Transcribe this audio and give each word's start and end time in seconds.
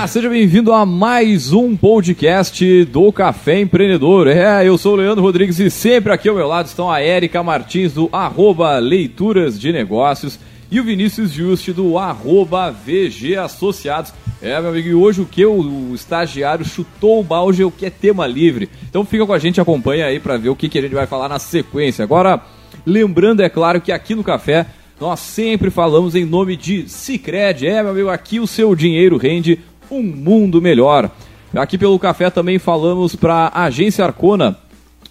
Olá, 0.00 0.06
seja 0.06 0.30
bem-vindo 0.30 0.72
a 0.72 0.86
mais 0.86 1.52
um 1.52 1.76
podcast 1.76 2.86
do 2.86 3.12
Café 3.12 3.60
Empreendedor. 3.60 4.28
É, 4.28 4.66
eu 4.66 4.78
sou 4.78 4.94
o 4.94 4.96
Leandro 4.96 5.22
Rodrigues 5.22 5.60
e 5.60 5.68
sempre 5.68 6.10
aqui 6.10 6.26
ao 6.26 6.34
meu 6.34 6.48
lado 6.48 6.64
estão 6.64 6.90
a 6.90 7.02
Érica 7.02 7.42
Martins 7.42 7.92
do 7.92 8.08
arroba 8.10 8.78
Leituras 8.78 9.60
de 9.60 9.70
Negócios 9.70 10.38
e 10.70 10.80
o 10.80 10.84
Vinícius 10.84 11.30
Juste 11.32 11.70
do 11.70 11.98
arroba 11.98 12.70
VG 12.70 13.36
Associados. 13.36 14.14
É, 14.40 14.58
meu 14.58 14.70
amigo, 14.70 14.88
e 14.88 14.94
hoje 14.94 15.20
o 15.20 15.26
que 15.26 15.44
o, 15.44 15.94
estagiário 15.94 16.64
chutou 16.64 17.20
o 17.20 17.22
balde, 17.22 17.62
o 17.62 17.70
que 17.70 17.84
é 17.84 17.90
tema 17.90 18.26
livre. 18.26 18.70
Então 18.88 19.04
fica 19.04 19.26
com 19.26 19.34
a 19.34 19.38
gente, 19.38 19.60
acompanha 19.60 20.06
aí 20.06 20.18
para 20.18 20.38
ver 20.38 20.48
o 20.48 20.56
que, 20.56 20.70
que 20.70 20.78
a 20.78 20.82
gente 20.82 20.94
vai 20.94 21.06
falar 21.06 21.28
na 21.28 21.38
sequência. 21.38 22.02
Agora, 22.02 22.40
lembrando, 22.86 23.42
é 23.42 23.50
claro, 23.50 23.82
que 23.82 23.92
aqui 23.92 24.14
no 24.14 24.24
Café 24.24 24.64
nós 25.00 25.20
sempre 25.20 25.70
falamos 25.70 26.14
em 26.14 26.26
nome 26.26 26.56
de 26.56 26.86
Cicred. 26.86 27.66
É, 27.66 27.82
meu 27.82 27.92
amigo, 27.92 28.08
aqui 28.10 28.38
o 28.38 28.46
seu 28.46 28.74
dinheiro 28.74 29.16
rende 29.16 29.58
um 29.90 30.02
mundo 30.02 30.60
melhor. 30.60 31.10
Aqui 31.54 31.76
pelo 31.76 31.98
Café 31.98 32.30
também 32.30 32.58
falamos 32.58 33.16
para 33.16 33.48
a 33.48 33.64
Agência 33.64 34.04
Arcona. 34.04 34.56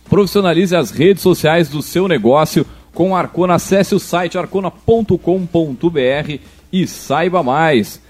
Profissionalize 0.09 0.75
as 0.75 0.91
redes 0.91 1.21
sociais 1.21 1.69
do 1.69 1.81
seu 1.81 2.07
negócio 2.07 2.65
com 2.93 3.15
Arcona. 3.15 3.55
Acesse 3.55 3.93
o 3.93 3.99
site 3.99 4.37
arcona.com.br 4.37 5.17
e 6.71 6.87
saiba 6.87 7.43
mais. 7.43 8.01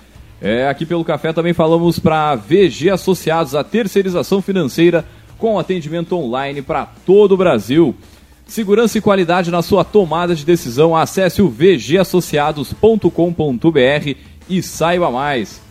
É, 0.41 0.67
aqui 0.67 0.85
pelo 0.85 1.03
Café 1.03 1.33
também 1.33 1.53
falamos 1.53 1.99
para 1.99 2.35
VG 2.35 2.91
Associados, 2.91 3.55
a 3.55 3.63
terceirização 3.63 4.41
financeira 4.41 5.03
com 5.37 5.59
atendimento 5.59 6.15
online 6.15 6.61
para 6.61 6.85
todo 7.05 7.33
o 7.33 7.37
Brasil. 7.37 7.93
Segurança 8.45 8.97
e 8.97 9.01
qualidade 9.01 9.51
na 9.51 9.61
sua 9.61 9.83
tomada 9.83 10.33
de 10.35 10.45
decisão. 10.45 10.95
Acesse 10.95 11.41
o 11.41 11.49
vgassociados.com.br 11.49 14.15
e 14.49 14.63
saiba 14.63 15.11
mais. 15.11 15.61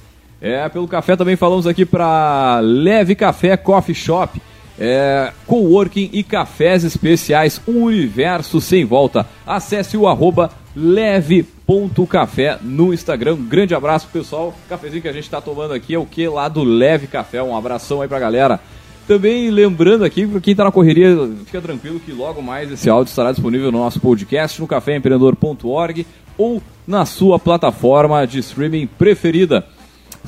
É, 0.40 0.68
pelo 0.68 0.86
café 0.86 1.16
também 1.16 1.36
falamos 1.36 1.66
aqui 1.66 1.84
para 1.84 2.60
Leve 2.60 3.14
Café 3.14 3.56
Coffee 3.56 3.94
Shop 3.94 4.40
é, 4.78 5.32
coworking 5.46 6.10
e 6.12 6.22
cafés 6.22 6.84
especiais, 6.84 7.60
um 7.66 7.82
universo 7.84 8.60
sem 8.60 8.84
volta. 8.84 9.26
Acesse 9.46 9.96
o 9.96 10.06
arroba 10.06 10.50
leve.café 10.76 12.58
no 12.62 12.94
Instagram. 12.94 13.36
Grande 13.36 13.74
abraço 13.74 14.06
pessoal. 14.12 14.54
O 14.64 14.68
cafezinho 14.68 15.02
que 15.02 15.08
a 15.08 15.12
gente 15.12 15.24
está 15.24 15.40
tomando 15.40 15.74
aqui 15.74 15.94
é 15.94 15.98
o 15.98 16.06
que 16.06 16.28
lá 16.28 16.48
do 16.48 16.62
Leve 16.62 17.08
Café. 17.08 17.42
Um 17.42 17.56
abração 17.56 18.00
aí 18.00 18.08
pra 18.08 18.20
galera. 18.20 18.60
Também 19.08 19.50
lembrando 19.50 20.04
aqui, 20.04 20.26
para 20.26 20.38
quem 20.38 20.52
está 20.52 20.64
na 20.64 20.70
correria, 20.70 21.16
fica 21.46 21.62
tranquilo 21.62 21.98
que 21.98 22.12
logo 22.12 22.42
mais 22.42 22.70
esse 22.70 22.90
áudio 22.90 23.08
estará 23.08 23.32
disponível 23.32 23.72
no 23.72 23.78
nosso 23.78 23.98
podcast, 24.00 24.60
no 24.60 24.66
caféempreendedor.org 24.66 26.06
ou 26.36 26.62
na 26.86 27.06
sua 27.06 27.38
plataforma 27.38 28.26
de 28.26 28.38
streaming 28.38 28.86
preferida. 28.86 29.64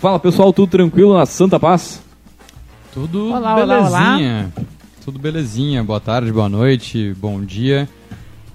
Fala 0.01 0.19
pessoal, 0.19 0.51
tudo 0.51 0.71
tranquilo 0.71 1.13
na 1.13 1.27
Santa 1.27 1.61
Paz? 1.61 2.01
Tudo 2.91 3.35
olá, 3.35 3.55
belezinha. 3.55 3.91
Olá, 3.91 4.17
olá. 4.17 4.67
Tudo 5.05 5.19
belezinha. 5.19 5.85
Boa 5.85 6.01
tarde, 6.01 6.33
boa 6.33 6.49
noite, 6.49 7.15
bom 7.19 7.45
dia. 7.45 7.87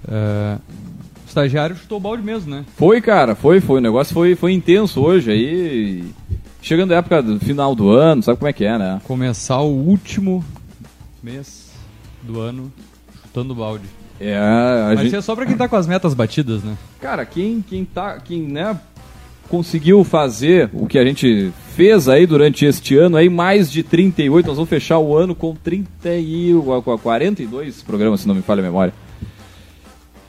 Uh, 0.04 0.60
o 1.24 1.28
estagiário 1.28 1.76
chutou 1.76 1.98
o 1.98 2.00
balde 2.00 2.24
mesmo, 2.24 2.50
né? 2.50 2.64
Foi, 2.76 3.00
cara, 3.00 3.36
foi, 3.36 3.60
foi. 3.60 3.78
O 3.78 3.80
negócio 3.80 4.12
foi, 4.12 4.34
foi 4.34 4.54
intenso 4.54 5.00
hoje 5.00 5.30
aí. 5.30 6.04
Chegando 6.60 6.90
a 6.92 6.96
época 6.96 7.22
do 7.22 7.38
final 7.38 7.76
do 7.76 7.90
ano, 7.90 8.24
sabe 8.24 8.38
como 8.38 8.48
é 8.48 8.52
que 8.52 8.64
é, 8.64 8.76
né? 8.76 9.00
Começar 9.04 9.60
o 9.60 9.70
último 9.70 10.44
mês 11.22 11.70
do 12.24 12.40
ano 12.40 12.72
chutando 13.22 13.52
o 13.52 13.56
balde. 13.56 13.84
É, 14.18 14.36
a 14.36 14.94
Mas 14.96 15.00
gente... 15.02 15.14
é 15.14 15.20
só 15.20 15.36
pra 15.36 15.46
quem 15.46 15.56
tá 15.56 15.68
com 15.68 15.76
as 15.76 15.86
metas 15.86 16.12
batidas, 16.12 16.64
né? 16.64 16.76
Cara, 17.00 17.24
quem, 17.24 17.62
quem 17.62 17.84
tá. 17.84 18.18
Quem, 18.18 18.42
né, 18.42 18.76
conseguiu 19.48 20.04
fazer 20.04 20.70
o 20.72 20.86
que 20.86 20.98
a 20.98 21.04
gente 21.04 21.52
fez 21.74 22.08
aí 22.08 22.26
durante 22.26 22.64
este 22.64 22.96
ano, 22.96 23.16
aí 23.16 23.28
mais 23.28 23.70
de 23.70 23.82
38, 23.82 24.46
nós 24.46 24.56
vamos 24.56 24.70
fechar 24.70 24.98
o 24.98 25.16
ano 25.16 25.34
com 25.34 25.54
30 25.54 26.14
e 26.14 26.52
42 27.02 27.82
programas, 27.82 28.20
se 28.20 28.28
não 28.28 28.34
me 28.34 28.42
falha 28.42 28.60
a 28.60 28.64
memória. 28.64 28.94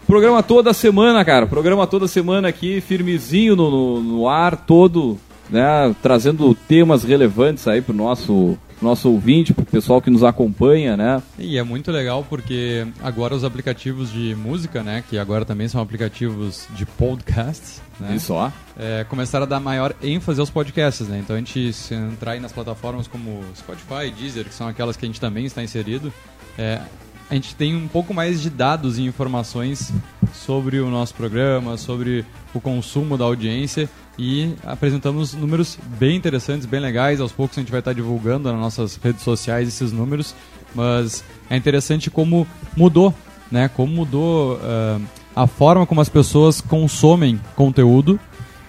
Programa 0.06 0.41
toda 0.41 0.73
semana, 0.73 1.23
cara. 1.25 1.45
Programa 1.45 1.85
toda 1.85 2.07
semana 2.07 2.47
aqui, 2.47 2.79
firmezinho 2.79 3.57
no, 3.57 3.69
no, 3.69 4.01
no 4.01 4.29
ar, 4.29 4.56
todo, 4.56 5.17
né? 5.50 5.94
Trazendo 6.01 6.56
temas 6.56 7.03
relevantes 7.03 7.67
aí 7.67 7.81
pro 7.81 7.94
nosso 7.94 8.57
nosso 8.81 9.09
ouvinte, 9.09 9.53
pro 9.53 9.65
pessoal 9.65 10.01
que 10.01 10.09
nos 10.09 10.23
acompanha, 10.23 10.95
né? 10.95 11.21
E 11.38 11.57
é 11.57 11.63
muito 11.63 11.91
legal 11.91 12.25
porque 12.27 12.85
agora 13.01 13.35
os 13.35 13.43
aplicativos 13.43 14.11
de 14.11 14.35
música, 14.35 14.83
né, 14.83 15.03
que 15.09 15.17
agora 15.17 15.45
também 15.45 15.67
são 15.67 15.81
aplicativos 15.81 16.67
de 16.75 16.85
podcast, 16.85 17.81
né? 17.99 18.15
Isso, 18.15 18.33
ó. 18.33 18.51
É, 18.77 19.05
começaram 19.09 19.45
a 19.45 19.47
dar 19.47 19.59
maior 19.59 19.95
ênfase 20.01 20.39
aos 20.39 20.49
podcasts, 20.49 21.07
né? 21.07 21.19
Então 21.19 21.35
a 21.35 21.39
gente 21.39 21.73
se 21.73 21.95
entrar 21.95 22.33
aí 22.33 22.39
nas 22.39 22.51
plataformas 22.51 23.07
como 23.07 23.43
Spotify, 23.55 24.11
Deezer, 24.15 24.45
que 24.45 24.53
são 24.53 24.67
aquelas 24.67 24.95
que 24.95 25.05
a 25.05 25.07
gente 25.07 25.19
também 25.19 25.45
está 25.45 25.63
inserido, 25.63 26.13
é, 26.57 26.81
a 27.29 27.33
gente 27.33 27.55
tem 27.55 27.75
um 27.75 27.88
pouco 27.88 28.13
mais 28.13 28.41
de 28.41 28.49
dados 28.49 28.97
e 28.97 29.03
informações 29.03 29.91
sobre 30.33 30.79
o 30.79 30.89
nosso 30.89 31.13
programa, 31.13 31.77
sobre 31.77 32.25
o 32.53 32.61
consumo 32.61 33.17
da 33.17 33.25
audiência 33.25 33.89
e 34.17 34.53
apresentamos 34.66 35.33
números 35.33 35.78
bem 36.00 36.16
interessantes, 36.16 36.66
bem 36.66 36.79
legais. 36.79 37.22
Aos 37.22 37.31
poucos 37.31 37.57
a 37.57 37.61
gente 37.61 37.72
vai 37.72 37.79
estar 37.79 37.94
divulgando 37.94 38.51
nas 38.51 38.59
nossas 38.59 38.95
redes 38.95 39.22
sociais 39.22 39.67
esses 39.67 39.91
números, 39.91 40.33
mas 40.73 41.23
é 41.50 41.55
interessante 41.55 42.09
como 42.09 42.47
mudou, 42.75 43.13
né? 43.51 43.69
Como 43.69 43.94
mudou 43.94 44.56
uh, 44.56 45.01
a 45.35 45.45
forma 45.45 45.85
como 45.85 46.01
as 46.01 46.09
pessoas 46.09 46.61
consomem 46.61 47.39
conteúdo 47.56 48.19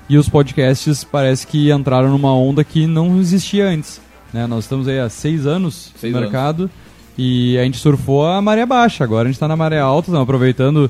e 0.09 0.19
os 0.19 0.29
podcasts 0.29 1.05
parece 1.05 1.47
que 1.47 1.71
entraram 1.73 2.11
numa 2.11 2.35
onda 2.35 2.63
que 2.63 2.87
não 2.87 3.19
existia 3.19 3.69
antes. 3.69 4.01
Né? 4.33 4.47
Nós 4.47 4.65
estamos 4.65 4.87
aí 4.87 4.99
há 4.99 5.09
seis 5.09 5.47
anos 5.47 5.93
seis 5.97 6.13
no 6.13 6.21
mercado. 6.21 6.65
Anos 6.65 6.89
e 7.19 7.59
a 7.59 7.65
gente 7.65 7.79
surfou 7.79 8.25
a 8.25 8.41
maré 8.41 8.65
baixa. 8.65 9.03
Agora 9.03 9.23
a 9.23 9.27
gente 9.27 9.35
está 9.35 9.49
na 9.49 9.57
maré 9.57 9.81
alta, 9.81 10.09
estamos 10.09 10.23
aproveitando. 10.23 10.89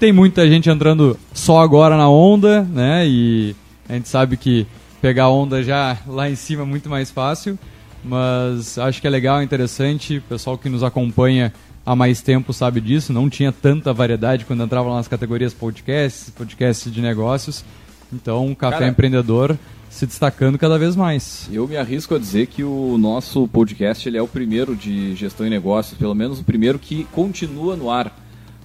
Tem 0.00 0.10
muita 0.10 0.48
gente 0.48 0.70
entrando 0.70 1.18
só 1.34 1.60
agora 1.60 1.98
na 1.98 2.08
onda, 2.08 2.62
né? 2.62 3.06
E 3.06 3.54
a 3.88 3.94
gente 3.94 4.08
sabe 4.08 4.36
que 4.36 4.66
pegar 5.00 5.28
onda 5.28 5.62
já 5.62 5.98
lá 6.06 6.28
em 6.30 6.34
cima 6.34 6.62
é 6.62 6.66
muito 6.66 6.88
mais 6.88 7.10
fácil. 7.10 7.58
Mas 8.04 8.76
acho 8.78 9.00
que 9.00 9.06
é 9.06 9.10
legal, 9.10 9.42
interessante. 9.42 10.18
O 10.18 10.22
pessoal 10.22 10.58
que 10.58 10.68
nos 10.68 10.82
acompanha 10.82 11.52
há 11.84 11.96
mais 11.96 12.20
tempo 12.20 12.52
sabe 12.52 12.80
disso. 12.80 13.12
Não 13.12 13.30
tinha 13.30 13.50
tanta 13.50 13.92
variedade 13.92 14.44
quando 14.44 14.62
entrava 14.62 14.90
lá 14.90 14.96
nas 14.96 15.08
categorias 15.08 15.54
podcasts, 15.54 16.30
podcasts 16.30 16.92
de 16.92 17.00
negócios. 17.00 17.64
Então, 18.12 18.50
o 18.52 18.56
Café 18.56 18.78
Cara, 18.78 18.90
Empreendedor 18.90 19.58
se 19.94 20.06
destacando 20.06 20.58
cada 20.58 20.76
vez 20.76 20.96
mais. 20.96 21.48
Eu 21.52 21.68
me 21.68 21.76
arrisco 21.76 22.14
a 22.14 22.18
dizer 22.18 22.46
que 22.46 22.64
o 22.64 22.98
nosso 22.98 23.46
podcast 23.46 24.08
ele 24.08 24.18
é 24.18 24.22
o 24.22 24.26
primeiro 24.26 24.74
de 24.74 25.14
gestão 25.14 25.46
e 25.46 25.50
negócios, 25.50 25.96
pelo 25.96 26.14
menos 26.14 26.40
o 26.40 26.44
primeiro 26.44 26.80
que 26.80 27.04
continua 27.12 27.76
no 27.76 27.88
ar. 27.88 28.12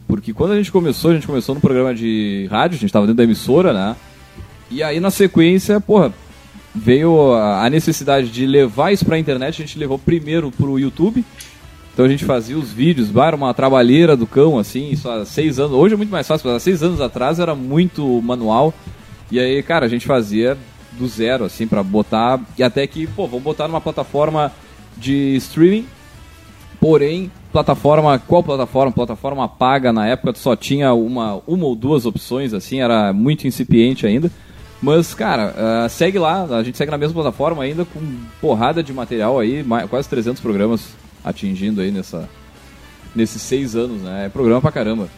Porque 0.07 0.34
quando 0.34 0.53
a 0.53 0.57
gente 0.57 0.72
começou, 0.72 1.12
a 1.12 1.13
gente 1.13 1.28
começou 1.28 1.53
no 1.53 1.62
programa 1.62 1.94
de 1.94 2.47
rádio, 2.50 2.78
a 2.78 2.80
gente 2.80 2.90
estava 2.90 3.06
dentro 3.06 3.18
da 3.18 3.24
emissora, 3.24 3.72
né? 3.72 3.96
E 4.69 4.84
aí 4.84 5.00
na 5.00 5.09
sequência, 5.09 5.80
porra, 5.80 6.13
veio 6.74 7.34
a 7.34 7.69
necessidade 7.69 8.30
de 8.30 8.46
levar 8.46 8.91
isso 8.91 9.06
para 9.06 9.16
a 9.16 9.19
internet, 9.19 9.62
a 9.62 9.66
gente 9.66 9.80
levou 9.80 9.97
primeiro 9.97 10.52
para 10.52 10.68
o 10.68 10.80
YouTube. 10.80 11.24
Então 11.94 12.06
a 12.06 12.09
gente 12.09 12.24
fazia 12.24 12.57
os 12.57 12.72
vídeos, 12.72 13.13
era 13.16 13.35
uma 13.35 13.53
trabalheira 13.53 14.16
do 14.16 14.25
cão, 14.25 14.57
assim, 14.57 14.90
isso 14.90 15.09
há 15.09 15.25
seis 15.25 15.59
anos. 15.59 15.74
Hoje 15.74 15.96
é 15.96 15.97
muito 15.97 16.12
mais 16.12 16.25
fácil, 16.25 16.50
há 16.52 16.59
seis 16.59 16.81
anos 16.81 17.02
atrás 17.02 17.40
era 17.40 17.53
muito 17.53 18.22
manual. 18.22 18.74
E 19.31 19.40
aí, 19.40 19.62
cara, 19.62 19.85
a 19.85 19.90
gente 19.90 20.06
fazia 20.06 20.57
do 20.94 21.07
zero, 21.07 21.46
assim, 21.46 21.68
para 21.68 21.84
botar. 21.84 22.40
E 22.57 22.63
até 22.63 22.88
que, 22.88 23.06
pô, 23.07 23.28
vamos 23.28 23.44
botar 23.44 23.68
numa 23.68 23.81
plataforma 23.81 24.51
de 24.96 25.36
streaming. 25.36 25.86
Porém, 26.80 27.31
plataforma. 27.51 28.18
Qual 28.18 28.41
plataforma? 28.44 28.91
Plataforma 28.91 29.47
paga 29.47 29.91
na 29.91 30.07
época 30.07 30.33
só 30.36 30.56
tinha 30.56 30.94
uma, 30.94 31.42
uma 31.45 31.66
ou 31.66 31.75
duas 31.75 32.06
opções, 32.06 32.54
assim, 32.54 32.80
era 32.80 33.12
muito 33.12 33.45
incipiente 33.45 34.07
ainda. 34.07 34.31
Mas, 34.81 35.14
cara, 35.14 35.54
uh, 35.86 35.90
segue 35.90 36.18
lá, 36.18 36.44
a 36.44 36.64
gente 36.64 36.78
segue 36.78 36.90
na 36.90 36.98
mesma 36.98 37.14
plataforma 37.14 37.64
ainda 37.64 37.84
com 37.84 38.00
porrada 38.40 38.81
de 38.81 38.94
material 38.94 39.38
aí, 39.38 39.62
mais, 39.62 39.90
quase 39.90 40.08
300 40.08 40.42
programas 40.42 40.90
atingindo 41.24 41.81
aí 41.81 41.92
nessa, 41.92 42.30
nesses 43.14 43.42
seis 43.42 43.76
anos, 43.76 44.02
né? 44.02 44.26
É 44.26 44.30
programa 44.30 44.62
pra 44.62 44.72
caramba. 44.72 45.10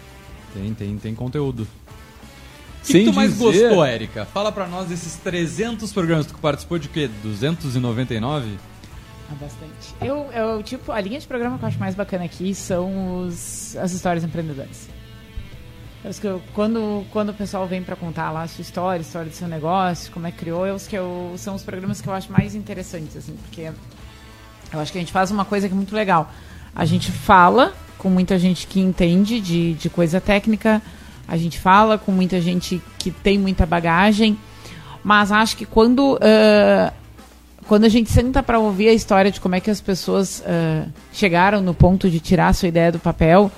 Tem, 0.53 0.73
tem, 0.73 0.97
tem 0.97 1.15
conteúdo. 1.15 1.67
O 2.81 2.87
que, 2.87 2.93
que, 2.93 3.05
tu 3.05 3.13
mais 3.13 3.33
dizer... 3.37 3.43
gostou, 3.43 3.85
Érica? 3.85 4.25
Fala 4.25 4.51
pra 4.51 4.67
nós 4.67 4.87
desses 4.87 5.15
300 5.17 5.93
programas 5.93 6.25
que 6.25 6.33
tu 6.33 6.39
participou 6.39 6.79
de 6.79 6.89
quê? 6.89 7.07
299? 7.21 8.57
Ah, 9.29 9.35
bastante. 9.39 9.95
Eu, 10.01 10.29
eu, 10.33 10.63
tipo, 10.63 10.91
a 10.91 10.99
linha 10.99 11.19
de 11.19 11.27
programa 11.27 11.59
que 11.59 11.63
eu 11.63 11.67
acho 11.67 11.79
mais 11.79 11.93
bacana 11.93 12.25
aqui 12.25 12.55
são 12.55 13.23
os, 13.23 13.77
as 13.77 13.91
histórias 13.93 14.23
empreendedoras. 14.23 14.89
Que 16.19 16.25
eu, 16.25 16.41
quando, 16.53 17.05
quando 17.11 17.29
o 17.29 17.33
pessoal 17.33 17.67
vem 17.67 17.83
para 17.83 17.95
contar 17.95 18.31
lá 18.31 18.43
a 18.43 18.47
sua 18.47 18.61
história, 18.61 18.99
a 18.99 19.01
história 19.01 19.29
do 19.29 19.35
seu 19.35 19.47
negócio, 19.47 20.11
como 20.11 20.25
é 20.25 20.31
que 20.31 20.37
criou, 20.37 20.65
é 20.65 20.73
os 20.73 20.87
que 20.87 20.95
eu, 20.95 21.33
são 21.37 21.53
os 21.53 21.63
programas 21.63 22.01
que 22.01 22.07
eu 22.07 22.13
acho 22.13 22.31
mais 22.31 22.55
interessantes, 22.55 23.15
assim, 23.15 23.35
porque 23.43 23.71
eu 24.73 24.79
acho 24.79 24.91
que 24.91 24.97
a 24.97 25.01
gente 25.01 25.11
faz 25.11 25.29
uma 25.29 25.45
coisa 25.45 25.67
que 25.67 25.73
é 25.73 25.75
muito 25.75 25.95
legal. 25.95 26.31
A 26.75 26.85
gente 26.85 27.11
fala 27.11 27.73
com 27.97 28.09
muita 28.09 28.39
gente 28.39 28.65
que 28.65 28.79
entende 28.79 29.39
de, 29.39 29.73
de 29.73 29.89
coisa 29.89 30.19
técnica, 30.19 30.81
a 31.27 31.37
gente 31.37 31.59
fala 31.59 31.97
com 31.97 32.11
muita 32.11 32.41
gente 32.41 32.81
que 32.97 33.11
tem 33.11 33.37
muita 33.37 33.65
bagagem, 33.65 34.37
mas 35.03 35.31
acho 35.31 35.55
que 35.55 35.65
quando 35.65 36.15
uh, 36.15 36.91
quando 37.67 37.85
a 37.85 37.89
gente 37.89 38.11
senta 38.11 38.41
para 38.41 38.59
ouvir 38.59 38.89
a 38.89 38.93
história 38.93 39.31
de 39.31 39.39
como 39.39 39.55
é 39.55 39.59
que 39.59 39.69
as 39.69 39.79
pessoas 39.79 40.41
uh, 40.41 40.89
chegaram 41.13 41.61
no 41.61 41.73
ponto 41.73 42.09
de 42.09 42.19
tirar 42.19 42.47
a 42.47 42.53
sua 42.53 42.67
ideia 42.67 42.91
do 42.91 42.99
papel, 42.99 43.51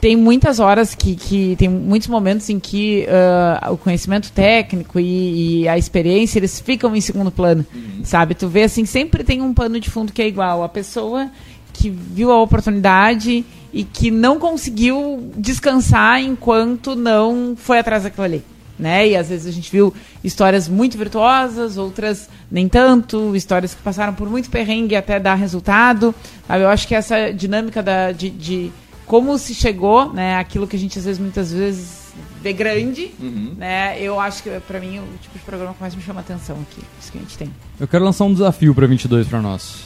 tem 0.00 0.16
muitas 0.16 0.60
horas 0.60 0.94
que, 0.94 1.16
que 1.16 1.56
tem 1.56 1.68
muitos 1.68 2.08
momentos 2.08 2.48
em 2.48 2.60
que 2.60 3.06
uh, 3.08 3.72
o 3.72 3.76
conhecimento 3.76 4.30
técnico 4.30 5.00
e, 5.00 5.62
e, 5.62 5.68
a 5.68 5.76
experiência 5.76 6.38
eles 6.38 6.60
ficam 6.60 6.94
em 6.94 7.00
segundo 7.00 7.30
plano, 7.30 7.66
uhum. 7.74 8.04
sabe? 8.04 8.34
Tu 8.34 8.48
vê 8.48 8.62
assim 8.62 8.84
sempre 8.84 9.24
tem 9.24 9.42
um 9.42 9.52
pano 9.52 9.80
de 9.80 9.90
fundo 9.90 10.12
que 10.12 10.22
é 10.22 10.28
igual 10.28 10.62
a 10.62 10.68
pessoa 10.68 11.30
que 11.72 11.90
viu 11.90 12.32
a 12.32 12.40
oportunidade 12.40 13.44
e 13.72 13.84
que 13.84 14.10
não 14.10 14.38
conseguiu 14.38 15.32
descansar 15.36 16.20
enquanto 16.20 16.96
não 16.96 17.54
foi 17.56 17.78
atrás 17.78 18.04
daquilo 18.04 18.24
ali. 18.24 18.44
Né? 18.78 19.08
E 19.08 19.16
às 19.16 19.28
vezes 19.28 19.46
a 19.46 19.50
gente 19.50 19.70
viu 19.72 19.92
histórias 20.22 20.68
muito 20.68 20.96
virtuosas, 20.96 21.76
outras 21.76 22.28
nem 22.50 22.68
tanto, 22.68 23.34
histórias 23.34 23.74
que 23.74 23.82
passaram 23.82 24.14
por 24.14 24.30
muito 24.30 24.48
perrengue 24.48 24.94
até 24.94 25.18
dar 25.18 25.34
resultado. 25.34 26.14
Sabe? 26.46 26.62
Eu 26.62 26.68
acho 26.68 26.86
que 26.86 26.94
essa 26.94 27.32
dinâmica 27.32 27.82
da, 27.82 28.12
de, 28.12 28.30
de 28.30 28.70
como 29.08 29.38
se 29.38 29.54
chegou, 29.54 30.12
né, 30.12 30.36
aquilo 30.36 30.66
que 30.66 30.76
a 30.76 30.78
gente 30.78 30.98
às 30.98 31.04
vezes 31.06 31.18
muitas 31.18 31.50
vezes 31.50 32.12
vê 32.42 32.52
grande, 32.52 33.10
uhum. 33.18 33.54
né? 33.56 34.00
Eu 34.00 34.20
acho 34.20 34.42
que 34.42 34.50
para 34.60 34.78
mim 34.78 34.98
é 34.98 35.00
o 35.00 35.06
tipo 35.20 35.38
de 35.38 35.44
programa 35.44 35.72
que 35.72 35.80
mais 35.80 35.94
me 35.94 36.02
chama 36.02 36.20
atenção 36.20 36.56
aqui, 36.60 36.82
isso 37.00 37.10
que 37.10 37.18
a 37.18 37.20
gente 37.22 37.38
tem. 37.38 37.50
Eu 37.80 37.88
quero 37.88 38.04
lançar 38.04 38.26
um 38.26 38.32
desafio 38.32 38.74
para 38.74 38.86
22 38.86 39.26
para 39.26 39.40
nós. 39.40 39.82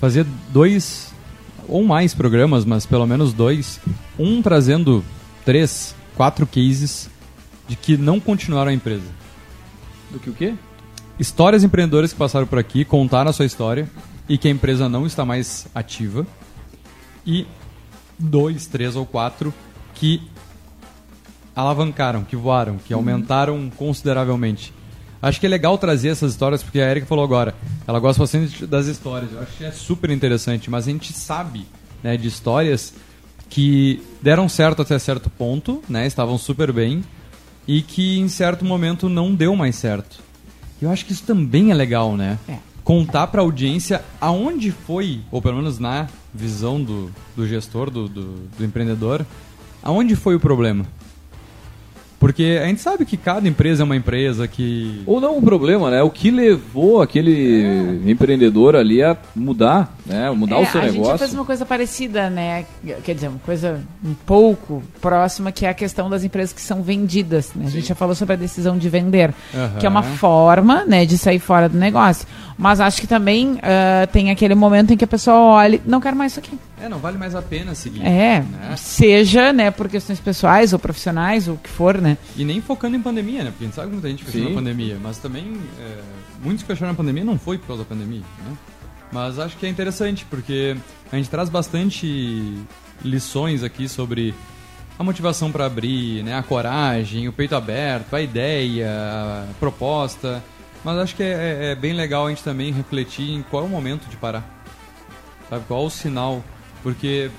Fazer 0.00 0.24
dois 0.50 1.12
ou 1.68 1.84
mais 1.84 2.14
programas, 2.14 2.64
mas 2.64 2.86
pelo 2.86 3.06
menos 3.06 3.32
dois, 3.32 3.80
um 4.18 4.40
trazendo 4.40 5.04
três, 5.44 5.94
quatro 6.16 6.46
cases 6.46 7.10
de 7.66 7.74
que 7.74 7.96
não 7.96 8.20
continuaram 8.20 8.70
a 8.70 8.74
empresa. 8.74 9.08
Do 10.10 10.20
que 10.20 10.30
o 10.30 10.32
quê? 10.32 10.54
Histórias 11.18 11.64
empreendedoras 11.64 12.12
que 12.12 12.18
passaram 12.18 12.46
por 12.46 12.58
aqui, 12.58 12.84
contaram 12.84 13.30
a 13.30 13.32
sua 13.32 13.44
história 13.44 13.90
e 14.28 14.38
que 14.38 14.46
a 14.48 14.50
empresa 14.50 14.88
não 14.88 15.04
está 15.04 15.24
mais 15.24 15.66
ativa. 15.74 16.26
E 17.26 17.46
dois, 18.20 18.66
três 18.66 18.94
ou 18.94 19.06
quatro 19.06 19.52
que 19.94 20.22
alavancaram, 21.54 22.24
que 22.24 22.36
voaram, 22.36 22.78
que 22.78 22.92
uhum. 22.94 23.00
aumentaram 23.00 23.70
consideravelmente. 23.76 24.72
Acho 25.22 25.38
que 25.38 25.46
é 25.46 25.48
legal 25.48 25.76
trazer 25.76 26.08
essas 26.08 26.32
histórias, 26.32 26.62
porque 26.62 26.80
a 26.80 26.90
Erika 26.90 27.06
falou 27.06 27.24
agora, 27.24 27.54
ela 27.86 27.98
gosta 28.00 28.22
bastante 28.22 28.66
das 28.66 28.86
histórias. 28.86 29.32
Eu 29.32 29.40
acho 29.40 29.56
que 29.56 29.64
é 29.64 29.70
super 29.70 30.10
interessante, 30.10 30.70
mas 30.70 30.88
a 30.88 30.90
gente 30.90 31.12
sabe 31.12 31.66
né, 32.02 32.16
de 32.16 32.28
histórias 32.28 32.94
que 33.50 34.02
deram 34.22 34.48
certo 34.48 34.80
até 34.80 34.98
certo 34.98 35.28
ponto, 35.28 35.82
né, 35.88 36.06
estavam 36.06 36.38
super 36.38 36.72
bem, 36.72 37.04
e 37.66 37.82
que 37.82 38.18
em 38.18 38.28
certo 38.28 38.64
momento 38.64 39.08
não 39.08 39.34
deu 39.34 39.54
mais 39.54 39.76
certo. 39.76 40.22
Eu 40.80 40.90
acho 40.90 41.04
que 41.04 41.12
isso 41.12 41.24
também 41.24 41.70
é 41.70 41.74
legal, 41.74 42.16
né? 42.16 42.38
É. 42.48 42.56
Contar 42.82 43.26
para 43.26 43.42
a 43.42 43.44
audiência 43.44 44.02
aonde 44.18 44.70
foi, 44.70 45.20
ou 45.30 45.42
pelo 45.42 45.56
menos 45.56 45.78
na 45.78 46.08
visão 46.32 46.82
do, 46.82 47.10
do 47.36 47.46
gestor, 47.46 47.90
do, 47.90 48.08
do, 48.08 48.34
do 48.56 48.64
empreendedor, 48.64 49.24
aonde 49.82 50.14
foi 50.16 50.34
o 50.34 50.40
problema. 50.40 50.86
Porque 52.20 52.60
a 52.62 52.66
gente 52.66 52.82
sabe 52.82 53.06
que 53.06 53.16
cada 53.16 53.48
empresa 53.48 53.82
é 53.82 53.84
uma 53.84 53.96
empresa 53.96 54.46
que. 54.46 55.02
Ou 55.06 55.22
não 55.22 55.38
um 55.38 55.40
problema, 55.40 55.90
né? 55.90 56.02
O 56.02 56.10
que 56.10 56.30
levou 56.30 57.00
aquele 57.00 57.64
é. 57.64 58.10
empreendedor 58.10 58.76
ali 58.76 59.02
a 59.02 59.16
mudar, 59.34 59.96
né? 60.04 60.30
Mudar 60.30 60.56
é, 60.56 60.62
o 60.62 60.66
seu 60.66 60.82
a 60.82 60.84
negócio. 60.84 61.02
A 61.02 61.16
gente 61.16 61.18
fez 61.18 61.32
uma 61.32 61.46
coisa 61.46 61.64
parecida, 61.64 62.28
né? 62.28 62.66
Quer 63.02 63.14
dizer, 63.14 63.28
uma 63.28 63.38
coisa 63.38 63.80
um 64.04 64.12
pouco 64.12 64.82
próxima, 65.00 65.50
que 65.50 65.64
é 65.64 65.70
a 65.70 65.74
questão 65.74 66.10
das 66.10 66.22
empresas 66.22 66.52
que 66.52 66.60
são 66.60 66.82
vendidas. 66.82 67.52
Né? 67.54 67.64
A 67.66 67.70
gente 67.70 67.88
já 67.88 67.94
falou 67.94 68.14
sobre 68.14 68.34
a 68.34 68.36
decisão 68.36 68.76
de 68.76 68.90
vender, 68.90 69.32
uhum. 69.54 69.78
que 69.78 69.86
é 69.86 69.88
uma 69.88 70.02
forma 70.02 70.84
né, 70.84 71.06
de 71.06 71.16
sair 71.16 71.38
fora 71.38 71.70
do 71.70 71.78
negócio. 71.78 72.26
Mas 72.58 72.80
acho 72.80 73.00
que 73.00 73.06
também 73.06 73.52
uh, 73.52 74.06
tem 74.12 74.30
aquele 74.30 74.54
momento 74.54 74.92
em 74.92 74.96
que 74.98 75.04
a 75.04 75.08
pessoa 75.08 75.36
olha, 75.36 75.80
não 75.86 76.02
quero 76.02 76.14
mais 76.14 76.32
isso 76.32 76.40
aqui. 76.40 76.58
É, 76.80 76.88
não 76.88 76.98
vale 76.98 77.18
mais 77.18 77.34
a 77.34 77.42
pena 77.42 77.74
seguir. 77.74 78.04
É, 78.04 78.40
né? 78.40 78.74
seja, 78.76 79.52
né, 79.52 79.70
por 79.70 79.88
questões 79.88 80.18
pessoais 80.18 80.72
ou 80.72 80.78
profissionais, 80.78 81.48
ou 81.48 81.54
o 81.54 81.58
que 81.58 81.68
for, 81.68 82.00
né? 82.00 82.16
E 82.36 82.44
nem 82.44 82.60
focando 82.60 82.96
em 82.96 83.02
pandemia, 83.02 83.44
né? 83.44 83.50
Porque 83.50 83.64
a 83.64 83.66
gente 83.66 83.74
sabe 83.74 83.88
que 83.88 83.92
muita 83.94 84.08
gente 84.08 84.24
fechou 84.24 84.48
na 84.48 84.54
pandemia, 84.54 84.98
mas 85.00 85.18
também 85.18 85.56
é, 85.78 86.00
muitos 86.42 86.62
que 86.62 86.66
fecharam 86.66 86.92
na 86.92 86.96
pandemia 86.96 87.24
não 87.24 87.38
foi 87.38 87.58
por 87.58 87.68
causa 87.68 87.82
da 87.82 87.88
pandemia, 87.88 88.22
né? 88.46 88.56
Mas 89.12 89.38
acho 89.38 89.56
que 89.56 89.66
é 89.66 89.68
interessante, 89.68 90.24
porque 90.24 90.76
a 91.10 91.16
gente 91.16 91.28
traz 91.28 91.48
bastante 91.48 92.56
lições 93.04 93.64
aqui 93.64 93.88
sobre 93.88 94.34
a 94.98 95.02
motivação 95.02 95.50
para 95.50 95.66
abrir, 95.66 96.22
né? 96.22 96.36
A 96.36 96.42
coragem, 96.42 97.28
o 97.28 97.32
peito 97.32 97.54
aberto, 97.54 98.14
a 98.14 98.20
ideia, 98.20 98.88
a 98.90 99.46
proposta 99.58 100.42
mas 100.84 100.98
acho 100.98 101.16
que 101.16 101.22
é, 101.22 101.26
é, 101.26 101.72
é, 101.72 101.74
bem 101.74 101.92
legal 101.92 102.26
a 102.26 102.30
gente 102.30 102.42
também 102.42 102.72
refletir 102.72 103.30
em 103.30 103.42
qual 103.42 103.64
é 103.64 103.66
o 103.66 103.68
momento 103.68 104.08
de 104.08 104.16
parar. 104.16 104.44
Sabe? 105.48 105.64
Qual 105.66 105.82
é 105.82 105.86
o 105.86 105.90
sinal. 105.90 106.42
Porque, 106.82 107.30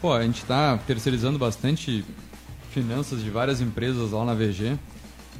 pô, 0.00 0.12
a 0.12 0.22
gente 0.22 0.42
está 0.42 0.76
terceirizando 0.78 1.38
bastante 1.38 2.04
finanças 2.70 3.22
de 3.22 3.30
várias 3.30 3.60
empresas 3.60 4.10
lá 4.10 4.24
na 4.24 4.34
VG. 4.34 4.78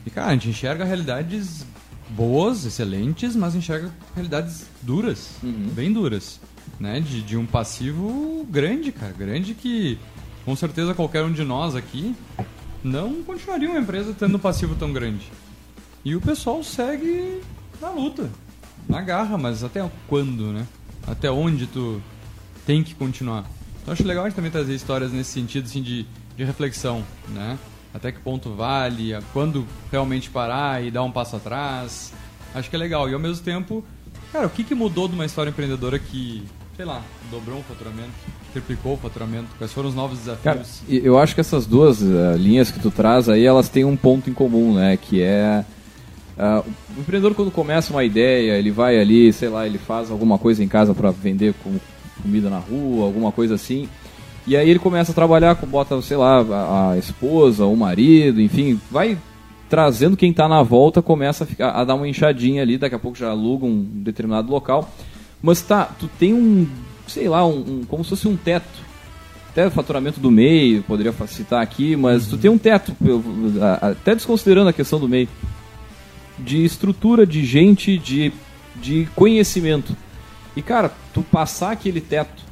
E, 0.05 0.11
cara, 0.11 0.29
a 0.29 0.33
gente 0.33 0.49
enxerga 0.49 0.85
realidades 0.85 1.67
boas, 2.11 2.65
excelentes, 2.65 3.35
mas 3.35 3.55
enxerga 3.55 3.93
realidades 4.15 4.67
duras, 4.83 5.31
uhum. 5.43 5.71
bem 5.75 5.93
duras. 5.93 6.41
Né? 6.81 7.01
De, 7.01 7.23
de 7.23 7.37
um 7.37 7.47
passivo 7.47 8.47
grande, 8.51 8.93
cara. 8.93 9.13
Grande 9.13 9.55
que, 9.55 9.99
com 10.45 10.55
certeza, 10.57 10.95
qualquer 10.95 11.23
um 11.23 11.33
de 11.33 11.45
nós 11.45 11.75
aqui 11.75 12.15
não 12.83 13.23
continuaria 13.23 13.69
uma 13.69 13.81
empresa 13.81 14.15
tendo 14.19 14.37
um 14.37 14.41
passivo 14.41 14.75
tão 14.75 14.93
grande. 14.93 15.31
E 16.05 16.15
o 16.15 16.21
pessoal 16.21 16.63
segue 16.63 17.41
na 17.81 17.91
luta, 17.91 18.31
na 18.89 19.03
garra, 19.03 19.37
mas 19.37 19.65
até 19.65 19.89
quando, 20.07 20.53
né? 20.53 20.67
Até 21.07 21.31
onde 21.31 21.67
tu 21.67 22.01
tem 22.67 22.83
que 22.83 22.95
continuar. 22.95 23.47
Então 23.81 23.95
acho 23.95 24.05
legal 24.05 24.25
a 24.25 24.29
gente 24.29 24.37
também 24.37 24.51
trazer 24.51 24.75
histórias 24.75 25.13
nesse 25.13 25.31
sentido 25.31 25.67
assim, 25.67 25.81
de, 25.81 26.05
de 26.37 26.45
reflexão, 26.45 27.05
né? 27.29 27.57
Até 27.95 28.13
que 28.13 28.19
ponto 28.19 28.51
vale, 28.51 29.13
quando 29.33 29.65
realmente 29.91 30.29
parar 30.29 30.85
e 30.85 30.91
dar 30.91 31.03
um 31.05 31.11
passo 31.11 31.37
atrás. 31.37 32.13
Acho 32.55 32.69
que 32.69 32.77
é 32.77 32.79
legal. 32.79 33.09
E 33.09 33.15
ao 33.15 33.21
mesmo 33.21 33.43
tempo, 33.43 33.83
cara, 34.33 34.47
o 34.47 34.51
que, 34.51 34.65
que 34.65 34.75
mudou 34.75 35.09
de 35.09 35.15
uma 35.15 35.25
história 35.25 35.49
empreendedora 35.49 35.99
que, 35.99 36.43
sei 36.77 36.85
lá, 36.85 37.01
dobrou 37.31 37.61
o 37.61 37.63
faturamento, 37.63 38.11
triplicou 38.53 38.95
o 38.95 38.97
faturamento? 38.97 39.47
Quais 39.57 39.73
foram 39.73 39.89
os 39.89 39.95
novos 39.95 40.19
desafios? 40.19 40.43
Cara, 40.45 40.63
eu 40.89 41.19
acho 41.19 41.35
que 41.35 41.41
essas 41.41 41.65
duas 41.65 42.03
uh, 42.03 42.37
linhas 42.37 42.71
que 42.71 42.81
tu 42.81 42.91
traz 42.91 43.31
aí, 43.31 43.47
elas 43.47 43.71
têm 43.71 43.85
um 43.85 43.97
ponto 43.97 44.29
em 44.29 44.35
comum, 44.35 44.75
né? 44.75 44.97
Que 44.97 45.23
é 45.23 45.65
Uh, 46.37 46.63
o 46.95 47.01
empreendedor 47.01 47.35
quando 47.35 47.51
começa 47.51 47.91
uma 47.95 48.05
ideia, 48.05 48.59
ele 48.59 48.71
vai 48.71 49.01
ali, 49.01 49.33
sei 49.33 49.49
lá, 49.49 49.67
ele 49.67 49.79
faz 49.79 50.11
alguma 50.11 50.37
coisa 50.37 50.63
em 50.63 50.69
casa 50.69 50.95
para 50.95 51.11
vender 51.11 51.55
como 51.63 51.81
comida 52.23 52.51
na 52.51 52.59
rua, 52.59 53.05
alguma 53.05 53.33
coisa 53.33 53.55
assim. 53.55 53.89
E 54.47 54.57
aí 54.57 54.71
ele 54.71 54.79
começa 54.79 55.11
a 55.13 55.15
trabalhar, 55.15 55.55
bota, 55.55 56.01
sei 56.03 56.17
lá, 56.17 56.41
a, 56.41 56.93
a 56.93 56.99
esposa, 56.99 57.67
o 57.67 57.77
marido, 57.77 58.41
enfim, 58.41 58.81
vai 58.91 59.19
trazendo 59.69 60.17
quem 60.17 60.31
está 60.31 60.49
na 60.49 60.63
volta, 60.63 61.03
começa 61.03 61.45
a, 61.45 61.47
ficar, 61.47 61.71
a 61.71 61.85
dar 61.85 61.97
uma 61.97 62.09
enxadinha 62.09 62.63
ali, 62.63 62.79
daqui 62.79 62.95
a 62.95 62.99
pouco 62.99 63.19
já 63.19 63.31
aluga 63.31 63.67
um 63.67 63.83
determinado 63.83 64.51
local. 64.51 64.89
Mas 65.43 65.61
tá, 65.63 65.85
tu 65.85 66.09
tem 66.19 66.33
um, 66.33 66.67
sei 67.09 67.29
lá, 67.29 67.45
um, 67.45 67.59
um 67.59 67.85
como 67.87 68.05
se 68.05 68.11
fosse 68.11 68.29
um 68.29 68.37
teto. 68.37 68.87
Até 69.51 69.71
faturamento 69.71 70.21
do 70.21 70.31
MEI, 70.31 70.85
poderia 70.87 71.13
citar 71.27 71.63
aqui, 71.63 71.97
mas 71.97 72.27
tu 72.27 72.37
tem 72.37 72.51
um 72.51 72.59
teto, 72.59 72.95
até 73.81 74.15
desconsiderando 74.15 74.69
a 74.69 74.73
questão 74.73 75.01
do 75.01 75.09
MEI 75.09 75.27
de 76.39 76.63
estrutura, 76.63 77.27
de 77.27 77.45
gente, 77.45 77.97
de, 77.99 78.33
de 78.77 79.09
conhecimento. 79.17 79.97
E 80.55 80.63
cara, 80.63 80.93
tu 81.17 81.23
passar 81.23 81.73
aquele 81.73 81.99
teto 81.99 82.45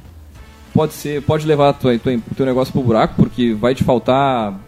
pode 0.73 0.93
ser, 0.93 1.21
pode 1.21 1.45
levar 1.45 1.71
tua, 1.73 1.99
tua, 1.99 2.19
teu 2.35 2.45
negócio 2.47 2.73
pro 2.73 2.81
buraco, 2.81 3.13
porque 3.15 3.53
vai 3.53 3.75
te 3.75 3.83
faltar 3.83 4.59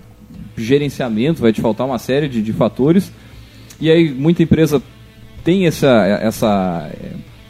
gerenciamento, 0.55 1.41
vai 1.41 1.51
te 1.51 1.61
faltar 1.61 1.87
uma 1.87 1.97
série 1.97 2.29
de, 2.29 2.43
de 2.43 2.53
fatores. 2.53 3.11
E 3.81 3.89
aí 3.89 4.11
muita 4.11 4.43
empresa 4.43 4.81
tem 5.43 5.65
essa, 5.65 6.05
essa 6.21 6.91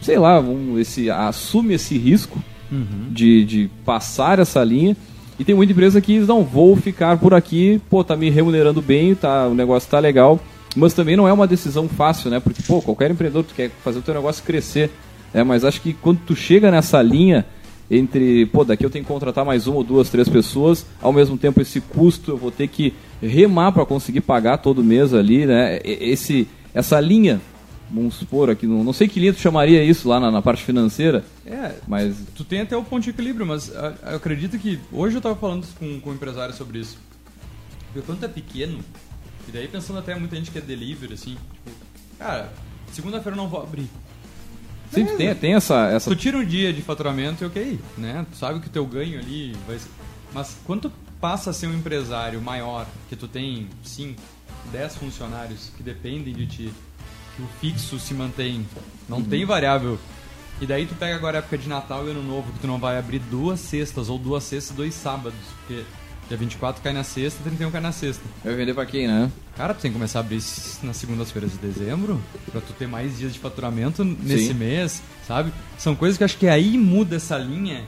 sei 0.01 0.17
lá, 0.17 0.39
um, 0.39 0.79
esse, 0.79 1.09
assume 1.11 1.73
esse 1.73 1.97
risco 1.97 2.41
uhum. 2.71 3.09
de, 3.11 3.43
de 3.43 3.69
passar 3.83 4.39
essa 4.39 4.63
linha. 4.63 4.95
E 5.37 5.43
tem 5.43 5.53
muita 5.53 5.73
empresa 5.73 5.99
que 5.99 6.17
diz, 6.17 6.29
não, 6.29 6.45
vou 6.45 6.77
ficar 6.77 7.17
por 7.17 7.33
aqui, 7.33 7.81
pô, 7.89 8.05
tá 8.05 8.15
me 8.15 8.29
remunerando 8.29 8.81
bem, 8.81 9.13
tá, 9.15 9.47
o 9.47 9.53
negócio 9.53 9.89
tá 9.89 9.99
legal, 9.99 10.39
mas 10.77 10.93
também 10.93 11.17
não 11.17 11.27
é 11.27 11.33
uma 11.33 11.45
decisão 11.45 11.89
fácil, 11.89 12.31
né? 12.31 12.39
Porque, 12.39 12.63
pô, 12.63 12.81
qualquer 12.81 13.11
empreendedor 13.11 13.43
tu 13.43 13.53
quer 13.53 13.69
fazer 13.83 13.99
o 13.99 14.01
teu 14.01 14.13
negócio 14.13 14.43
crescer. 14.43 14.89
Né? 15.33 15.43
Mas 15.43 15.63
acho 15.63 15.81
que 15.81 15.93
quando 15.93 16.19
tu 16.19 16.35
chega 16.35 16.71
nessa 16.71 17.01
linha 17.01 17.45
entre, 17.89 18.45
pô, 18.47 18.63
daqui 18.63 18.85
eu 18.85 18.89
tenho 18.89 19.05
que 19.05 19.11
contratar 19.11 19.45
mais 19.45 19.65
uma 19.67 19.77
ou 19.77 19.83
duas, 19.83 20.09
três 20.09 20.27
pessoas, 20.27 20.85
ao 21.01 21.13
mesmo 21.13 21.37
tempo 21.37 21.61
esse 21.61 21.79
custo 21.79 22.31
eu 22.31 22.37
vou 22.37 22.51
ter 22.51 22.67
que 22.67 22.93
remar 23.21 23.71
para 23.71 23.85
conseguir 23.85 24.21
pagar 24.21 24.57
todo 24.57 24.83
mês 24.83 25.13
ali, 25.13 25.45
né? 25.45 25.79
Esse, 25.83 26.47
essa 26.73 26.99
linha, 26.99 27.39
vamos 27.89 28.15
supor 28.15 28.49
aqui, 28.49 28.67
não, 28.67 28.83
não 28.83 28.91
sei 28.91 29.07
que 29.07 29.19
linha 29.19 29.33
tu 29.33 29.39
chamaria 29.39 29.83
isso 29.83 30.07
lá 30.09 30.19
na, 30.19 30.29
na 30.29 30.41
parte 30.41 30.63
financeira. 30.63 31.23
É, 31.45 31.75
mas 31.87 32.17
tu 32.35 32.43
tem 32.43 32.61
até 32.61 32.75
o 32.75 32.83
ponto 32.83 33.03
de 33.03 33.11
equilíbrio, 33.11 33.45
mas 33.45 33.69
eu 33.69 34.15
acredito 34.15 34.59
que 34.59 34.79
hoje 34.91 35.15
eu 35.15 35.19
estava 35.19 35.35
falando 35.35 35.65
com, 35.79 35.99
com 36.01 36.09
um 36.09 36.13
empresário 36.13 36.53
sobre 36.53 36.79
isso. 36.79 36.97
Porque 37.87 38.05
quando 38.05 38.23
é 38.23 38.27
pequeno, 38.27 38.79
e 39.47 39.51
daí 39.51 39.67
pensando 39.67 39.99
até 39.99 40.13
muita 40.13 40.35
gente 40.35 40.51
que 40.51 40.57
é 40.57 40.61
delivery, 40.61 41.13
assim, 41.13 41.37
tipo, 41.53 41.71
cara, 42.19 42.51
segunda-feira 42.91 43.37
eu 43.37 43.41
não 43.41 43.47
vou 43.47 43.61
abrir. 43.61 43.87
Sim, 44.91 45.03
Beleza. 45.03 45.17
tem, 45.17 45.35
tem 45.35 45.55
essa, 45.55 45.87
essa. 45.87 46.09
Tu 46.09 46.15
tira 46.15 46.37
um 46.37 46.45
dia 46.45 46.71
de 46.71 46.81
faturamento 46.81 47.43
e 47.43 47.47
ok, 47.47 47.79
né? 47.97 48.25
Tu 48.31 48.37
sabe 48.37 48.59
que 48.59 48.67
o 48.67 48.69
teu 48.69 48.85
ganho 48.85 49.19
ali 49.19 49.55
vai 49.67 49.77
ser... 49.77 49.89
Mas 50.33 50.57
quando 50.65 50.83
tu 50.83 50.91
passa 51.19 51.49
a 51.49 51.53
ser 51.53 51.67
um 51.67 51.73
empresário 51.73 52.41
maior, 52.41 52.85
que 53.09 53.15
tu 53.15 53.27
tem 53.27 53.67
5, 53.83 54.19
10 54.71 54.95
funcionários 54.97 55.71
que 55.75 55.83
dependem 55.83 56.33
de 56.33 56.45
ti, 56.47 56.73
que 57.35 57.41
o 57.41 57.47
fixo 57.59 57.99
se 57.99 58.13
mantém, 58.13 58.65
não 59.07 59.21
tem 59.21 59.45
variável. 59.45 59.97
E 60.59 60.65
daí 60.65 60.85
tu 60.85 60.95
pega 60.95 61.15
agora 61.15 61.37
a 61.37 61.39
época 61.39 61.57
de 61.57 61.69
Natal 61.69 62.07
e 62.07 62.11
Ano 62.11 62.23
Novo, 62.23 62.51
que 62.51 62.59
tu 62.59 62.67
não 62.67 62.79
vai 62.79 62.97
abrir 62.97 63.19
duas 63.19 63.59
sextas, 63.59 64.09
ou 64.09 64.17
duas 64.17 64.43
sextas 64.43 64.73
e 64.73 64.77
dois 64.77 64.93
sábados, 64.95 65.39
porque 65.59 65.83
dia 66.27 66.37
24 66.37 66.81
cai 66.81 66.93
na 66.93 67.03
sexta, 67.03 67.41
31 67.43 67.71
cai 67.71 67.81
na 67.81 67.91
sexta. 67.91 68.23
Vai 68.43 68.55
vender 68.55 68.73
pra 68.73 68.85
quem, 68.85 69.07
né? 69.07 69.31
Cara, 69.55 69.73
tu 69.73 69.81
tem 69.81 69.91
que 69.91 69.95
começar 69.95 70.19
a 70.19 70.21
abrir 70.21 70.41
nas 70.83 70.97
segundas-feiras 70.97 71.51
de 71.51 71.57
dezembro 71.57 72.21
pra 72.51 72.61
tu 72.61 72.73
ter 72.73 72.87
mais 72.87 73.17
dias 73.17 73.33
de 73.33 73.39
faturamento 73.39 74.03
nesse 74.03 74.47
Sim. 74.47 74.53
mês, 74.53 75.01
sabe? 75.27 75.51
São 75.77 75.95
coisas 75.95 76.17
que 76.17 76.23
acho 76.23 76.37
que 76.37 76.47
aí 76.47 76.77
muda 76.77 77.15
essa 77.15 77.37
linha 77.37 77.83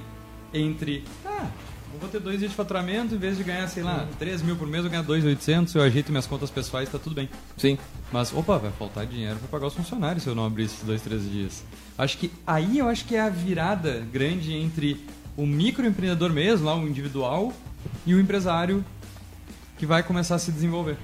entre, 0.54 1.04
ah, 1.26 1.48
eu 1.94 2.00
vou 2.00 2.10
ter 2.10 2.20
dois 2.20 2.40
dias 2.40 2.52
de 2.52 2.58
faturamento, 2.58 3.16
em 3.16 3.18
vez 3.18 3.38
de 3.38 3.44
ganhar, 3.44 3.68
sei 3.68 3.84
lá, 3.84 4.08
3 4.18 4.42
mil 4.42 4.56
por 4.56 4.68
mês, 4.68 4.84
eu 4.84 4.90
ganhar 4.90 5.04
2.800, 5.04 5.76
eu 5.76 5.82
ajeito 5.82 6.12
minhas 6.12 6.26
contas 6.26 6.50
pessoais, 6.50 6.90
tá 6.90 6.98
tudo 6.98 7.16
bem. 7.16 7.30
Sim. 7.58 7.78
Mas, 8.12 8.34
opa, 8.34 8.58
vai 8.58 8.72
faltar 8.72 9.06
dinheiro 9.06 9.38
pra 9.38 9.48
pagar 9.48 9.68
os 9.68 9.74
funcionários 9.74 10.24
se 10.24 10.30
eu 10.30 10.34
não 10.34 10.46
abrir 10.46 10.64
esses 10.64 10.82
dois, 10.84 11.02
três 11.02 11.30
dias. 11.30 11.64
Acho 11.98 12.18
que 12.18 12.32
aí 12.48 12.80
eu 12.80 12.88
acho 12.88 13.06
que 13.06 13.16
é 13.16 13.22
a 13.22 13.30
virada 13.30 14.06
grande 14.12 14.54
entre 14.54 15.06
o 15.36 15.46
microempreendedor 15.46 16.32
mesmo, 16.32 16.66
lá 16.66 16.76
o 16.76 16.88
individual, 16.88 17.54
e 18.06 18.14
o 18.14 18.20
empresário 18.20 18.84
que 19.78 19.86
vai 19.86 20.04
começar 20.04 20.36
a 20.36 20.40
se 20.40 20.52
desenvolver. 20.52 20.98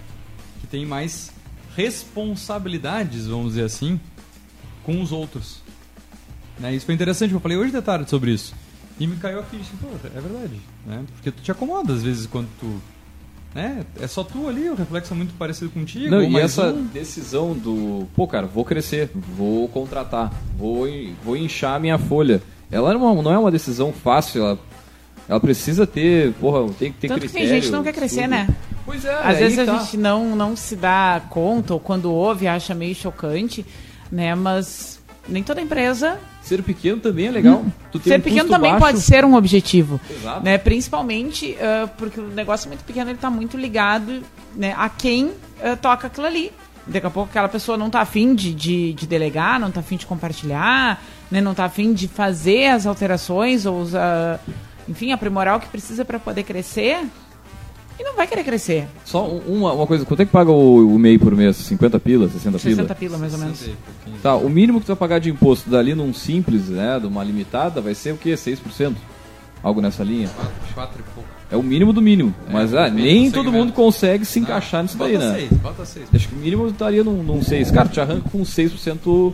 Que 0.62 0.68
tem 0.68 0.86
mais 0.86 1.32
responsabilidades, 1.76 3.28
vamos 3.28 3.50
dizer 3.50 3.64
assim, 3.64 4.00
com 4.84 5.02
os 5.02 5.12
outros. 5.12 5.62
Né? 6.60 6.74
Isso 6.76 6.86
foi 6.86 6.96
interessante, 6.96 7.34
eu 7.34 7.40
falei 7.40 7.58
hoje 7.58 7.72
de 7.72 7.82
tarde 7.82 8.10
sobre 8.10 8.32
isso. 8.32 8.54
E 9.00 9.06
me 9.06 9.18
caiu 9.18 9.40
a 9.40 9.44
ficha, 9.44 9.72
pô, 9.82 9.88
é 10.06 10.22
verdade. 10.22 10.62
Né? 10.86 11.04
Porque 11.16 11.32
tu 11.32 11.42
te 11.42 11.52
acomoda 11.52 11.94
às 11.94 12.02
vezes 12.02 12.26
quando 12.28 12.48
tu. 12.60 12.82
Né? 13.54 13.86
É 14.00 14.08
só 14.08 14.24
tu 14.24 14.48
ali, 14.48 14.70
o 14.70 14.76
reflexo 14.76 15.14
é 15.14 15.18
muito 15.18 15.34
parecido 15.36 15.70
contigo. 15.70 16.10
Não, 16.10 16.22
e 16.22 16.38
essa 16.38 16.68
um. 16.68 16.86
decisão 16.88 17.54
do, 17.54 18.08
pô, 18.16 18.28
cara, 18.28 18.48
vou 18.48 18.66
crescer, 18.66 19.10
vou 19.14 19.68
contratar, 19.70 20.34
vou, 20.58 20.86
vou 21.24 21.38
inchar 21.38 21.76
a 21.76 21.80
minha 21.80 21.98
folha. 21.98 22.42
Ela 22.70 22.94
não 22.94 23.08
é 23.08 23.12
uma, 23.12 23.22
não 23.22 23.32
é 23.32 23.38
uma 23.38 23.52
decisão 23.52 23.94
fácil, 23.94 24.42
ela, 24.42 24.60
ela 25.28 25.40
precisa 25.40 25.88
ter, 25.88 26.34
porra, 26.34 26.72
tem 26.78 26.92
que 26.92 27.00
ter 27.00 27.08
Tanto 27.08 27.22
que 27.22 27.30
tem 27.30 27.48
gente 27.48 27.66
que 27.66 27.72
não 27.72 27.84
quer 27.84 27.94
crescer, 27.94 28.24
tudo. 28.24 28.32
né? 28.32 28.48
Pois 28.86 29.04
é, 29.04 29.14
Às 29.24 29.40
vezes 29.40 29.60
a 29.60 29.66
tá. 29.66 29.78
gente 29.80 29.98
não, 29.98 30.36
não 30.36 30.56
se 30.56 30.76
dá 30.76 31.22
conta, 31.30 31.74
ou 31.74 31.80
quando 31.80 32.12
ouve, 32.12 32.48
acha 32.48 32.76
meio 32.76 32.94
chocante, 32.94 33.66
né? 34.12 34.36
Mas 34.36 34.96
nem 35.28 35.42
toda 35.42 35.62
empresa. 35.62 36.20
Ser 36.42 36.62
pequeno 36.62 37.00
também 37.02 37.28
é 37.28 37.32
legal. 37.32 37.66
Tem 37.92 38.02
ser 38.02 38.20
um 38.20 38.22
pequeno 38.22 38.50
também 38.50 38.72
baixo. 38.72 38.86
pode 38.86 39.02
ser 39.02 39.26
um 39.26 39.34
objetivo. 39.34 40.00
Exato. 40.10 40.44
Né? 40.44 40.58
Principalmente 40.60 41.58
ah, 41.60 41.90
porque 41.98 42.20
o 42.20 42.28
negócio 42.28 42.68
muito 42.68 42.84
pequeno 42.84 43.10
ele 43.10 43.18
tá 43.18 43.30
muito 43.32 43.58
ligado 43.58 44.22
né, 44.56 44.76
a 44.78 44.88
quem 44.88 45.32
ah, 45.64 45.76
toca 45.76 46.06
aquilo 46.08 46.28
ali. 46.28 46.52
Daqui 46.86 47.08
a 47.08 47.10
pouco 47.10 47.30
aquela 47.32 47.50
pessoa 47.50 47.76
não 47.76 47.90
tá 47.90 48.02
afim 48.02 48.36
de, 48.36 48.54
de, 48.54 48.94
de 48.94 49.08
delegar, 49.08 49.60
não 49.60 49.72
tá 49.72 49.80
afim 49.80 49.98
de 49.98 50.06
compartilhar, 50.06 51.04
né, 51.32 51.42
não 51.42 51.56
tá 51.56 51.66
afim 51.66 51.92
de 51.94 52.08
fazer 52.08 52.68
as 52.68 52.86
alterações 52.86 53.66
ou 53.66 53.82
os, 53.82 53.96
ah, 53.96 54.40
enfim, 54.88 55.12
aprimorar 55.12 55.58
o 55.58 55.60
que 55.60 55.68
precisa 55.68 56.04
para 56.06 56.20
poder 56.20 56.44
crescer 56.44 57.06
e 58.00 58.04
não 58.04 58.16
vai 58.16 58.28
querer 58.28 58.44
crescer. 58.44 58.88
Só 59.06 59.26
um- 59.26 59.40
uma, 59.60 59.74
uma 59.74 59.88
coisa, 59.88 60.06
quanto 60.06 60.20
é 60.22 60.26
que 60.26 60.32
paga 60.32 60.52
o, 60.52 60.96
o 60.96 61.00
MEI 61.00 61.18
por 61.18 61.34
mês? 61.36 61.56
50 61.56 62.00
pila, 62.00 62.28
60 62.28 62.60
pila? 62.60 62.76
60 62.76 62.96
pila, 62.96 63.18
mais 63.18 63.34
ou 63.34 63.40
menos. 63.40 63.58
60 63.58 63.78
pouquinho. 63.86 64.22
Tá, 64.22 64.36
o 64.36 64.50
mínimo 64.50 64.80
que 64.80 64.86
tu 64.86 64.90
vai 64.90 64.96
pagar 64.98 65.20
de 65.20 65.30
imposto 65.30 65.70
dali 65.70 65.96
num 65.96 66.14
simples, 66.14 66.68
né, 66.70 67.00
de 67.00 67.08
uma 67.08 67.24
limitada, 67.24 67.80
vai 67.82 67.96
ser 67.96 68.14
o 68.14 68.18
quê? 68.18 68.34
6%? 68.34 68.94
Algo 69.64 69.82
nessa 69.82 70.04
linha? 70.04 70.28
Quatro, 70.28 70.54
quatro 70.76 71.00
e 71.00 71.14
pouco. 71.16 71.30
É 71.50 71.56
o 71.56 71.64
mínimo 71.64 71.94
do 71.94 72.02
mínimo. 72.02 72.34
mas 72.52 72.74
ah, 72.74 72.90
nem 72.90 73.32
todo 73.32 73.52
mundo 73.52 73.72
consegue 73.72 74.26
se 74.26 74.40
encaixar 74.40 74.84
nisso 74.84 74.98
daí, 74.98 75.14
bota 75.14 75.26
né? 75.32 75.38
seis, 75.40 75.52
bota 75.60 75.86
seis. 75.86 76.06
Acho 76.14 76.28
que 76.28 76.36
o 76.36 76.38
mínimo 76.38 76.68
estaria 76.68 77.04
num, 77.04 77.24
num 77.24 77.42
6. 77.42 77.72
Cara, 77.72 77.88
te 77.88 78.00
arranca 78.00 78.30
com 78.30 78.42
6% 78.42 79.34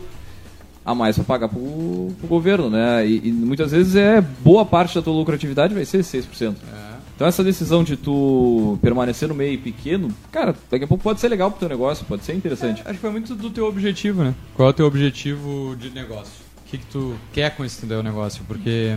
a 0.84 0.94
mais 0.94 1.16
pra 1.16 1.24
pagar 1.24 1.48
pro, 1.48 2.12
pro 2.18 2.28
governo, 2.28 2.68
né? 2.68 3.06
E, 3.06 3.28
e 3.28 3.32
muitas 3.32 3.70
vezes 3.70 3.96
é 3.96 4.20
boa 4.20 4.64
parte 4.64 4.94
da 4.94 5.02
tua 5.02 5.14
lucratividade 5.14 5.74
vai 5.74 5.84
ser 5.84 6.00
6%. 6.00 6.54
É. 6.54 6.92
Então 7.14 7.26
essa 7.26 7.44
decisão 7.44 7.84
de 7.84 7.96
tu 7.96 8.78
permanecer 8.82 9.28
no 9.28 9.34
meio 9.34 9.58
pequeno, 9.58 10.08
cara, 10.30 10.56
daqui 10.70 10.84
a 10.84 10.88
pouco 10.88 11.04
pode 11.04 11.20
ser 11.20 11.28
legal 11.28 11.50
pro 11.50 11.60
teu 11.60 11.68
negócio, 11.68 12.04
pode 12.04 12.24
ser 12.24 12.34
interessante. 12.34 12.82
Acho 12.84 12.94
que 12.94 13.00
foi 13.00 13.10
muito 13.10 13.34
do 13.34 13.50
teu 13.50 13.66
objetivo, 13.66 14.24
né? 14.24 14.34
Qual 14.54 14.68
é 14.68 14.70
o 14.70 14.74
teu 14.74 14.86
objetivo 14.86 15.76
de 15.78 15.90
negócio? 15.90 16.32
O 16.66 16.70
que, 16.70 16.78
que 16.78 16.86
tu 16.86 17.14
quer 17.32 17.54
com 17.54 17.64
esse 17.64 17.86
teu 17.86 18.02
negócio? 18.02 18.42
Porque, 18.48 18.96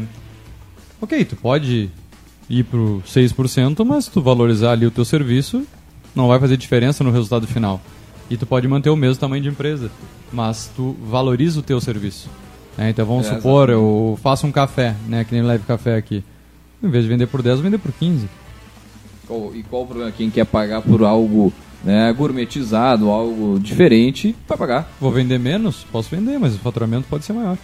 ok, 1.00 1.26
tu 1.26 1.36
pode 1.36 1.92
ir 2.50 2.64
pro 2.64 3.04
6%, 3.06 3.86
mas 3.86 4.06
se 4.06 4.12
tu 4.12 4.22
valorizar 4.22 4.72
ali 4.72 4.86
o 4.86 4.92
teu 4.92 5.04
serviço, 5.04 5.64
não 6.16 6.28
vai 6.28 6.40
fazer 6.40 6.58
diferença 6.58 7.04
no 7.04 7.12
resultado 7.12 7.46
final. 7.46 7.82
E 8.30 8.38
tu 8.38 8.46
pode 8.46 8.68
manter 8.68 8.90
o 8.90 8.96
mesmo 8.96 9.20
tamanho 9.20 9.44
de 9.44 9.50
empresa, 9.50 9.92
mas 10.34 10.70
tu 10.76 10.96
valoriza 11.04 11.60
o 11.60 11.64
teu 11.64 11.80
serviço. 11.80 12.28
né? 12.78 12.90
Então 12.90 13.06
vamos 13.06 13.28
É, 13.28 13.36
supor, 13.36 13.70
eu 13.70 14.18
faço 14.22 14.46
um 14.48 14.52
café, 14.52 14.96
né? 15.08 15.24
Que 15.24 15.34
nem 15.34 15.44
leve 15.44 15.64
café 15.66 15.96
aqui. 15.96 16.24
Em 16.84 16.90
vez 16.90 17.04
de 17.04 17.10
vender 17.10 17.28
por 17.28 17.42
10, 17.42 17.58
eu 17.58 17.64
vender 17.64 17.78
por 17.78 17.92
15. 17.94 18.28
Qual- 19.28 19.56
e 19.56 19.64
qual 19.64 19.84
o 19.84 19.88
problema? 19.88 20.12
Quem 20.12 20.30
quer 20.30 20.46
pagar 20.46 20.82
por 20.82 21.04
algo 21.04 21.54
né, 21.84 22.12
gourmetizado, 22.14 23.10
algo 23.12 23.60
diferente, 23.60 24.36
vai 24.48 24.58
pagar. 24.58 24.92
Vou 25.00 25.12
vender 25.12 25.38
menos? 25.40 25.86
Posso 25.92 26.10
vender, 26.10 26.40
mas 26.40 26.56
o 26.56 26.58
faturamento 26.60 27.06
pode 27.08 27.24
ser 27.26 27.34
maior. 27.34 27.58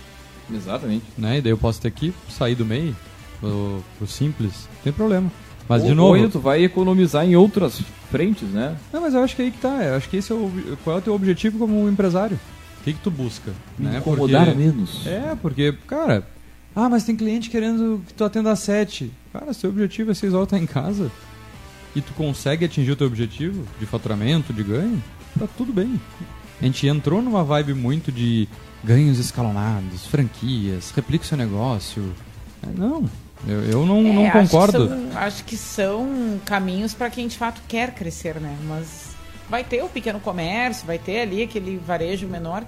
Exatamente. 0.54 1.04
né? 1.18 1.38
E 1.40 1.42
daí 1.42 1.52
eu 1.52 1.58
posso 1.58 1.82
ter 1.82 1.90
que 1.92 2.14
sair 2.30 2.54
do 2.56 2.64
MEI 2.66 2.94
pro, 3.40 3.84
pro 3.98 4.06
simples, 4.08 4.52
não 4.76 4.82
tem 4.84 4.94
problema. 4.94 5.32
Mas 5.68 5.84
de 5.84 5.94
novo, 5.94 6.28
tu 6.30 6.40
vai 6.40 6.64
economizar 6.64 7.26
em 7.26 7.36
outras 7.36 7.82
frentes, 8.10 8.48
né? 8.50 8.76
não, 8.92 9.02
mas 9.02 9.14
eu 9.14 9.24
acho 9.24 9.36
que 9.36 9.42
aí 9.42 9.52
que 9.52 9.58
tá, 9.60 9.84
eu 9.84 9.96
acho 9.96 10.10
que 10.10 10.18
esse 10.18 10.32
é 10.32 10.36
o 10.36 10.52
qual 10.84 10.98
é 10.98 11.00
o 11.00 11.02
teu 11.02 11.14
objetivo 11.14 11.58
como 11.60 11.88
empresário? 11.88 12.38
O 12.80 12.84
que 12.84 12.94
que 12.94 13.00
tu 13.00 13.12
busca, 13.12 13.52
né? 13.80 14.00
Incomodar 14.00 14.46
Porque- 14.48 14.58
menos. 14.60 15.06
É, 15.08 15.36
porque, 15.42 15.72
cara, 15.88 16.28
ah, 16.76 16.90
mas 16.90 17.04
tem 17.04 17.16
cliente 17.16 17.50
querendo 17.50 18.02
que 18.08 18.14
tu 18.14 18.24
atenda 18.24 18.52
às 18.52 18.60
sete. 18.60 19.12
Cara, 19.32 19.54
se 19.54 19.62
teu 19.62 19.70
objetivo 19.70 20.12
é 20.12 20.14
seis 20.14 20.34
horas 20.34 20.48
estar 20.48 20.58
em 20.58 20.66
casa 20.66 21.10
e 21.96 22.02
tu 22.02 22.12
consegue 22.14 22.66
atingir 22.66 22.92
o 22.92 22.96
teu 22.96 23.08
objetivo 23.08 23.64
de 23.80 23.86
faturamento, 23.86 24.52
de 24.52 24.64
ganho, 24.64 25.02
tá 25.38 25.48
tudo 25.58 25.72
bem. 25.72 26.00
A 26.62 26.66
gente 26.66 26.86
entrou 26.88 27.22
numa 27.22 27.44
vibe 27.44 27.74
muito 27.74 28.12
de 28.12 28.48
ganhos 28.84 29.20
escalonados, 29.20 30.06
franquias, 30.08 30.92
replica 30.96 31.24
o 31.24 31.28
seu 31.28 31.38
negócio. 31.38 32.04
É, 32.64 32.68
Não, 32.80 33.10
eu, 33.48 33.64
eu 33.64 33.86
não, 33.86 34.02
não 34.02 34.22
É, 34.22 34.28
acho 34.30 34.32
que 34.32 34.40
concordo. 34.52 34.88
são- 34.88 35.18
Acho 35.18 35.44
que 35.46 35.58
são, 35.58 36.40
caminhos 36.46 36.94
para 36.94 37.10
quem 37.10 37.28
de 37.28 37.38
fato 37.38 37.62
quer 37.68 37.94
crescer, 37.94 38.36
né? 38.40 38.56
Mas 38.68 39.16
vai 39.50 39.64
ter 39.64 39.84
o 39.84 39.90
pequeno 39.90 40.20
comércio, 40.20 40.86
vai 40.86 40.98
ter 41.00 41.22
ali 41.22 41.42
aquele 41.44 41.78
varejo 41.78 42.28
menor. 42.28 42.64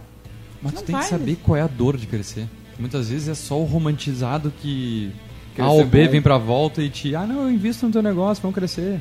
Mas 0.61 0.73
não 0.73 0.81
tu 0.81 0.85
tem 0.85 0.95
que 0.95 1.01
vai. 1.01 1.09
saber 1.09 1.37
qual 1.43 1.55
é 1.57 1.61
a 1.61 1.67
dor 1.67 1.97
de 1.97 2.07
crescer. 2.07 2.47
Muitas 2.79 3.09
vezes 3.09 3.27
é 3.27 3.35
só 3.35 3.59
o 3.59 3.65
romantizado 3.65 4.51
que 4.61 5.11
A 5.51 5.55
Crescer 5.57 5.69
ou 5.71 5.85
B 5.85 6.05
bom. 6.05 6.11
vem 6.11 6.21
pra 6.21 6.37
volta 6.37 6.81
e 6.81 6.89
te. 6.89 7.15
Ah, 7.15 7.25
não, 7.25 7.41
eu 7.43 7.51
invisto 7.51 7.85
no 7.85 7.91
teu 7.91 8.01
negócio, 8.01 8.41
vamos 8.41 8.55
crescer. 8.55 8.99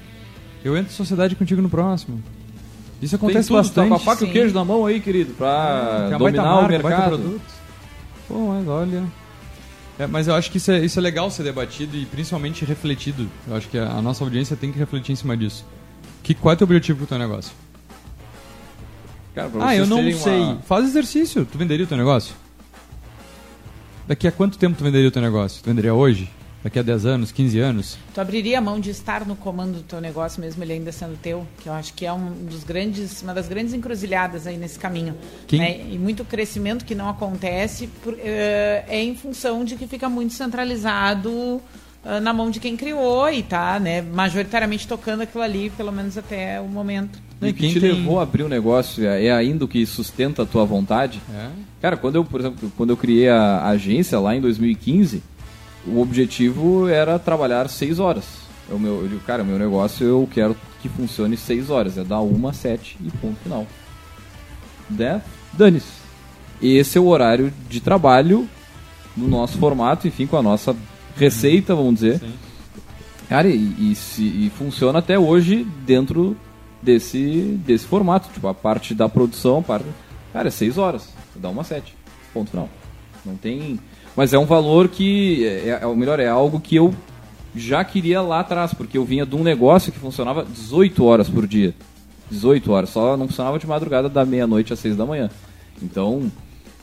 Eu 0.64 0.76
entro 0.76 0.92
em 0.92 0.96
sociedade 0.96 1.34
contigo 1.34 1.62
no 1.62 1.70
próximo. 1.70 2.22
Isso 3.00 3.16
acontece 3.16 3.48
tudo, 3.48 3.56
bastante. 3.56 3.88
Tá 3.88 3.88
com 3.88 3.94
a 3.94 3.98
faca 3.98 4.22
e 4.22 4.24
o 4.24 4.26
sim. 4.28 4.32
queijo 4.32 4.54
na 4.54 4.64
mão 4.64 4.84
aí, 4.86 5.00
querido, 5.00 5.32
pra 5.34 6.08
baita 6.10 6.18
dominar 6.18 6.42
o 6.42 6.62
marca, 6.62 6.78
baita 6.78 6.98
mercado. 7.00 7.40
Pô, 8.28 8.48
mas 8.48 8.68
olha. 8.68 9.02
É, 9.98 10.06
mas 10.06 10.26
eu 10.26 10.34
acho 10.34 10.50
que 10.50 10.56
isso 10.56 10.70
é, 10.70 10.84
isso 10.84 10.98
é 10.98 11.02
legal 11.02 11.30
ser 11.30 11.42
debatido 11.42 11.96
e 11.96 12.06
principalmente 12.06 12.64
refletido. 12.64 13.28
Eu 13.46 13.56
acho 13.56 13.68
que 13.68 13.78
a, 13.78 13.88
a 13.90 14.02
nossa 14.02 14.24
audiência 14.24 14.56
tem 14.56 14.72
que 14.72 14.78
refletir 14.78 15.12
em 15.12 15.16
cima 15.16 15.36
disso. 15.36 15.64
Que, 16.22 16.34
qual 16.34 16.52
é 16.52 16.54
o 16.54 16.58
teu 16.58 16.64
objetivo 16.64 16.98
com 17.00 17.04
o 17.04 17.06
teu 17.06 17.18
negócio? 17.18 17.52
Cara, 19.34 19.48
pra 19.48 19.66
Ah, 19.68 19.76
eu 19.76 19.86
não 19.86 19.98
sei. 20.12 20.40
uma- 20.40 20.56
Faz 20.62 20.84
exercício. 20.86 21.44
Tu 21.44 21.58
venderia 21.58 21.84
o 21.84 21.88
teu 21.88 21.96
negócio? 21.96 22.34
Daqui 24.06 24.26
a 24.26 24.32
quanto 24.32 24.58
tempo 24.58 24.76
tu 24.76 24.84
venderia 24.84 25.08
o 25.08 25.10
teu 25.10 25.22
negócio? 25.22 25.62
Tu 25.62 25.66
venderia 25.68 25.94
hoje? 25.94 26.30
Daqui 26.64 26.78
a 26.78 26.82
10 26.82 27.06
anos, 27.06 27.32
15 27.32 27.58
anos? 27.58 27.98
Tu 28.14 28.20
abriria 28.20 28.58
a 28.58 28.60
mão 28.60 28.78
de 28.78 28.90
estar 28.90 29.26
no 29.26 29.34
comando 29.34 29.78
do 29.78 29.82
teu 29.82 30.00
negócio, 30.00 30.40
mesmo 30.40 30.62
ele 30.62 30.74
ainda 30.74 30.92
sendo 30.92 31.16
teu, 31.20 31.44
que 31.60 31.68
eu 31.68 31.72
acho 31.72 31.92
que 31.94 32.06
é 32.06 32.12
um 32.12 32.30
dos 32.48 32.62
grandes, 32.62 33.20
uma 33.20 33.34
das 33.34 33.48
grandes 33.48 33.74
encruzilhadas 33.74 34.46
aí 34.46 34.56
nesse 34.56 34.78
caminho. 34.78 35.14
Quem- 35.48 35.58
né? 35.58 35.80
E 35.90 35.98
muito 35.98 36.24
crescimento 36.24 36.84
que 36.84 36.94
não 36.94 37.08
acontece 37.08 37.88
por- 38.04 38.16
eh, 38.18 38.84
é 38.88 39.02
em 39.02 39.16
função 39.16 39.64
de 39.64 39.74
que 39.74 39.86
fica 39.88 40.08
muito 40.08 40.34
centralizado 40.34 41.60
ah, 42.04 42.18
na 42.20 42.32
mão 42.32 42.50
de 42.50 42.58
quem 42.58 42.76
criou 42.76 43.30
e 43.30 43.44
tá, 43.44 43.78
né, 43.78 44.02
majoritariamente 44.02 44.88
tocando 44.88 45.20
aquilo 45.22 45.42
ali, 45.44 45.70
pelo 45.70 45.92
menos 45.92 46.18
até 46.18 46.60
o 46.60 46.66
momento. 46.66 47.20
E 47.40 47.48
E 47.48 47.52
que 47.52 47.60
quem 47.60 47.72
te 47.74 47.80
tem- 47.80 47.92
levou 47.92 48.18
a 48.18 48.24
abrir 48.24 48.42
um 48.42 48.48
negócio 48.48 49.04
é 49.06 49.30
ainda 49.30 49.64
o 49.64 49.68
que 49.68 49.86
sustenta 49.86 50.42
a 50.42 50.46
tua 50.46 50.64
vontade. 50.64 51.20
É. 51.32 51.46
Cara, 51.80 51.96
quando 51.96 52.16
eu, 52.16 52.24
por 52.24 52.40
exemplo, 52.40 52.72
quando 52.76 52.90
eu 52.90 52.96
criei 52.96 53.28
a 53.28 53.66
agência 53.68 54.18
lá 54.18 54.34
em 54.34 54.40
2015, 54.40 55.22
o 55.86 56.00
objetivo 56.00 56.88
era 56.88 57.18
trabalhar 57.18 57.68
seis 57.68 57.98
horas. 57.98 58.24
O 58.70 58.78
meu, 58.78 59.02
eu 59.02 59.08
digo, 59.08 59.20
cara, 59.20 59.42
o 59.42 59.46
meu 59.46 59.58
negócio 59.58 60.06
eu 60.06 60.28
quero 60.32 60.56
que 60.80 60.88
funcione 60.88 61.36
seis 61.36 61.68
horas. 61.70 61.98
É 61.98 62.04
dar 62.04 62.20
uma, 62.20 62.52
sete 62.52 62.96
e 63.04 63.10
ponto 63.18 63.36
final. 63.42 63.66
Né? 64.90 65.22
Dane-se. 65.52 65.86
esse 66.60 66.96
é 66.98 67.00
o 67.00 67.06
horário 67.06 67.52
de 67.68 67.80
trabalho 67.80 68.48
no 69.16 69.28
nosso 69.28 69.58
formato, 69.58 70.06
enfim, 70.08 70.26
com 70.26 70.36
a 70.36 70.42
nossa 70.42 70.74
receita, 71.16 71.74
vamos 71.74 71.94
dizer. 71.96 72.18
Sim. 72.18 72.32
Cara, 73.28 73.48
e, 73.48 73.92
e, 73.92 73.94
se- 73.94 74.22
e 74.22 74.50
funciona 74.56 74.98
até 74.98 75.18
hoje 75.18 75.66
dentro 75.86 76.36
desse, 76.82 77.58
desse 77.66 77.86
formato. 77.86 78.28
Tipo, 78.32 78.48
a 78.48 78.54
parte 78.54 78.94
da 78.94 79.08
produção, 79.08 79.58
a 79.58 79.62
parte. 79.62 79.86
Cara, 80.32 80.48
é 80.48 80.50
6 80.50 80.78
horas. 80.78 81.08
Dá 81.36 81.48
uma 81.48 81.64
7. 81.64 81.94
Ponto 82.32 82.50
final. 82.50 82.68
Não 83.24 83.36
tem. 83.36 83.78
Mas 84.16 84.32
é 84.32 84.38
um 84.38 84.44
valor 84.44 84.88
que. 84.88 85.46
É, 85.46 85.80
é, 85.82 85.86
ou 85.86 85.96
melhor, 85.96 86.20
é 86.20 86.28
algo 86.28 86.60
que 86.60 86.76
eu 86.76 86.94
já 87.54 87.84
queria 87.84 88.20
lá 88.20 88.40
atrás, 88.40 88.72
porque 88.74 88.96
eu 88.96 89.04
vinha 89.04 89.26
de 89.26 89.36
um 89.36 89.42
negócio 89.42 89.92
que 89.92 89.98
funcionava 89.98 90.44
18 90.44 91.04
horas 91.04 91.28
por 91.28 91.46
dia. 91.46 91.74
18 92.30 92.72
horas. 92.72 92.90
Só 92.90 93.16
não 93.16 93.28
funcionava 93.28 93.58
de 93.58 93.66
madrugada 93.66 94.08
da 94.08 94.24
meia-noite 94.24 94.72
às 94.72 94.78
6 94.78 94.96
da 94.96 95.06
manhã. 95.06 95.30
Então, 95.82 96.30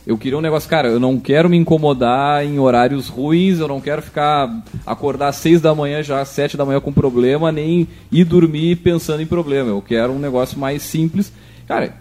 eu 0.06 0.18
queria 0.18 0.38
um 0.38 0.42
negócio, 0.42 0.70
cara, 0.70 0.88
eu 0.88 1.00
não 1.00 1.20
quero 1.20 1.50
me 1.50 1.58
incomodar 1.58 2.44
em 2.44 2.58
horários 2.60 3.08
ruins, 3.08 3.60
eu 3.60 3.68
não 3.68 3.80
quero 3.80 4.02
ficar 4.02 4.64
acordar 4.86 5.28
às 5.28 5.36
6 5.38 5.62
da 5.62 5.76
manhã 5.76 6.02
já 6.02 6.22
às 6.22 6.30
7 6.30 6.58
da 6.58 6.66
manhã 6.66 6.80
com 6.80 6.92
problema, 6.92 7.52
nem 7.52 7.88
ir 8.12 8.24
dormir 8.24 8.78
pensando 8.78 9.22
em 9.22 9.28
problema. 9.28 9.70
Eu 9.70 9.82
quero 9.82 10.12
um 10.12 10.20
negócio 10.20 10.58
mais 10.58 10.82
simples. 10.82 11.32
Cara, 11.68 11.96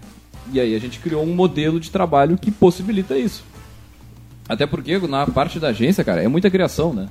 e 0.51 0.59
aí 0.59 0.75
a 0.75 0.79
gente 0.79 0.99
criou 0.99 1.23
um 1.23 1.35
modelo 1.35 1.79
de 1.79 1.91
trabalho 1.91 2.37
que 2.37 2.49
possibilita 2.49 3.17
isso. 3.17 3.43
Até 4.49 4.65
porque 4.65 4.97
na 4.97 5.25
parte 5.27 5.59
da 5.59 5.67
agência, 5.69 6.03
cara, 6.03 6.21
é 6.23 6.27
muita 6.27 6.49
criação, 6.49 6.91
né? 6.93 7.07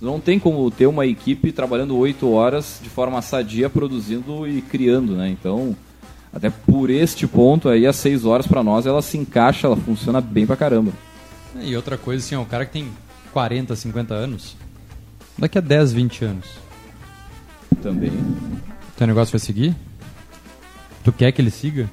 Não 0.00 0.20
tem 0.20 0.38
como 0.38 0.70
ter 0.70 0.86
uma 0.86 1.04
equipe 1.04 1.50
trabalhando 1.52 1.96
8 1.96 2.30
horas 2.30 2.78
de 2.82 2.88
forma 2.88 3.20
sadia, 3.20 3.68
produzindo 3.68 4.46
e 4.46 4.62
criando, 4.62 5.16
né? 5.16 5.28
Então, 5.28 5.74
até 6.32 6.48
por 6.48 6.88
este 6.88 7.26
ponto 7.26 7.68
aí, 7.68 7.86
as 7.86 7.96
6 7.96 8.24
horas 8.24 8.46
pra 8.46 8.62
nós, 8.62 8.86
ela 8.86 9.02
se 9.02 9.18
encaixa, 9.18 9.66
ela 9.66 9.76
funciona 9.76 10.20
bem 10.20 10.46
pra 10.46 10.54
caramba. 10.56 10.92
E 11.60 11.74
outra 11.74 11.96
coisa, 11.98 12.24
assim, 12.24 12.34
ó, 12.36 12.42
o 12.42 12.46
cara 12.46 12.64
que 12.66 12.72
tem 12.72 12.88
40, 13.32 13.74
50 13.74 14.14
anos, 14.14 14.54
daqui 15.38 15.56
a 15.58 15.62
10, 15.62 15.92
20 15.94 16.24
anos, 16.24 16.46
Também. 17.82 18.12
teu 18.96 19.06
negócio 19.06 19.32
vai 19.32 19.40
seguir? 19.40 19.74
Tu 21.02 21.12
quer 21.12 21.32
que 21.32 21.40
ele 21.40 21.50
siga? 21.50 21.88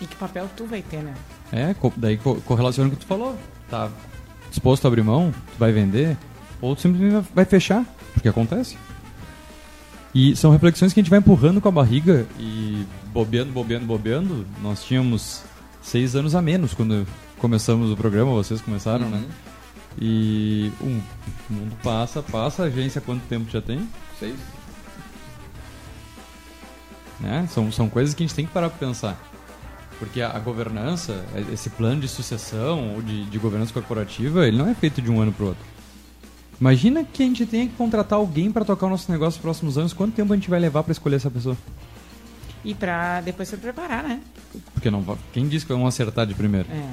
E 0.00 0.06
que 0.06 0.16
papel 0.16 0.48
tu 0.56 0.64
vai 0.66 0.82
ter, 0.82 0.98
né? 1.02 1.14
É, 1.52 1.74
co- 1.74 1.92
daí 1.96 2.16
co- 2.16 2.36
correlaciona 2.46 2.88
com 2.88 2.94
o 2.96 2.98
que 2.98 3.04
tu 3.04 3.08
falou. 3.08 3.36
Tá 3.70 3.88
disposto 4.52 4.84
a 4.84 4.88
abrir 4.88 5.02
mão? 5.02 5.32
Tu 5.52 5.58
vai 5.58 5.72
vender? 5.72 6.16
Ou 6.60 6.76
tu 6.76 6.82
simplesmente 6.82 7.26
vai- 7.34 7.44
fechar? 7.44 7.84
Porque 8.14 8.28
acontece. 8.28 8.76
E 10.14 10.36
são 10.36 10.50
reflexões 10.52 10.92
que 10.92 11.00
a 11.00 11.02
gente 11.02 11.10
vai 11.10 11.18
empurrando 11.18 11.60
com 11.60 11.68
a 11.68 11.72
barriga 11.72 12.26
e 12.38 12.86
bobeando, 13.12 13.50
bobeando, 13.52 13.86
bobeando. 13.86 14.46
Nós 14.62 14.84
tínhamos 14.84 15.42
seis 15.82 16.14
anos 16.14 16.34
a 16.34 16.42
menos 16.42 16.74
quando 16.74 17.06
começamos 17.38 17.90
o 17.90 17.96
programa, 17.96 18.30
vocês 18.32 18.60
começaram, 18.60 19.08
né? 19.08 19.24
E 20.00 20.70
um, 20.80 21.00
o 21.50 21.52
mundo 21.52 21.76
passa, 21.82 22.22
passa, 22.22 22.62
a 22.62 22.66
agência 22.66 23.00
quanto 23.00 23.22
tempo 23.28 23.50
já 23.50 23.60
tem? 23.60 23.88
6. 24.20 24.34
né? 27.20 27.46
São, 27.50 27.70
são 27.72 27.88
coisas 27.88 28.14
que 28.14 28.22
a 28.22 28.26
gente 28.26 28.34
tem 28.34 28.46
que 28.46 28.52
parar 28.52 28.70
para 28.70 28.86
pensar. 28.86 29.18
Porque 30.02 30.20
a, 30.20 30.36
a 30.36 30.38
governança, 30.40 31.24
esse 31.52 31.70
plano 31.70 32.00
de 32.00 32.08
sucessão 32.08 32.96
ou 32.96 33.02
de, 33.02 33.24
de 33.26 33.38
governança 33.38 33.72
corporativa, 33.72 34.48
ele 34.48 34.58
não 34.58 34.68
é 34.68 34.74
feito 34.74 35.00
de 35.00 35.08
um 35.08 35.20
ano 35.20 35.32
para 35.32 35.44
o 35.44 35.48
outro. 35.50 35.64
Imagina 36.60 37.04
que 37.04 37.22
a 37.22 37.26
gente 37.26 37.46
tenha 37.46 37.68
que 37.68 37.76
contratar 37.76 38.18
alguém 38.18 38.50
para 38.50 38.64
tocar 38.64 38.86
o 38.86 38.90
nosso 38.90 39.12
negócio 39.12 39.38
nos 39.38 39.42
próximos 39.42 39.78
anos. 39.78 39.92
Quanto 39.92 40.12
tempo 40.12 40.32
a 40.32 40.36
gente 40.36 40.50
vai 40.50 40.58
levar 40.58 40.82
para 40.82 40.90
escolher 40.90 41.14
essa 41.14 41.30
pessoa? 41.30 41.56
E 42.64 42.74
pra 42.74 43.20
depois 43.20 43.48
se 43.48 43.56
preparar, 43.56 44.02
né? 44.02 44.20
Porque 44.74 44.90
não 44.90 45.16
quem 45.32 45.46
disse 45.46 45.64
que 45.64 45.72
vão 45.72 45.86
acertar 45.86 46.26
de 46.26 46.34
primeiro? 46.34 46.66
É. 46.68 46.90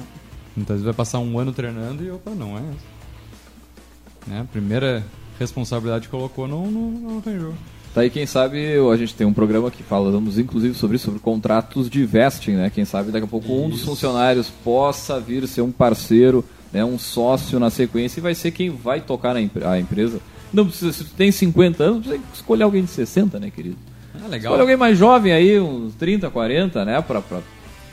Muitas 0.54 0.74
vezes 0.74 0.84
vai 0.84 0.94
passar 0.94 1.18
um 1.18 1.36
ano 1.36 1.52
treinando 1.52 2.04
e 2.04 2.12
opa, 2.12 2.30
não 2.30 2.56
é 2.56 2.60
essa. 2.60 4.28
Né? 4.28 4.40
A 4.42 4.44
primeira 4.44 5.04
responsabilidade 5.36 6.04
que 6.04 6.12
colocou 6.12 6.46
não, 6.46 6.70
não, 6.70 6.90
não 6.92 7.20
tem 7.20 7.36
jogo. 7.40 7.58
Tá 7.92 8.02
aí, 8.02 8.10
quem 8.10 8.24
sabe 8.24 8.76
a 8.78 8.96
gente 8.96 9.14
tem 9.14 9.26
um 9.26 9.32
programa 9.32 9.68
que 9.68 9.82
falamos 9.82 10.38
inclusive 10.38 10.74
sobre 10.74 10.96
isso, 10.96 11.06
sobre 11.06 11.18
contratos 11.18 11.90
de 11.90 12.04
vesting, 12.04 12.52
né? 12.52 12.70
Quem 12.72 12.84
sabe 12.84 13.10
daqui 13.10 13.24
a 13.24 13.28
pouco 13.28 13.52
um 13.52 13.68
dos 13.68 13.80
Isso. 13.80 13.86
funcionários 13.88 14.48
possa 14.48 15.18
vir 15.18 15.46
ser 15.48 15.62
um 15.62 15.72
parceiro, 15.72 16.44
né? 16.72 16.84
um 16.84 16.98
sócio 16.98 17.58
na 17.58 17.68
sequência 17.68 18.20
e 18.20 18.22
vai 18.22 18.34
ser 18.34 18.52
quem 18.52 18.70
vai 18.70 19.00
tocar 19.00 19.34
na 19.34 19.40
a 19.40 19.78
empresa. 19.80 20.20
Não 20.52 20.66
precisa, 20.66 20.92
se 20.92 21.04
tu 21.04 21.14
tem 21.14 21.32
50 21.32 21.82
anos, 21.82 22.06
precisa 22.06 22.24
escolher 22.32 22.62
alguém 22.62 22.84
de 22.84 22.90
60, 22.90 23.40
né, 23.40 23.50
querido? 23.50 23.76
Ah, 24.14 24.28
legal. 24.28 24.52
Escolhe 24.52 24.60
alguém 24.60 24.76
mais 24.76 24.96
jovem 24.96 25.32
aí, 25.32 25.58
uns 25.58 25.94
30, 25.94 26.30
40, 26.30 26.84
né? 26.84 27.00
Pra, 27.00 27.20
pra 27.20 27.40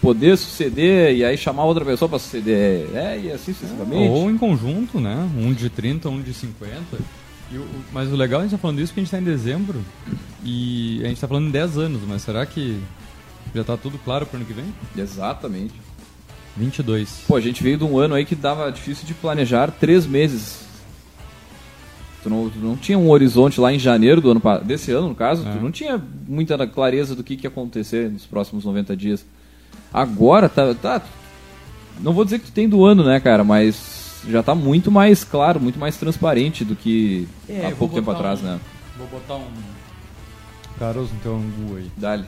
poder 0.01 0.37
suceder 0.37 1.15
e 1.15 1.25
aí 1.25 1.37
chamar 1.37 1.65
outra 1.65 1.83
pessoa 1.83 2.07
pra 2.09 2.19
suceder. 2.19 2.87
É, 2.93 3.19
e 3.19 3.31
assim 3.31 3.53
sucessivamente. 3.53 4.09
Ou 4.09 4.29
em 4.29 4.37
conjunto, 4.37 4.99
né? 4.99 5.27
Um 5.37 5.53
de 5.53 5.69
30, 5.69 6.09
um 6.09 6.21
de 6.21 6.33
50. 6.33 6.73
Mas 7.93 8.11
o 8.11 8.15
legal 8.15 8.39
a 8.41 8.43
gente 8.43 8.51
tá 8.51 8.57
falando 8.57 8.79
isso 8.79 8.91
porque 8.91 8.99
a 8.99 9.03
gente 9.03 9.11
tá 9.11 9.19
em 9.19 9.23
dezembro 9.23 9.81
e 10.43 10.99
a 11.03 11.07
gente 11.07 11.21
tá 11.21 11.27
falando 11.27 11.47
em 11.47 11.51
10 11.51 11.77
anos, 11.77 12.01
mas 12.07 12.21
será 12.21 12.45
que 12.45 12.79
já 13.55 13.63
tá 13.63 13.77
tudo 13.77 13.97
claro 13.97 14.25
pro 14.25 14.37
ano 14.37 14.45
que 14.45 14.53
vem? 14.53 14.65
Exatamente. 14.97 15.73
22. 16.57 17.23
Pô, 17.27 17.35
a 17.35 17.41
gente 17.41 17.61
veio 17.63 17.77
de 17.77 17.83
um 17.83 17.97
ano 17.97 18.15
aí 18.15 18.25
que 18.25 18.35
dava 18.35 18.71
difícil 18.71 19.05
de 19.05 19.13
planejar 19.13 19.71
três 19.71 20.05
meses. 20.05 20.65
Tu 22.23 22.29
não, 22.29 22.49
tu 22.49 22.57
não 22.59 22.75
tinha 22.75 22.97
um 22.97 23.09
horizonte 23.09 23.61
lá 23.61 23.71
em 23.71 23.79
janeiro 23.79 24.19
do 24.19 24.31
ano 24.31 24.41
desse 24.65 24.91
ano, 24.91 25.09
no 25.09 25.15
caso, 25.15 25.47
É. 25.47 25.51
tu 25.51 25.61
não 25.61 25.71
tinha 25.71 26.01
muita 26.27 26.67
clareza 26.67 27.15
do 27.15 27.23
que, 27.23 27.37
que 27.37 27.45
ia 27.45 27.49
acontecer 27.49 28.09
nos 28.11 28.25
próximos 28.25 28.65
90 28.65 28.97
dias. 28.97 29.25
Agora 29.93 30.49
tá, 30.49 30.73
tá. 30.73 31.01
Não 32.01 32.11
vou 32.11 32.25
dizer 32.25 32.39
que 32.39 32.47
tu 32.47 32.51
tem 32.51 32.67
do 32.67 32.83
ano, 32.83 33.03
né, 33.03 33.19
cara, 33.19 33.43
mas 33.43 33.96
já 34.27 34.43
tá 34.43 34.53
muito 34.55 34.91
mais 34.91 35.23
claro, 35.23 35.59
muito 35.59 35.79
mais 35.79 35.95
transparente 35.97 36.63
do 36.65 36.75
que 36.75 37.27
É, 37.47 37.67
há 37.67 37.71
pouco 37.75 37.95
tempo 37.95 38.11
atrás, 38.11 38.41
um- 38.41 38.43
né? 38.43 38.59
Vou 38.97 39.07
botar 39.07 39.35
um 39.35 39.47
caroço 40.79 41.13
no 41.13 41.19
teu 41.19 41.35
angu 41.35 41.77
aí. 41.77 41.91
Dali. 41.97 42.25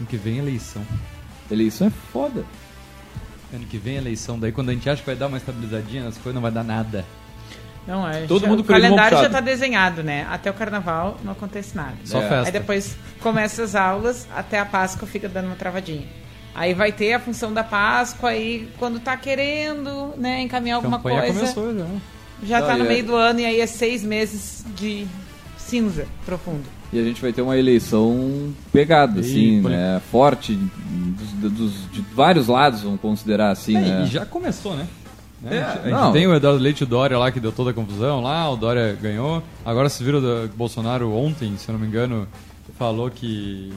Ano 0.00 0.08
que 0.08 0.16
vem 0.16 0.36
é 0.36 0.38
eleição. 0.38 0.82
Eleição 1.50 1.86
é 1.86 1.90
foda. 2.12 2.44
Ano 3.52 3.64
que 3.66 3.78
vem 3.78 3.94
é 3.94 3.98
eleição. 3.98 4.38
Daí 4.38 4.50
quando 4.50 4.70
a 4.70 4.72
gente 4.72 4.88
acha 4.88 5.00
que 5.00 5.06
vai 5.06 5.14
dar 5.16 5.26
uma 5.28 5.36
estabilizadinha 5.36 6.04
nas 6.04 6.14
coisas, 6.16 6.34
não 6.34 6.42
vai 6.42 6.50
dar 6.50 6.64
nada. 6.64 7.04
Não, 7.86 8.08
é. 8.08 8.22
Todo 8.26 8.42
já- 8.42 8.48
mundo 8.48 8.60
o 8.60 8.64
calendário 8.64 9.10
já 9.18 9.24
puxado. 9.24 9.34
tá 9.34 9.40
desenhado, 9.40 10.02
né? 10.02 10.26
Até 10.30 10.50
o 10.50 10.54
carnaval 10.54 11.18
não 11.22 11.32
acontece 11.32 11.76
nada. 11.76 11.94
Só 12.04 12.18
É. 12.18 12.28
festa. 12.28 12.46
Aí 12.46 12.52
depois 12.52 12.96
começa 13.20 13.62
as 13.62 13.74
aulas, 13.74 14.26
até 14.34 14.58
a 14.58 14.64
Páscoa 14.64 15.06
fica 15.06 15.28
dando 15.28 15.46
uma 15.46 15.54
travadinha. 15.56 16.06
Aí 16.54 16.72
vai 16.72 16.92
ter 16.92 17.12
a 17.14 17.20
função 17.20 17.52
da 17.52 17.64
Páscoa, 17.64 18.30
aí 18.30 18.68
quando 18.78 19.00
tá 19.00 19.16
querendo, 19.16 20.14
né, 20.16 20.40
encaminhar 20.42 20.76
alguma 20.76 20.98
campanha 20.98 21.22
coisa, 21.22 21.38
começou 21.40 21.74
já. 21.76 21.86
já 22.44 22.60
Não, 22.60 22.66
tá 22.68 22.76
no 22.76 22.84
é- 22.84 22.88
meio 22.88 23.04
do 23.04 23.16
ano 23.16 23.40
e 23.40 23.44
aí 23.44 23.60
é 23.60 23.66
seis 23.66 24.04
meses 24.04 24.64
de 24.76 25.04
cinza 25.58 26.06
profundo. 26.24 26.62
E 26.92 26.98
a 27.00 27.02
gente 27.02 27.20
vai 27.20 27.32
ter 27.32 27.42
uma 27.42 27.56
eleição 27.56 28.54
pegada, 28.72 29.18
E 29.18 29.20
assim, 29.20 29.62
poli- 29.62 29.74
né? 29.74 30.00
Forte, 30.12 30.54
dos, 30.54 31.50
dos- 31.50 31.90
de 31.90 32.00
vários 32.14 32.46
lados, 32.46 32.82
vamos 32.82 33.00
considerar 33.00 33.50
assim, 33.50 33.76
É, 33.76 33.80
né? 33.80 34.04
E 34.04 34.06
já 34.06 34.24
começou, 34.24 34.76
né? 34.76 34.86
É, 35.46 35.58
a 35.58 35.60
gente, 35.72 35.78
a 35.78 35.82
gente 35.82 35.90
não. 35.92 36.12
tem 36.12 36.26
o 36.28 36.34
Eduardo 36.34 36.62
Leite 36.62 36.80
e 36.82 36.84
o 36.84 36.86
Dória 36.86 37.18
lá 37.18 37.32
que 37.32 37.40
deu 37.40 37.50
toda 37.52 37.70
a 37.70 37.74
confusão 37.74 38.22
lá, 38.22 38.48
o 38.48 38.56
Dória 38.56 38.96
ganhou. 39.02 39.42
Agora 39.64 39.88
vocês 39.88 40.06
viram 40.06 40.20
do 40.20 40.48
Bolsonaro 40.56 41.12
ontem, 41.12 41.54
se 41.58 41.68
eu 41.68 41.72
não 41.72 41.80
me 41.80 41.86
engano, 41.86 42.26
falou 42.78 43.10
que 43.10 43.72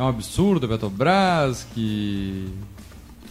é 0.00 0.04
um 0.04 0.08
absurdo 0.08 0.66
a 0.66 0.68
Petrobras, 0.68 1.66
que. 1.74 2.48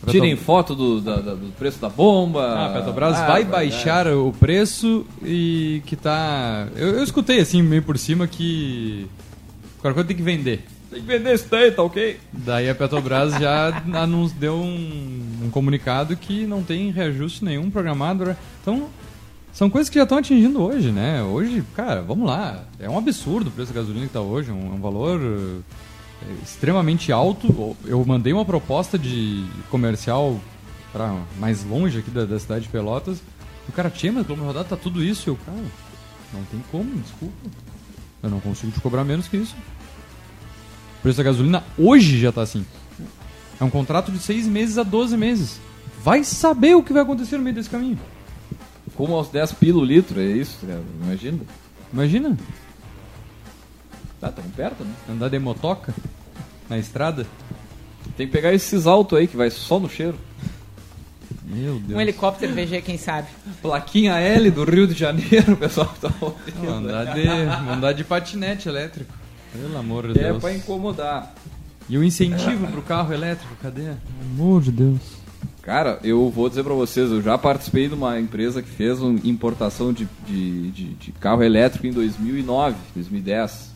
a 0.06 0.12
Tirem 0.12 0.32
Petro- 0.32 0.46
foto 0.46 0.76
do, 0.76 1.02
da- 1.02 1.18
da- 1.18 1.34
do 1.36 1.52
preço 1.58 1.80
da 1.80 1.90
bomba. 1.90 2.44
Ah, 2.46 2.66
a 2.68 2.70
Petrobras 2.74 3.18
Ah, 3.18 3.28
vai 3.28 3.42
é. 3.42 3.46
baixar 3.46 4.08
o 4.08 4.32
preço 4.34 5.06
e 5.24 5.82
que 5.86 5.96
tá. 5.96 6.68
Eu, 6.76 6.90
eu 6.96 7.04
escutei 7.04 7.40
assim, 7.40 7.62
meio 7.62 7.84
por 7.84 7.98
cima, 7.98 8.28
que. 8.28 9.08
Qualquer 9.82 9.94
coisa 9.96 10.08
tem 10.08 10.18
que 10.18 10.24
vender. 10.24 10.64
Tem 10.92 11.02
que 11.02 11.08
vender 11.08 11.36
isso 11.36 11.46
daí, 11.50 11.72
tá 11.72 11.84
ok? 11.84 12.20
Daí 12.34 12.70
a 12.70 12.74
Petrobras 12.76 13.34
já 13.34 13.82
nos 14.08 14.32
deu 14.32 14.56
um, 14.56 15.22
um 15.44 15.50
comunicado 15.52 16.16
que 16.18 16.46
não 16.48 16.64
tem 16.64 16.92
reajuste 16.92 17.46
nenhum 17.46 17.70
programado. 17.70 18.26
né? 18.26 18.36
Então, 18.62 18.88
são 19.54 19.70
coisas 19.70 19.90
que 19.90 19.98
já 19.98 20.04
estão 20.04 20.18
atingindo 20.18 20.62
hoje, 20.62 20.92
né? 20.92 21.22
Hoje, 21.24 21.64
cara, 21.76 22.02
vamos 22.02 22.28
lá. 22.28 22.64
É 22.80 22.90
um 22.90 22.98
absurdo 22.98 23.50
o 23.50 23.52
preço 23.52 23.72
da 23.72 23.80
gasolina 23.82 24.06
que 24.06 24.10
está 24.10 24.22
hoje, 24.22 24.52
um, 24.52 24.74
um 24.76 24.80
valor 24.82 25.20
extremamente 26.44 27.12
alto. 27.12 27.76
Eu 27.86 28.04
mandei 28.06 28.34
uma 28.34 28.46
proposta 28.46 28.98
de 28.98 29.46
comercial 29.70 30.40
para 30.92 31.16
mais 31.40 31.64
longe 31.64 32.00
aqui 32.00 32.12
da, 32.12 32.26
da 32.26 32.40
cidade 32.40 32.64
de 32.64 32.70
Pelotas. 32.70 33.22
O 33.68 33.72
cara, 33.72 33.90
tinha, 33.90 34.12
mas 34.12 34.26
como 34.26 34.44
rodada 34.44 34.66
tá 34.66 34.76
tudo 34.76 35.04
isso. 35.04 35.30
Eu, 35.30 35.38
cara, 35.46 35.58
não 36.34 36.44
tem 36.46 36.64
como, 36.72 36.90
desculpa. 37.00 37.36
Eu 38.22 38.30
não 38.30 38.40
consigo 38.40 38.72
te 38.72 38.82
cobrar 38.82 39.04
menos 39.04 39.28
que 39.28 39.38
isso. 39.38 39.56
O 41.00 41.02
preço 41.02 41.18
da 41.18 41.24
gasolina 41.24 41.64
hoje 41.78 42.20
já 42.20 42.32
tá 42.32 42.42
assim. 42.42 42.66
É 43.60 43.64
um 43.64 43.70
contrato 43.70 44.12
de 44.12 44.20
6 44.20 44.48
meses 44.48 44.78
a 44.78 44.84
12 44.84 45.16
meses. 45.18 45.60
Vai 46.04 46.24
saber 46.24 46.76
o 46.76 46.84
que 46.84 46.94
vai 46.94 47.04
acontecer 47.04 47.38
no 47.38 47.44
meio 47.44 47.56
desse 47.56 47.70
caminho. 47.70 48.00
Como 48.96 49.16
aos 49.16 49.30
10 49.30 49.54
pila 49.54 49.80
o 49.80 49.86
litro, 49.86 50.20
é 50.20 50.26
isso, 50.26 50.58
cara? 50.66 50.84
Imagina. 51.02 51.40
Imagina, 51.92 52.38
Tá, 54.20 54.30
tamo 54.32 54.50
perto, 54.50 54.84
né? 54.84 54.92
andar 55.10 55.30
de 55.30 55.40
motoca 55.40 55.94
na 56.70 56.78
estrada. 56.78 57.26
Tem 58.18 58.28
que 58.28 58.34
pegar 58.34 58.54
esses 58.54 58.86
altos 58.86 59.18
aí 59.18 59.28
que 59.28 59.38
vai 59.38 59.50
só 59.50 59.80
no 59.80 59.90
cheiro. 59.90 60.18
Meu 61.46 61.80
Deus. 61.80 61.98
Um 61.98 62.02
helicóptero 62.02 62.54
VG, 62.54 62.82
quem 62.82 62.98
sabe. 62.98 63.28
Plaquinha 63.62 64.14
L 64.20 64.52
do 64.52 64.64
Rio 64.64 64.88
de 64.88 64.94
Janeiro, 64.94 65.54
o 65.54 65.58
pessoal 65.58 65.94
tá 66.00 66.12
ouvindo. 66.22 66.70
Andar, 66.70 67.14
de, 67.14 67.28
andar 67.28 67.94
de 67.94 68.04
patinete 68.04 68.68
elétrico. 68.70 69.12
Pelo 69.54 69.78
amor 69.78 70.12
de 70.14 70.20
É 70.20 70.24
Deus. 70.26 70.40
pra 70.42 70.54
incomodar. 70.54 71.34
E 71.88 71.98
o 71.98 72.04
incentivo 72.04 72.68
pro 72.68 72.82
carro 72.84 73.12
elétrico, 73.14 73.56
cadê? 73.62 73.82
Pelo 73.82 73.98
amor 74.34 74.62
de 74.62 74.72
Deus. 74.72 75.00
Cara, 75.64 76.00
eu 76.04 76.30
vou 76.30 76.48
dizer 76.50 76.64
pra 76.64 76.74
vocês, 76.74 77.10
eu 77.10 77.22
já 77.22 77.38
participei 77.38 77.88
de 77.88 77.96
uma 77.96 78.20
empresa 78.20 78.62
que 78.62 78.70
fez 78.70 79.02
uma 79.02 79.20
importação 79.24 79.92
de, 79.92 80.08
de, 80.28 80.70
de- 80.72 80.94
de 80.96 81.12
carro 81.14 81.42
elétrico 81.44 81.88
em 81.88 81.92
2009, 81.92 82.76
2010. 82.96 83.74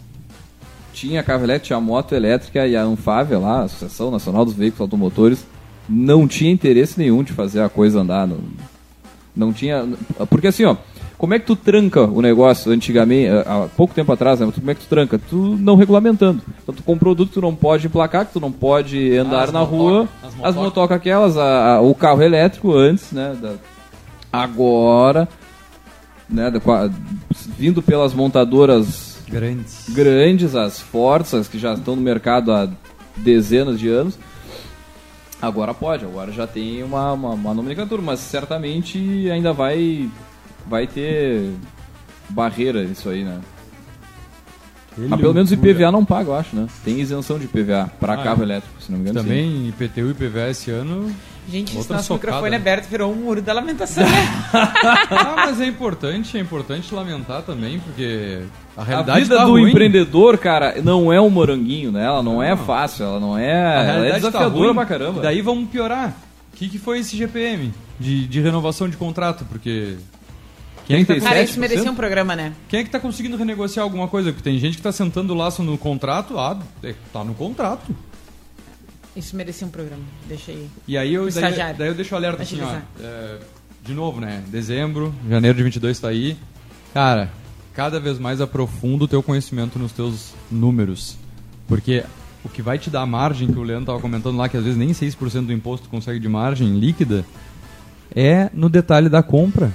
Tinha 0.94 1.24
carro 1.24 1.44
elétrico, 1.44 1.68
tinha 1.68 1.80
moto 1.82 2.14
elétrica 2.14 2.66
e 2.68 2.76
a 2.76 2.84
Anfávia 2.84 3.40
lá, 3.40 3.62
a 3.62 3.64
Associação 3.64 4.12
Nacional 4.12 4.46
dos 4.46 4.54
Veículos 4.54 4.82
Automotores, 4.82 5.46
não 5.90 6.28
tinha 6.28 6.52
interesse 6.52 6.98
nenhum 7.00 7.24
de 7.24 7.34
fazer 7.34 7.62
a 7.62 7.68
coisa 7.70 8.00
andar. 8.02 8.28
Não, 8.28 8.38
não 9.36 9.52
tinha. 9.52 9.86
Porque 10.30 10.48
assim, 10.48 10.64
ó, 10.66 10.76
como 11.18 11.34
é 11.34 11.40
que 11.40 11.46
tu 11.48 11.56
tranca 11.56 12.02
o 12.04 12.22
negócio 12.22 12.72
antigamente, 12.72 13.30
há 13.30 13.64
há 13.64 13.68
pouco 13.76 13.94
tempo 13.94 14.12
atrás, 14.12 14.40
né? 14.40 14.50
Como 14.54 14.70
é 14.72 14.76
que 14.76 14.82
tu 14.82 14.88
tranca? 14.88 15.20
Tu 15.30 15.36
não 15.60 15.76
regulamentando. 15.76 16.42
Então 16.62 16.76
tu 16.76 16.84
com 16.84 16.94
um 16.94 16.98
produto 16.98 17.30
que 17.30 17.34
tu 17.34 17.42
não 17.42 17.56
pode 17.56 17.88
emplacar, 17.88 18.26
que 18.28 18.34
tu 18.34 18.40
não 18.40 18.52
pode 18.52 19.18
andar 19.18 19.46
as 19.46 19.52
na 19.52 19.60
motoca- 19.62 19.76
rua, 19.78 20.08
as 20.22 20.28
as 20.28 20.36
motoca. 20.36 20.60
motocas 20.62 20.98
aquelas, 20.98 21.38
a- 21.38 21.76
a- 21.76 21.82
o 21.82 21.96
carro 21.96 22.22
elétrico 22.22 22.72
antes, 22.74 23.12
né? 23.12 23.36
da- 23.42 23.56
agora, 24.32 25.28
né? 26.30 26.50
da- 26.52 26.90
vindo 27.58 27.82
pelas 27.82 28.14
montadoras 28.14 29.12
Grandes. 29.34 29.86
grandes, 29.89 30.56
as 30.56 30.80
fortes, 30.80 31.34
as 31.34 31.48
que 31.48 31.58
já 31.60 31.74
estão 31.74 31.96
no 31.96 32.02
mercado 32.02 32.52
há 32.52 32.69
dezenas 33.17 33.80
de 33.80 33.89
anos. 33.89 34.17
Agora 35.41 35.74
pode, 35.74 36.06
agora 36.06 36.32
já 36.32 36.48
tem 36.48 36.82
uma, 36.84 37.12
uma, 37.12 37.30
uma 37.32 37.54
nomenclatura, 37.54 38.02
mas 38.02 38.19
certamente 38.22 39.30
ainda 39.30 39.52
vai, 39.52 40.10
vai 40.65 40.88
ter 40.88 41.52
barreira 42.30 42.82
isso 42.84 43.10
aí, 43.10 43.24
né? 43.26 43.41
Mas 44.96 45.19
pelo 45.19 45.34
menos 45.34 45.50
o 45.50 45.54
IPVA 45.56 45.91
não 45.91 46.06
paga, 46.06 46.30
eu 46.30 46.36
acho, 46.36 46.56
né? 46.56 46.67
Tem 46.86 47.00
isenção 47.00 47.39
de 47.39 47.46
IPVA 47.46 47.91
para 48.00 48.13
Ah, 48.13 48.24
carro 48.24 48.41
é. 48.41 48.46
elétrico, 48.46 48.82
se 48.82 48.91
não 48.91 49.00
me 49.00 49.10
engano. 49.10 49.19
sim. 49.22 49.28
Também 49.28 49.67
IPTU 49.69 50.08
e 50.08 50.12
IPVA 50.12 50.50
esse 50.52 50.69
ano. 50.72 51.13
Gente, 51.50 51.70
esse 51.70 51.78
Outra 51.78 51.98
nosso 51.98 52.08
socada. 52.08 52.28
microfone 52.38 52.56
aberto 52.56 52.88
virou 52.90 53.12
um 53.12 53.16
muro 53.16 53.42
da 53.42 53.54
lamentação. 53.54 54.04
Ah, 54.54 55.34
mas 55.46 55.60
é 55.62 55.66
importante, 55.66 56.38
é 56.38 56.40
importante 56.40 56.94
lamentar 56.94 57.42
também, 57.42 57.80
porque 57.80 58.44
a 58.78 58.82
A 58.82 58.84
realidade 58.84 59.22
vida 59.24 59.38
tá 59.38 59.46
do 59.46 59.52
ruim. 59.52 59.70
empreendedor, 59.70 60.38
cara, 60.38 60.82
não 60.82 61.12
é 61.12 61.20
um 61.20 61.30
moranguinho, 61.30 61.92
né? 61.92 62.06
Ela 62.06 62.22
não 62.24 62.42
é 62.42 62.56
fácil, 62.56 63.06
ela 63.06 63.20
não 63.20 63.38
é. 63.38 63.52
A 63.52 63.56
Ela 63.56 63.82
é 63.82 63.86
realidade 63.86 64.22
tá 64.22 64.28
desafiadora 64.30 64.66
ruim. 64.66 64.76
pra 64.76 64.86
caramba. 64.86 65.20
E 65.20 65.22
daí 65.24 65.42
vamos 65.42 65.70
piorar. 65.70 66.16
O 66.54 66.56
que, 66.58 66.70
que 66.70 66.78
foi 66.78 67.00
esse 67.00 67.16
GPM 67.18 67.74
de, 68.00 68.28
de 68.28 68.42
renovação 68.42 68.88
de 68.90 68.96
contrato? 68.98 69.46
Porque. 69.46 69.96
Quem 70.86 70.98
é, 70.98 71.00
que 71.00 71.06
tá, 71.06 71.14
37? 71.14 71.24
Cara, 71.34 71.44
isso 71.44 71.60
merecia 71.60 71.92
um 71.92 71.96
programa, 71.96 72.36
né? 72.36 72.54
quem 72.68 72.82
é 72.82 72.84
que 72.84 72.90
tá 72.90 73.00
conseguindo 73.00 73.38
renegociar 73.38 73.84
alguma 73.84 74.08
coisa? 74.08 74.32
Porque 74.32 74.44
tem 74.44 74.60
gente 74.60 74.76
que 74.78 74.84
tá 74.84 74.92
sentando 74.92 75.34
o 75.34 75.38
laço 75.38 75.64
no 75.64 75.78
contrato, 75.78 76.38
ah, 76.38 76.58
é, 76.84 76.94
tá 77.12 77.24
no 77.24 77.34
contrato. 77.34 77.94
Isso 79.15 79.36
merecia 79.36 79.67
um 79.67 79.69
programa. 79.69 80.04
Deixa 80.28 80.52
aí. 80.52 80.67
E 80.88 80.97
aí 80.97 81.13
eu, 81.13 81.30
daí, 81.32 81.73
daí 81.78 81.88
eu 81.88 81.93
deixo 81.93 82.15
o 82.15 82.17
alerta 82.17 82.41
assim, 82.41 82.60
ó. 82.62 82.78
É, 82.99 83.39
de 83.84 83.93
novo, 83.93 84.19
né? 84.19 84.43
Dezembro, 84.47 85.13
janeiro 85.30 85.58
de 85.58 85.63
22 85.63 85.99
tá 85.99 86.08
aí. 86.08 86.38
Cara, 86.93 87.30
cada 87.73 87.99
vez 87.99 88.17
mais 88.17 88.41
aprofunda 88.41 89.04
o 89.04 89.08
teu 89.08 89.21
conhecimento 89.21 89.78
nos 89.78 89.91
teus 89.91 90.34
números. 90.52 91.17
Porque 91.67 92.04
o 92.43 92.49
que 92.49 92.62
vai 92.62 92.78
te 92.78 92.89
dar 92.89 93.06
margem, 93.06 93.47
que 93.47 93.58
o 93.58 93.63
Leandro 93.63 93.88
tava 93.88 93.99
comentando 93.99 94.38
lá, 94.38 94.49
que 94.49 94.58
às 94.58 94.63
vezes 94.63 94.78
nem 94.78 94.89
6% 94.89 95.45
do 95.45 95.54
imposto 95.54 95.89
consegue 95.89 96.19
de 96.19 96.28
margem 96.28 96.78
líquida, 96.78 97.26
é 98.15 98.49
no 98.54 98.69
detalhe 98.69 99.10
da 99.10 99.23
compra. 99.23 99.71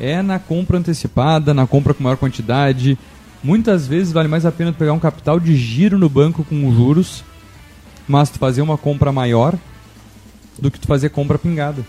É 0.00 0.22
na 0.22 0.38
compra 0.38 0.78
antecipada, 0.78 1.52
na 1.52 1.66
compra 1.66 1.92
com 1.92 2.02
maior 2.02 2.16
quantidade. 2.16 2.96
Muitas 3.42 3.86
vezes 3.86 4.12
vale 4.12 4.28
mais 4.28 4.46
a 4.46 4.52
pena 4.52 4.72
pegar 4.72 4.92
um 4.92 4.98
capital 4.98 5.40
de 5.40 5.56
giro 5.56 5.98
no 5.98 6.08
banco 6.08 6.44
com 6.44 6.72
juros, 6.72 7.24
mas 8.08 8.30
tu 8.30 8.38
fazer 8.38 8.62
uma 8.62 8.78
compra 8.78 9.12
maior 9.12 9.54
do 10.58 10.70
que 10.70 10.80
tu 10.80 10.86
fazer 10.86 11.10
compra 11.10 11.38
pingada. 11.38 11.84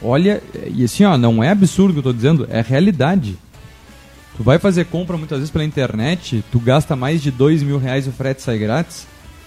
Olha, 0.00 0.42
e 0.72 0.84
assim, 0.84 1.04
ó, 1.04 1.16
não 1.18 1.42
é 1.42 1.50
absurdo 1.50 1.92
que 1.92 1.98
eu 1.98 2.04
tô 2.04 2.12
dizendo, 2.12 2.46
é 2.50 2.60
realidade. 2.60 3.36
Tu 4.36 4.42
vai 4.42 4.58
fazer 4.58 4.84
compra 4.84 5.16
muitas 5.16 5.38
vezes 5.38 5.50
pela 5.50 5.64
internet, 5.64 6.44
tu 6.52 6.60
gasta 6.60 6.94
mais 6.94 7.22
de 7.22 7.30
dois 7.30 7.62
mil 7.62 7.78
reais 7.78 8.06
e 8.06 8.10
o 8.10 8.12
frete 8.12 8.42
sai 8.42 8.58
grátis, 8.58 9.06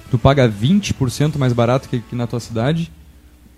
tu 0.09 0.17
paga 0.17 0.49
20% 0.49 1.37
mais 1.37 1.53
barato 1.53 1.87
que 1.87 1.97
aqui 1.97 2.15
na 2.15 2.25
tua 2.25 2.39
cidade 2.39 2.91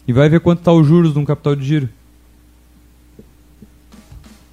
e 0.08 0.12
vai 0.12 0.28
ver 0.28 0.42
quanto 0.42 0.62
tá 0.62 0.74
os 0.74 0.86
juros 0.86 1.14
de 1.14 1.20
um 1.20 1.26
capital 1.26 1.56
de 1.56 1.66
giro. 1.66 1.90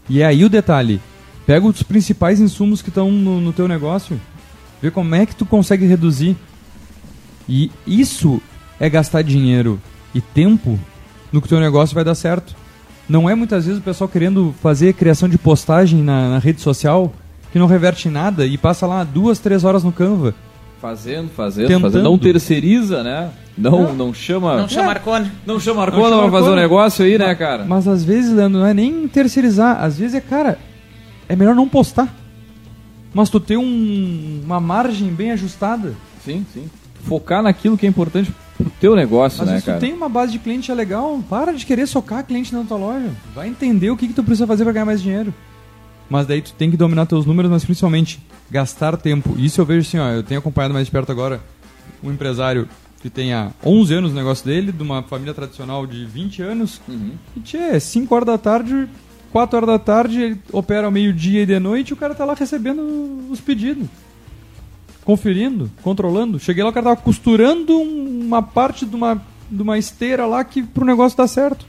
E 0.09 0.23
é 0.23 0.27
aí 0.27 0.45
o 0.45 0.49
detalhe. 0.49 1.01
Pega 1.47 1.67
os 1.67 1.83
principais 1.83 2.41
insumos 2.41 2.81
que 2.81 2.91
estão 2.91 3.11
no, 3.11 3.41
no 3.41 3.53
teu 3.53 3.67
negócio, 3.67 4.21
vê 4.81 4.91
como 4.91 5.15
é 5.15 5.27
que 5.27 5.35
tu 5.35 5.45
consegue 5.45 5.87
reduzir. 5.87 6.37
E 7.49 7.71
isso 7.87 8.41
é 8.79 8.89
gastar 8.91 9.23
dinheiro 9.23 9.81
e 10.15 10.21
tempo 10.21 10.79
no 11.33 11.41
que 11.41 11.47
o 11.47 11.49
teu 11.49 11.61
negócio 11.61 11.95
vai 11.95 12.05
dar 12.05 12.15
certo. 12.15 12.55
Não 13.09 13.29
é 13.29 13.35
muitas 13.35 13.65
vezes 13.65 13.81
o 13.81 13.83
pessoal 13.85 14.09
querendo 14.09 14.55
fazer 14.63 14.93
criação 14.93 15.29
de 15.29 15.39
postagem 15.39 16.03
na, 16.03 16.29
na 16.31 16.39
rede 16.39 16.61
social 16.61 17.13
que 17.51 17.59
não 17.59 17.67
reverte 17.67 18.09
em 18.09 18.11
nada 18.11 18.45
e 18.45 18.59
passa 18.59 18.87
lá 18.87 19.03
duas, 19.03 19.39
três 19.39 19.65
horas 19.65 19.83
no 19.83 19.91
Canva. 19.93 20.35
Fazendo, 20.81 21.29
fazendo, 21.31 21.67
Tentando. 21.69 21.83
fazendo. 21.83 22.05
Não 22.05 22.19
terceiriza, 22.19 23.03
né? 23.03 23.31
Não, 23.57 23.93
não 23.95 24.15
chama. 24.15 24.59
Não 24.59 24.69
chama 24.69 24.91
Arcona. 24.91 25.33
Não 25.45 25.59
chama 25.59 25.77
Não 25.77 25.83
Arcona 25.83 26.09
chama 26.11 26.23
pra 26.31 26.39
fazer 26.39 26.51
um 26.51 26.55
negócio 26.55 27.05
aí, 27.05 27.19
né, 27.19 27.35
cara? 27.35 27.65
Mas 27.65 27.89
às 27.89 28.05
vezes, 28.05 28.31
Leandro, 28.33 28.61
não 28.61 28.67
é 28.67 28.73
nem 28.75 29.09
terceirizar. 29.09 29.83
Às 29.83 29.99
vezes 29.99 30.15
é, 30.15 30.21
cara, 30.21 30.59
é 31.29 31.35
melhor 31.35 31.55
não 31.57 31.69
postar. 31.69 32.15
Mas 33.13 33.29
tu 33.31 33.41
ter 33.41 33.57
um- 33.57 34.41
uma 34.45 34.61
margem 34.61 35.09
bem 35.09 35.33
ajustada. 35.33 35.95
Sim, 36.25 36.47
sim. 36.53 36.69
Focar 37.09 37.43
naquilo 37.43 37.77
que 37.77 37.87
é 37.87 37.89
importante 37.89 38.33
pro 38.57 38.71
teu 38.81 38.95
negócio, 38.95 39.41
Às 39.41 39.47
né, 39.47 39.53
vezes 39.55 39.67
cara? 39.67 39.79
tu 39.79 39.81
tem 39.81 39.93
uma 39.93 40.09
base 40.09 40.33
de 40.33 40.39
cliente 40.39 40.71
é 40.71 40.75
legal, 40.75 41.21
para 41.29 41.53
de 41.53 41.65
querer 41.65 41.87
socar 41.87 42.25
cliente 42.25 42.53
na 42.55 42.63
tua 42.65 42.77
loja. 42.77 43.11
Vai 43.35 43.49
entender 43.49 43.91
o 43.91 43.97
que, 43.97 44.09
que 44.09 44.15
tu 44.15 44.23
precisa 44.23 44.47
fazer 44.47 44.65
para 44.65 44.73
ganhar 44.73 44.85
mais 44.87 45.01
dinheiro. 45.01 45.33
Mas 46.11 46.27
daí 46.27 46.41
tu 46.41 46.53
tem 46.53 46.71
que 46.71 46.77
dominar 46.77 47.07
teus 47.07 47.27
números, 47.27 47.51
mas 47.51 47.65
principalmente 47.65 48.21
gastar 48.51 48.97
tempo. 48.97 49.35
Isso 49.39 49.61
eu 49.61 49.65
vejo 49.67 49.87
assim, 49.87 49.99
ó, 49.99 50.09
eu 50.11 50.23
tenho 50.23 50.39
acompanhado 50.41 50.75
mais 50.75 50.87
de 50.87 50.93
perto 50.93 51.13
agora 51.13 51.41
um 52.03 52.11
empresário 52.11 52.69
que 53.01 53.09
tem 53.09 53.33
há 53.33 53.51
11 53.65 53.95
anos 53.95 54.13
o 54.13 54.15
negócio 54.15 54.45
dele, 54.45 54.73
de 54.73 54.83
uma 54.83 55.03
família 55.03 55.33
tradicional 55.35 55.87
de 55.87 56.05
20 56.05 56.43
anos. 56.43 56.81
Uhum. 56.89 57.13
E 57.37 57.41
tchê, 57.41 57.79
5 57.79 58.13
horas 58.15 58.27
da 58.27 58.39
tarde, 58.39 58.89
4 59.31 59.57
horas 59.57 59.69
da 59.69 59.79
tarde, 59.79 60.21
ele 60.21 60.41
opera 60.53 60.87
ao 60.87 60.91
meio-dia 60.91 61.43
e 61.43 61.47
de 61.47 61.59
noite 61.59 61.91
e 61.91 61.93
o 61.93 61.97
cara 61.97 62.15
tá 62.15 62.25
lá 62.25 62.35
recebendo 62.35 62.81
os 63.31 63.41
pedidos. 63.41 63.87
Conferindo, 65.09 65.71
controlando. 65.83 66.39
Cheguei 66.39 66.63
lá, 66.63 66.69
o 66.69 66.73
cara 66.75 66.91
tava 66.91 67.01
costurando 67.01 67.79
um- 67.79 68.27
uma 68.27 68.43
parte 68.43 68.85
de 68.85 68.95
uma, 68.95 69.23
de 69.51 69.63
uma 69.63 69.79
esteira 69.79 70.27
lá 70.27 70.45
que 70.45 70.63
pro 70.63 70.85
negócio 70.85 71.17
dar 71.17 71.27
certo. 71.27 71.65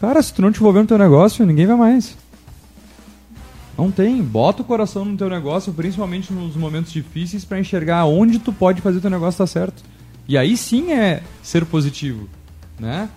Cara, 0.00 0.20
se 0.20 0.34
tu 0.34 0.42
não 0.42 0.50
te 0.50 0.56
envolver 0.58 0.80
no 0.80 0.88
teu 0.88 0.98
negócio, 0.98 1.46
ninguém 1.46 1.68
vai 1.68 1.76
mais. 1.76 2.16
Não 3.78 3.92
tem. 3.92 4.20
Bota 4.24 4.60
o 4.62 4.64
coração 4.64 5.04
no 5.04 5.16
teu 5.16 5.30
negócio, 5.30 5.72
principalmente 5.72 6.32
nos 6.32 6.56
momentos 6.56 6.90
difíceis, 6.90 7.44
pra 7.44 7.60
enxergar 7.60 8.04
onde 8.06 8.40
tu 8.40 8.52
pode 8.52 8.80
fazer 8.80 8.98
teu 8.98 9.08
negócio 9.08 9.38
dar 9.38 9.46
certo. 9.46 9.80
E 10.26 10.36
aí 10.36 10.56
sim 10.56 10.90
é 10.90 11.22
ser 11.44 11.64
positivo, 11.64 12.28
né? 12.76 13.08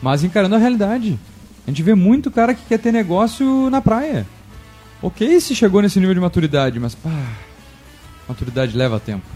Mas 0.00 0.22
encarando 0.22 0.54
a 0.54 0.58
realidade. 0.58 1.18
A 1.66 1.70
gente 1.70 1.82
vê 1.82 1.92
muito 1.96 2.30
cara 2.30 2.54
que 2.54 2.64
quer 2.68 2.78
ter 2.78 2.92
negócio 2.92 3.68
na 3.68 3.80
praia. 3.80 4.24
Ok 5.02 5.40
se 5.40 5.56
chegou 5.56 5.82
nesse 5.82 5.98
nível 5.98 6.14
de 6.14 6.20
maturidade, 6.20 6.78
mas 6.78 6.94
pá, 6.94 7.10
maturidade 8.28 8.76
leva 8.76 9.00
tempo. 9.00 9.26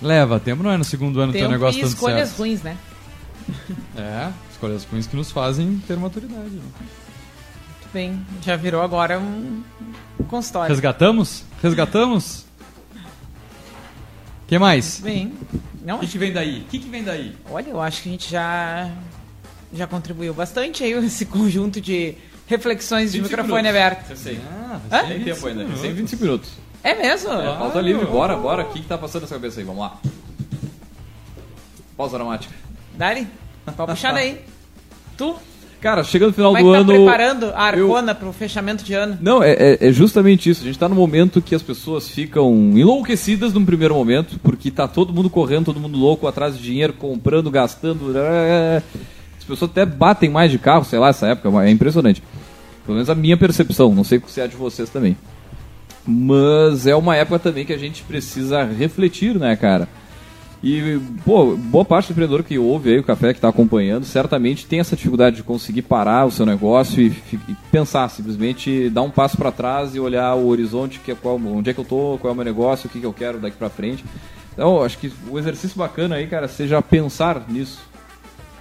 Leva 0.00 0.38
tempo, 0.38 0.62
não 0.62 0.70
é 0.70 0.76
no 0.76 0.84
segundo 0.84 1.20
ano 1.20 1.32
teu 1.32 1.40
Tempo 1.42 1.52
negócio 1.52 1.78
e 1.78 1.82
dando 1.82 1.92
escolhas 1.92 2.28
certo. 2.28 2.38
ruins, 2.38 2.62
né? 2.62 2.76
É, 3.96 4.30
escolhas 4.52 4.84
ruins 4.84 5.06
que 5.06 5.16
nos 5.16 5.30
fazem 5.32 5.82
ter 5.86 5.96
maturidade. 5.96 6.50
né? 6.50 6.60
Muito 6.60 7.92
bem. 7.92 8.26
Já 8.44 8.54
virou 8.56 8.82
agora 8.82 9.18
um 9.18 9.62
um 10.20 10.24
consultório. 10.24 10.68
Resgatamos? 10.68 11.44
Resgatamos? 11.62 12.44
que 14.46 14.58
mais? 14.58 15.00
Bem. 15.00 15.32
Não, 15.84 15.96
O 15.96 16.00
que, 16.00 16.06
que 16.06 16.18
vem 16.18 16.32
daí? 16.32 16.60
O 16.60 16.64
que, 16.64 16.78
que 16.78 16.88
vem 16.88 17.02
daí? 17.04 17.34
olha, 17.50 17.68
eu 17.70 17.80
acho 17.80 18.02
que 18.02 18.08
a 18.08 18.12
gente 18.12 18.30
já 18.30 18.90
já 19.72 19.86
contribuiu 19.86 20.32
bastante 20.32 20.82
aí 20.84 20.92
esse 21.04 21.26
conjunto 21.26 21.80
de 21.80 22.14
reflexões 22.46 23.12
de 23.12 23.20
25 23.20 23.42
microfone 23.42 23.62
minutos. 23.68 23.86
aberto. 23.86 24.10
Eu 24.10 24.16
sei. 24.16 24.40
Ah? 24.90 25.04
Tem 25.06 25.24
tempo 25.24 25.46
ainda. 25.46 25.62
minutos. 25.64 25.82
Tem 25.82 25.92
25 25.94 26.22
minutos. 26.24 26.50
É 26.82 26.94
mesmo? 26.94 27.32
É, 27.32 27.56
pauta 27.56 27.80
livre, 27.80 28.06
bora, 28.06 28.36
bora. 28.36 28.62
O 28.62 28.66
que, 28.70 28.80
que 28.80 28.86
tá 28.86 28.96
passando 28.96 29.22
nessa 29.22 29.34
cabeça 29.34 29.60
aí? 29.60 29.64
Vamos 29.66 29.80
lá. 29.82 29.98
Pausa 31.96 32.16
dramática. 32.16 32.54
Dali? 32.96 33.26
Pode 33.76 33.90
puxar 33.92 34.12
daí. 34.12 34.40
Tu? 35.16 35.34
Cara, 35.80 36.02
chegando 36.02 36.28
no 36.30 36.34
final 36.34 36.52
Como 36.56 36.74
é 36.74 36.78
do 36.78 36.84
que 36.86 36.92
tá 36.92 36.94
ano. 36.96 37.04
preparando 37.04 37.44
a 37.54 37.70
eu- 37.76 37.84
Arcona 37.86 38.14
pro 38.14 38.32
fechamento 38.32 38.82
de 38.82 38.94
ano? 38.94 39.16
Não, 39.20 39.42
é, 39.42 39.52
é- 39.52 39.78
é 39.88 39.92
justamente 39.92 40.50
isso. 40.50 40.62
A 40.62 40.66
gente 40.66 40.78
tá 40.78 40.88
no 40.88 40.94
momento 40.96 41.40
que 41.40 41.54
as 41.54 41.62
pessoas 41.62 42.08
ficam 42.08 42.52
enlouquecidas 42.76 43.52
num 43.52 43.64
primeiro 43.64 43.94
momento, 43.94 44.40
porque 44.42 44.70
tá 44.72 44.88
todo 44.88 45.12
mundo 45.12 45.30
correndo, 45.30 45.66
todo 45.66 45.78
mundo 45.78 45.96
louco, 45.96 46.26
atrás 46.26 46.56
de 46.56 46.62
dinheiro, 46.64 46.92
comprando, 46.94 47.48
gastando. 47.50 48.12
é, 48.16 48.82
As 49.38 49.44
pessoas 49.44 49.70
até 49.70 49.86
batem 49.86 50.28
mais 50.28 50.50
de 50.50 50.58
carro, 50.58 50.84
sei 50.84 50.98
lá, 50.98 51.08
essa 51.10 51.28
época, 51.28 51.48
é 51.64 51.70
impressionante. 51.70 52.22
Pelo 52.84 52.96
menos 52.96 53.08
a 53.08 53.14
minha 53.14 53.36
percepção, 53.36 53.94
não 53.94 54.02
sei 54.04 54.20
se 54.26 54.40
é 54.40 54.44
a 54.44 54.46
de 54.48 54.56
vocês 54.56 54.90
também. 54.90 55.16
Mas 56.10 56.86
é 56.86 56.96
uma 56.96 57.14
época 57.14 57.38
também 57.38 57.66
que 57.66 57.72
a 57.74 57.78
gente 57.78 58.02
precisa 58.02 58.64
refletir, 58.64 59.38
né, 59.38 59.54
cara? 59.54 59.86
E, 60.64 60.98
pô, 61.22 61.54
boa 61.54 61.84
parte 61.84 62.06
do 62.06 62.12
empreendedor 62.12 62.42
que 62.42 62.58
ouve 62.58 62.90
aí 62.90 62.98
o 62.98 63.04
café, 63.04 63.34
que 63.34 63.38
está 63.38 63.50
acompanhando, 63.50 64.04
certamente 64.04 64.66
tem 64.66 64.80
essa 64.80 64.96
dificuldade 64.96 65.36
de 65.36 65.42
conseguir 65.42 65.82
parar 65.82 66.24
o 66.24 66.30
seu 66.30 66.46
negócio 66.46 67.02
e, 67.02 67.08
e 67.46 67.54
pensar, 67.70 68.08
simplesmente 68.08 68.88
dar 68.88 69.02
um 69.02 69.10
passo 69.10 69.36
para 69.36 69.52
trás 69.52 69.94
e 69.94 70.00
olhar 70.00 70.34
o 70.34 70.48
horizonte, 70.48 70.98
que 70.98 71.12
é 71.12 71.14
qual, 71.14 71.36
onde 71.36 71.68
é 71.68 71.74
que 71.74 71.78
eu 71.78 71.84
tô, 71.84 72.16
qual 72.18 72.30
é 72.30 72.32
o 72.32 72.36
meu 72.36 72.44
negócio, 72.44 72.88
o 72.88 72.90
que, 72.90 73.00
que 73.00 73.06
eu 73.06 73.12
quero 73.12 73.38
daqui 73.38 73.58
para 73.58 73.68
frente. 73.68 74.02
Então, 74.54 74.82
acho 74.82 74.96
que 74.96 75.12
o 75.30 75.38
exercício 75.38 75.76
bacana 75.76 76.16
aí, 76.16 76.26
cara, 76.26 76.48
seja 76.48 76.80
pensar 76.80 77.44
nisso, 77.48 77.80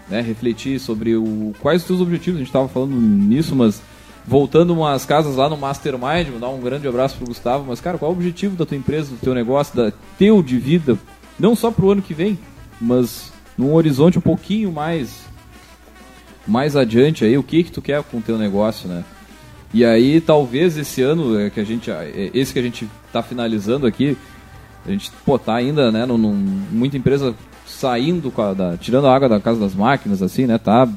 né? 0.10 0.20
Refletir 0.20 0.80
sobre 0.80 1.16
o, 1.16 1.56
quais 1.62 1.82
os 1.82 1.88
seus 1.88 2.02
objetivos. 2.02 2.36
A 2.36 2.40
gente 2.40 2.50
estava 2.50 2.68
falando 2.68 2.94
nisso, 2.94 3.56
mas 3.56 3.82
voltando 4.28 4.74
umas 4.74 5.06
casas 5.06 5.38
lá 5.38 5.48
no 5.48 5.56
Mastermind, 5.56 6.28
mandar 6.34 6.50
um 6.50 6.60
grande 6.60 6.86
abraço 6.86 7.16
pro 7.16 7.28
Gustavo, 7.28 7.64
mas, 7.66 7.80
cara, 7.80 7.98
qual 7.98 8.12
é 8.12 8.14
o 8.14 8.18
objetivo 8.18 8.58
da 8.58 8.66
tua 8.66 8.76
empresa, 8.76 9.12
do 9.12 9.18
teu 9.18 9.34
negócio, 9.34 9.76
da 9.76 9.94
teu 10.18 10.44
de 10.44 10.60
vida? 10.60 10.98
Não 11.40 11.56
só 11.56 11.72
pro 11.72 11.92
ano 11.92 12.02
que 12.02 12.14
vem, 12.14 12.38
mas 12.80 13.32
num 13.58 13.74
horizonte 13.74 14.18
um 14.18 14.22
pouquinho 14.22 14.72
mais 14.72 15.26
mais 16.46 16.76
adiante 16.78 17.26
aí, 17.26 17.38
o 17.38 17.44
que 17.44 17.64
que 17.64 17.72
tu 17.72 17.82
quer 17.82 18.02
com 18.04 18.18
o 18.18 18.22
teu 18.22 18.38
negócio, 18.38 18.88
né? 18.88 19.04
E 19.74 19.84
aí, 19.84 20.22
talvez 20.22 20.78
esse 20.78 21.02
ano 21.02 21.38
é, 21.38 21.50
que 21.50 21.60
a 21.60 21.64
gente 21.64 21.92
é, 21.92 22.32
esse 22.34 22.54
que 22.54 22.60
a 22.60 22.62
gente 22.62 22.88
está 23.06 23.22
finalizando 23.22 23.86
aqui, 23.86 24.18
a 24.86 24.92
gente 24.92 25.12
pô, 25.26 25.38
tá 25.38 25.56
ainda, 25.56 25.92
né, 25.92 26.06
num, 26.06 26.18
muita 26.72 26.98
empresa 26.98 27.36
saindo 27.66 28.34
a, 28.38 28.54
da, 28.54 28.78
tirando 28.78 29.08
a 29.08 29.16
água 29.16 29.28
da 29.28 29.42
casa 29.42 29.60
das 29.60 29.76
máquinas 29.76 30.22
assim, 30.22 30.46
né? 30.46 30.58
Tá 30.58 30.88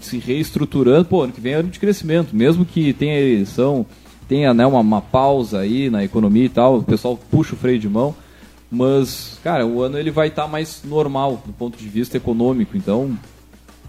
se 0.00 0.18
reestruturando, 0.18 1.06
pô, 1.06 1.22
ano 1.22 1.32
que 1.32 1.40
vem 1.40 1.52
é 1.52 1.56
ano 1.56 1.68
de 1.68 1.78
crescimento, 1.78 2.34
mesmo 2.34 2.64
que 2.64 2.92
tenha 2.92 3.18
eleição, 3.18 3.86
tenha 4.28 4.52
né, 4.52 4.66
uma, 4.66 4.80
uma 4.80 5.00
pausa 5.00 5.60
aí 5.60 5.88
na 5.90 6.04
economia 6.04 6.44
e 6.44 6.48
tal, 6.48 6.78
o 6.78 6.82
pessoal 6.82 7.18
puxa 7.30 7.54
o 7.54 7.58
freio 7.58 7.78
de 7.78 7.88
mão 7.88 8.14
mas, 8.70 9.38
cara, 9.42 9.66
o 9.66 9.82
ano 9.82 9.98
ele 9.98 10.10
vai 10.10 10.28
estar 10.28 10.42
tá 10.42 10.48
mais 10.48 10.82
normal 10.84 11.42
do 11.46 11.52
ponto 11.52 11.78
de 11.78 11.88
vista 11.88 12.16
econômico. 12.16 12.76
Então, 12.76 13.16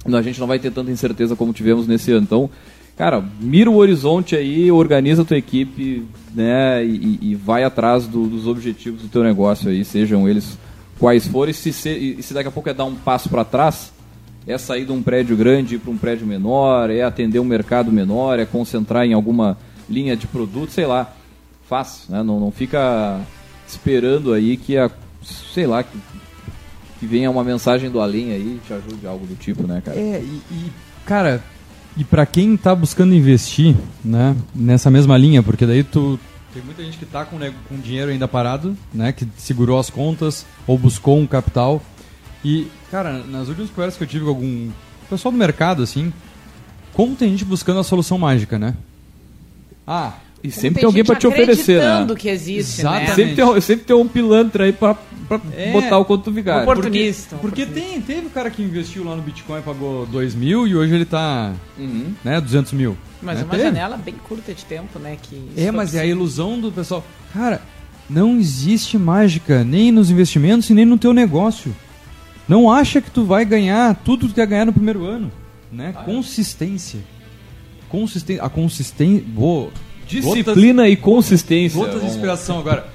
a 0.05 0.21
gente 0.21 0.39
não 0.39 0.47
vai 0.47 0.59
ter 0.59 0.71
tanta 0.71 0.91
incerteza 0.91 1.35
como 1.35 1.53
tivemos 1.53 1.87
nesse 1.87 2.11
ano. 2.11 2.23
Então, 2.23 2.49
cara, 2.95 3.23
mira 3.39 3.69
o 3.69 3.75
horizonte 3.75 4.35
aí, 4.35 4.71
organiza 4.71 5.23
a 5.23 5.25
tua 5.25 5.37
equipe, 5.37 6.05
né, 6.33 6.85
e, 6.85 7.19
e 7.21 7.35
vai 7.35 7.63
atrás 7.63 8.05
do, 8.05 8.27
dos 8.27 8.47
objetivos 8.47 9.01
do 9.01 9.07
teu 9.07 9.23
negócio 9.23 9.69
aí, 9.69 9.83
sejam 9.83 10.29
eles 10.29 10.57
quais 10.99 11.27
forem. 11.27 11.53
Se, 11.53 11.73
se, 11.73 11.89
e 12.19 12.23
se 12.23 12.33
daqui 12.33 12.47
a 12.47 12.51
pouco 12.51 12.69
é 12.69 12.73
dar 12.73 12.85
um 12.85 12.95
passo 12.95 13.29
para 13.29 13.43
trás, 13.43 13.91
é 14.47 14.57
sair 14.57 14.85
de 14.85 14.91
um 14.91 15.03
prédio 15.03 15.35
grande 15.35 15.77
para 15.77 15.91
um 15.91 15.97
prédio 15.97 16.25
menor, 16.25 16.89
é 16.89 17.03
atender 17.03 17.39
um 17.39 17.43
mercado 17.43 17.91
menor, 17.91 18.39
é 18.39 18.45
concentrar 18.45 19.05
em 19.05 19.13
alguma 19.13 19.57
linha 19.89 20.15
de 20.15 20.25
produto, 20.25 20.71
sei 20.71 20.85
lá. 20.85 21.13
Faz, 21.67 22.05
né? 22.07 22.23
Não, 22.23 22.39
não 22.39 22.49
fica 22.49 23.19
esperando 23.67 24.33
aí 24.33 24.55
que 24.55 24.77
a. 24.77 24.89
sei 25.53 25.67
lá, 25.67 25.83
que, 25.83 25.97
que 26.97 27.05
venha 27.05 27.29
uma 27.29 27.43
mensagem 27.43 27.89
do 27.89 27.99
além 27.99 28.31
aí 28.31 28.61
te 28.65 28.73
ajude 28.73 29.05
algo 29.05 29.27
do 29.27 29.35
tipo, 29.35 29.67
né, 29.67 29.81
cara? 29.83 29.99
É, 29.99 30.21
e, 30.21 30.41
e 30.49 30.71
cara, 31.05 31.43
e 31.97 32.05
para 32.05 32.25
quem 32.25 32.55
tá 32.55 32.73
buscando 32.73 33.13
investir, 33.13 33.75
né, 34.03 34.33
nessa 34.55 34.89
mesma 34.89 35.17
linha, 35.17 35.43
porque 35.43 35.65
daí 35.65 35.83
tu 35.83 36.17
tem 36.53 36.63
muita 36.63 36.83
gente 36.83 36.97
que 36.97 37.05
tá 37.05 37.25
com, 37.25 37.37
né, 37.37 37.53
com 37.67 37.77
dinheiro 37.77 38.09
ainda 38.09 38.27
parado, 38.27 38.77
né, 38.93 39.11
que 39.11 39.27
segurou 39.35 39.77
as 39.77 39.89
contas 39.89 40.45
ou 40.65 40.77
buscou 40.77 41.19
um 41.19 41.27
capital. 41.27 41.81
E, 42.47 42.65
cara, 42.89 43.25
nas 43.27 43.49
últimas 43.49 43.69
conversas 43.69 43.97
que 43.97 44.05
eu 44.05 44.07
tive 44.07 44.23
com 44.23 44.29
algum 44.29 44.69
pessoal 45.09 45.33
do 45.33 45.37
mercado 45.37 45.83
assim, 45.83 46.13
como 46.93 47.13
tem 47.13 47.31
gente 47.31 47.43
buscando 47.43 47.81
a 47.81 47.83
solução 47.83 48.17
mágica, 48.17 48.57
né? 48.57 48.73
Ah, 49.85 50.13
e 50.41 50.49
sempre 50.49 50.75
tem, 50.75 50.79
tem 50.79 50.85
alguém 50.85 51.03
para 51.03 51.17
te 51.17 51.27
oferecer, 51.27 51.81
né? 51.81 52.07
que 52.17 52.29
existe, 52.29 52.83
né? 52.83 53.03
Exatamente. 53.03 53.09
né? 53.09 53.15
Sempre 53.15 53.35
tem, 53.35 53.61
sempre 53.61 53.85
tem 53.85 53.95
um 53.97 54.07
pilantra 54.07 54.63
aí 54.63 54.71
para 54.71 54.95
é, 55.57 55.73
botar 55.73 55.97
o 55.97 56.05
quanto 56.05 56.31
vigário. 56.31 56.63
Oportunista. 56.63 57.35
Porque, 57.35 57.65
porque 57.65 57.81
tem, 57.81 57.99
teve 57.99 58.27
o 58.27 58.29
cara 58.29 58.49
que 58.49 58.63
investiu 58.63 59.03
lá 59.03 59.13
no 59.13 59.21
Bitcoin, 59.21 59.61
pagou 59.61 60.05
2 60.05 60.33
mil 60.33 60.65
e 60.65 60.73
hoje 60.73 60.95
ele 60.95 61.05
tá 61.05 61.53
uhum. 61.77 62.13
né, 62.23 62.39
200 62.39 62.71
mil. 62.71 62.95
Mas 63.21 63.39
né? 63.39 63.43
uma 63.43 63.51
teve. 63.51 63.63
janela 63.63 63.97
bem 63.97 64.15
curta 64.25 64.53
de 64.53 64.63
tempo, 64.63 64.97
né? 64.99 65.17
Que 65.21 65.49
é, 65.57 65.69
mas 65.69 65.93
é 65.93 65.99
a 65.99 66.05
ilusão 66.05 66.57
do 66.57 66.71
pessoal. 66.71 67.03
Cara, 67.33 67.61
não 68.09 68.39
existe 68.39 68.97
mágica 68.97 69.65
nem 69.65 69.91
nos 69.91 70.09
investimentos 70.09 70.69
e 70.69 70.73
nem 70.73 70.85
no 70.85 70.97
teu 70.97 71.11
negócio. 71.11 71.75
Não 72.47 72.71
acha 72.71 73.01
que 73.01 73.11
tu 73.11 73.25
vai 73.25 73.43
ganhar 73.43 73.95
tudo 73.95 74.27
que 74.27 74.33
tu 74.33 74.35
quer 74.35 74.47
ganhar 74.47 74.65
no 74.65 74.73
primeiro 74.73 75.03
ano. 75.05 75.31
Né? 75.71 75.93
Ah, 75.95 76.03
consistência. 76.03 76.99
Consistência. 77.89 78.43
A 78.43 78.49
consistência. 78.49 79.25
Vou 79.33 79.71
Disciplina 80.07 80.83
gotas, 80.83 80.93
e 80.93 80.95
consistência. 80.95 81.77
Gotas 81.77 82.01
de 82.01 82.07
inspiração 82.07 82.59
agora. 82.59 82.87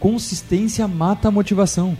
Consistência 0.00 0.88
mata 0.88 1.28
a 1.28 1.30
motivação. 1.30 1.96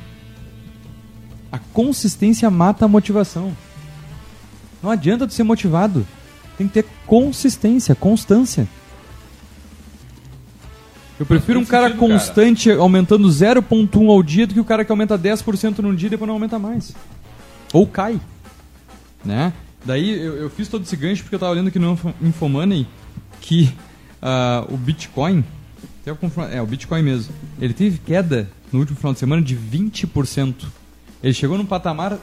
A 1.52 1.58
consistência 1.58 2.50
mata 2.50 2.84
a 2.84 2.88
motivação. 2.88 3.56
Não 4.82 4.90
adianta 4.90 5.26
tu 5.28 5.32
ser 5.32 5.44
motivado. 5.44 6.04
Tem 6.58 6.66
que 6.66 6.74
ter 6.74 6.86
consistência, 7.06 7.94
constância. 7.94 8.66
Eu 11.18 11.26
prefiro 11.26 11.60
um 11.60 11.64
cara 11.64 11.88
sentido, 11.88 12.00
constante 12.00 12.68
cara. 12.70 12.80
aumentando 12.80 13.28
0.1 13.28 14.10
ao 14.10 14.22
dia 14.22 14.46
do 14.46 14.54
que 14.54 14.60
o 14.60 14.64
cara 14.64 14.84
que 14.84 14.90
aumenta 14.90 15.18
10% 15.18 15.78
num 15.78 15.94
dia 15.94 16.06
e 16.06 16.10
depois 16.10 16.26
não 16.26 16.34
aumenta 16.34 16.58
mais. 16.58 16.94
Ou 17.72 17.86
cai. 17.86 18.20
Né? 19.24 19.52
Daí 19.84 20.10
eu, 20.10 20.36
eu 20.36 20.50
fiz 20.50 20.68
todo 20.68 20.82
esse 20.82 20.96
gancho 20.96 21.22
porque 21.22 21.34
eu 21.34 21.40
tava 21.40 21.52
lendo 21.52 21.68
aqui 21.68 21.78
no 21.78 21.98
Infomoney 22.20 22.86
que 23.40 23.72
uh, 24.22 24.72
o 24.72 24.76
Bitcoin, 24.76 25.44
é 26.50 26.62
o 26.62 26.66
Bitcoin 26.66 27.02
mesmo, 27.02 27.34
ele 27.60 27.74
teve 27.74 27.98
queda 27.98 28.48
no 28.72 28.78
último 28.78 28.96
final 28.96 29.12
de 29.12 29.18
semana 29.18 29.42
de 29.42 29.56
20%. 29.56 30.66
Ele 31.22 31.34
chegou 31.34 31.58
num 31.58 31.66
patamar 31.66 32.18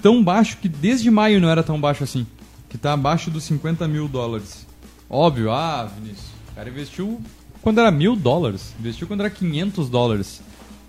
tão 0.00 0.22
baixo 0.22 0.58
que 0.58 0.68
desde 0.68 1.10
maio 1.10 1.40
não 1.40 1.48
era 1.48 1.62
tão 1.62 1.80
baixo 1.80 2.04
assim. 2.04 2.26
Que 2.68 2.76
está 2.76 2.92
abaixo 2.92 3.30
dos 3.30 3.44
50 3.44 3.88
mil 3.88 4.06
dólares. 4.06 4.66
Óbvio, 5.08 5.50
ah, 5.50 5.84
Vinícius, 5.84 6.28
o 6.52 6.54
cara 6.54 6.68
investiu 6.68 7.20
quando 7.62 7.80
era 7.80 7.90
mil 7.90 8.16
dólares, 8.16 8.74
investiu 8.78 9.06
quando 9.06 9.20
era 9.20 9.30
500 9.30 9.88
dólares. 9.88 10.42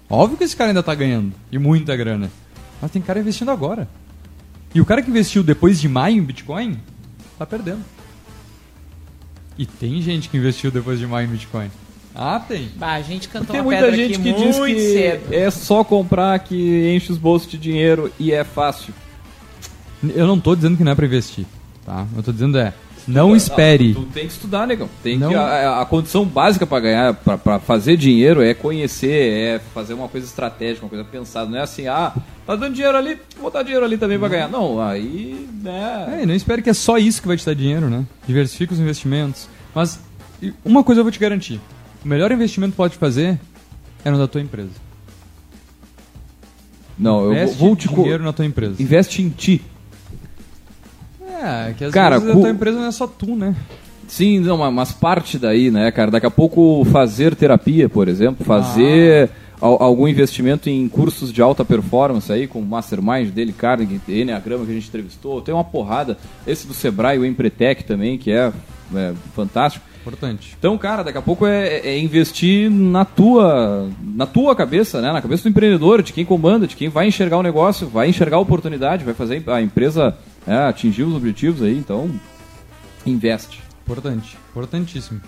Óbvio 0.09 0.37
que 0.37 0.43
esse 0.43 0.55
cara 0.55 0.71
ainda 0.71 0.79
está 0.79 0.95
ganhando, 0.95 1.33
e 1.51 1.57
muita 1.57 1.95
grana. 1.95 2.31
Mas 2.81 2.91
tem 2.91 3.01
cara 3.01 3.19
investindo 3.19 3.51
agora. 3.51 3.87
E 4.73 4.79
o 4.79 4.85
cara 4.85 5.01
que 5.01 5.09
investiu 5.09 5.43
depois 5.43 5.79
de 5.79 5.87
maio 5.87 6.17
em 6.17 6.23
Bitcoin, 6.23 6.79
está 7.33 7.45
perdendo. 7.45 7.83
E 9.57 9.65
tem 9.65 10.01
gente 10.01 10.29
que 10.29 10.37
investiu 10.37 10.71
depois 10.71 10.99
de 10.99 11.05
maio 11.05 11.27
em 11.27 11.31
Bitcoin. 11.31 11.69
Ah, 12.15 12.39
tem. 12.39 12.69
Bah, 12.75 12.93
a 12.93 13.01
gente 13.01 13.27
cantou 13.29 13.53
tem 13.53 13.61
uma 13.61 13.71
muita 13.71 13.95
gente 13.95 14.19
que 14.19 14.33
diz 14.33 14.57
que 14.59 14.79
cedo. 14.79 15.33
é 15.33 15.49
só 15.51 15.83
comprar 15.83 16.39
que 16.39 16.93
enche 16.95 17.11
os 17.11 17.17
bolsos 17.17 17.49
de 17.49 17.57
dinheiro 17.57 18.11
e 18.19 18.31
é 18.31 18.43
fácil. 18.43 18.93
Eu 20.03 20.25
não 20.25 20.39
tô 20.39 20.55
dizendo 20.55 20.77
que 20.77 20.83
não 20.83 20.91
é 20.91 20.95
para 20.95 21.05
investir, 21.05 21.45
tá? 21.85 22.05
Eu 22.15 22.23
tô 22.23 22.31
dizendo 22.31 22.57
é, 22.57 22.73
não 23.09 23.35
espere. 23.35 23.93
tu, 23.93 24.01
tu, 24.01 24.05
tem 24.07 24.25
que 24.25 24.33
estudar, 24.33 24.67
negão. 24.67 24.89
Tem 25.03 25.17
não... 25.17 25.29
que, 25.29 25.35
a, 25.35 25.81
a, 25.81 25.85
condição 25.85 26.25
básica 26.25 26.65
para 26.65 26.79
ganhar, 26.79 27.13
para 27.13 27.59
fazer 27.59 27.97
dinheiro 27.97 28.41
é 28.41 28.53
conhecer, 28.53 29.33
é 29.33 29.59
fazer 29.73 29.93
uma 29.93 30.07
coisa 30.07 30.25
estratégica, 30.25 30.85
uma 30.85 30.89
coisa 30.89 31.03
pensada. 31.03 31.49
Não 31.49 31.57
é 31.57 31.61
assim, 31.61 31.87
ah, 31.87 32.13
tá 32.45 32.55
dando 32.55 32.73
dinheiro 32.73 32.97
ali, 32.97 33.17
vou 33.35 33.43
botar 33.43 33.63
dinheiro 33.63 33.85
ali 33.85 33.97
também 33.97 34.17
para 34.17 34.29
ganhar. 34.29 34.47
Não, 34.47 34.81
aí, 34.81 35.47
né... 35.61 36.19
É, 36.21 36.25
não 36.25 36.33
espere 36.33 36.61
que 36.61 36.69
é 36.69 36.73
só 36.73 36.97
isso 36.97 37.21
que 37.21 37.27
vai 37.27 37.37
te 37.37 37.45
dar 37.45 37.53
dinheiro, 37.53 37.89
né? 37.89 38.05
Diversifica 38.27 38.73
os 38.73 38.79
investimentos. 38.79 39.47
Mas 39.73 39.99
uma 40.63 40.83
coisa 40.83 41.01
eu 41.01 41.05
vou 41.05 41.11
te 41.11 41.19
garantir. 41.19 41.59
O 42.03 42.07
melhor 42.07 42.31
investimento 42.31 42.71
que 42.71 42.77
pode 42.77 42.97
fazer 42.97 43.39
é 44.03 44.11
no 44.11 44.17
da 44.17 44.27
tua 44.27 44.41
empresa. 44.41 44.71
Não, 46.97 47.31
Investe 47.31 47.55
eu 47.55 47.59
vou 47.59 47.75
te 47.75 47.87
dinheiro 47.87 48.23
na 48.23 48.33
tua 48.33 48.45
empresa. 48.45 48.81
Investe 48.81 49.21
em 49.21 49.29
ti. 49.29 49.61
É, 51.41 51.73
que 51.73 51.85
às 51.85 51.93
cara, 51.93 52.19
vezes 52.19 52.35
a 52.35 52.39
tua 52.39 52.49
empresa 52.49 52.77
não 52.77 52.87
é 52.87 52.91
só 52.91 53.07
tu, 53.07 53.35
né? 53.35 53.55
Sim, 54.07 54.39
não, 54.39 54.57
mas 54.71 54.91
parte 54.91 55.37
daí, 55.37 55.69
né, 55.69 55.91
cara? 55.91 56.09
Daqui 56.09 56.25
a 56.25 56.31
pouco 56.31 56.83
fazer 56.85 57.35
terapia, 57.35 57.87
por 57.87 58.07
exemplo, 58.07 58.43
fazer 58.43 59.29
ah. 59.61 59.65
algum 59.65 60.07
investimento 60.07 60.67
em 60.67 60.89
cursos 60.89 61.31
de 61.31 61.41
alta 61.41 61.63
performance 61.63 62.31
aí, 62.31 62.47
com 62.47 62.59
o 62.59 62.65
Mastermind 62.65 63.29
dele, 63.29 63.53
Carnegie, 63.53 64.01
Enneagrama 64.07 64.65
que 64.65 64.71
a 64.71 64.73
gente 64.73 64.87
entrevistou, 64.87 65.41
tem 65.41 65.53
uma 65.53 65.63
porrada. 65.63 66.17
Esse 66.45 66.65
do 66.65 66.73
Sebrae, 66.73 67.19
o 67.19 67.25
Empretec 67.25 67.83
também, 67.83 68.17
que 68.17 68.31
é, 68.31 68.51
é 68.95 69.13
fantástico. 69.35 69.85
Importante. 70.01 70.55
Então, 70.57 70.75
cara, 70.77 71.03
daqui 71.03 71.17
a 71.17 71.21
pouco 71.21 71.45
é, 71.45 71.81
é, 71.83 71.99
investir 71.99 72.71
na 72.71 73.05
tua, 73.05 73.89
na 74.01 74.25
tua 74.25 74.55
cabeça, 74.55 75.01
né? 75.01 75.11
Na 75.11 75.21
cabeça 75.21 75.43
do 75.43 75.49
empreendedor, 75.49 76.01
de 76.01 76.13
quem 76.13 76.25
comanda, 76.25 76.65
de 76.65 76.75
quem 76.75 76.89
vai 76.89 77.07
enxergar 77.07 77.37
o 77.37 77.43
negócio, 77.43 77.87
vai 77.87 78.09
enxergar 78.09 78.37
a 78.37 78.39
oportunidade, 78.39 79.05
vai 79.05 79.13
fazer 79.13 79.43
a 79.47 79.61
empresa 79.61 80.17
é, 80.47 80.55
atingir 80.55 81.03
os 81.03 81.15
objetivos 81.15 81.61
aí, 81.61 81.77
então 81.77 82.09
investe. 83.05 83.61
Importante, 83.83 84.37
importantíssimo. 84.51 85.21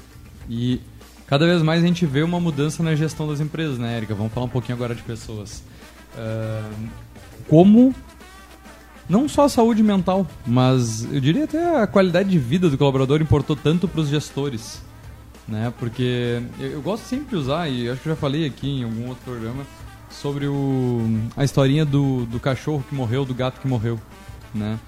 E 0.49 0.81
cada 1.25 1.45
vez 1.45 1.61
mais 1.61 1.83
a 1.83 1.87
gente 1.87 2.05
vê 2.05 2.21
uma 2.21 2.39
mudança 2.39 2.83
na 2.83 2.95
gestão 2.95 3.27
das 3.27 3.39
empresas, 3.39 3.77
né, 3.77 3.97
Erika? 3.97 4.13
Vamos 4.13 4.33
falar 4.33 4.45
um 4.45 4.49
pouquinho 4.49 4.75
agora 4.75 4.93
de 4.93 5.01
pessoas. 5.01 5.63
Uh, 6.13 6.87
como 7.47 7.95
não 9.09 9.27
só 9.27 9.45
a 9.45 9.49
saúde 9.49 9.83
mental, 9.83 10.25
mas 10.45 11.03
eu 11.11 11.19
diria 11.19 11.43
até 11.43 11.81
a 11.81 11.87
qualidade 11.87 12.29
de 12.29 12.39
vida 12.39 12.69
do 12.69 12.77
colaborador 12.77 13.21
importou 13.21 13.55
tanto 13.55 13.87
para 13.87 14.01
os 14.01 14.09
gestores. 14.09 14.81
Né? 15.47 15.73
Porque 15.79 16.41
eu, 16.59 16.71
eu, 16.71 16.81
gosto 16.81 17.03
sempre 17.05 17.29
de 17.29 17.35
usar, 17.35 17.67
e 17.67 17.89
acho 17.89 18.01
que 18.01 18.09
já 18.09 18.15
falei 18.15 18.45
aqui 18.45 18.69
em 18.69 18.83
algum 18.83 19.09
outro 19.09 19.23
programa, 19.23 19.65
sobre 20.09 20.47
o, 20.47 21.01
a 21.35 21.43
historinha 21.43 21.83
do, 21.83 22.25
do 22.25 22.39
cachorro 22.39 22.85
que 22.87 22.95
morreu, 22.95 23.25
do 23.25 23.33
gato 23.33 23.59
que 23.59 23.67
morreu. 23.67 23.99
Né? 24.53 24.79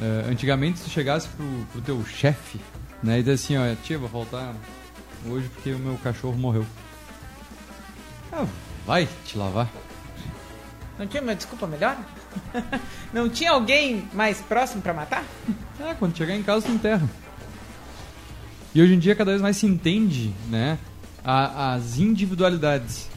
Uh, 0.00 0.30
antigamente, 0.30 0.78
se 0.78 0.88
chegasse 0.88 1.28
pro, 1.28 1.46
pro 1.72 1.82
teu 1.82 2.02
chefe 2.06 2.58
né, 3.02 3.18
e 3.18 3.22
disse 3.22 3.54
assim: 3.54 3.58
ó, 3.58 3.74
tia, 3.82 3.98
vou 3.98 4.08
faltar 4.08 4.54
hoje 5.28 5.46
porque 5.54 5.74
o 5.74 5.78
meu 5.78 5.98
cachorro 5.98 6.38
morreu. 6.38 6.64
Ah, 8.32 8.46
vai 8.86 9.06
te 9.26 9.36
lavar. 9.36 9.68
Não 10.98 11.06
tinha 11.06 11.22
uma 11.22 11.34
desculpa 11.34 11.66
melhor? 11.66 11.98
Não 13.12 13.28
tinha 13.28 13.50
alguém 13.50 14.08
mais 14.14 14.40
próximo 14.40 14.80
para 14.80 14.94
matar? 14.94 15.24
É, 15.78 15.92
quando 15.98 16.16
chegar 16.16 16.34
em 16.34 16.42
casa, 16.42 16.66
tu 16.66 16.72
enterra. 16.72 17.06
E 18.74 18.80
hoje 18.80 18.94
em 18.94 18.98
dia 18.98 19.14
cada 19.14 19.32
vez 19.32 19.42
mais 19.42 19.58
se 19.58 19.66
entende, 19.66 20.32
né, 20.48 20.78
a, 21.22 21.74
as 21.74 21.98
individualidades. 21.98 23.08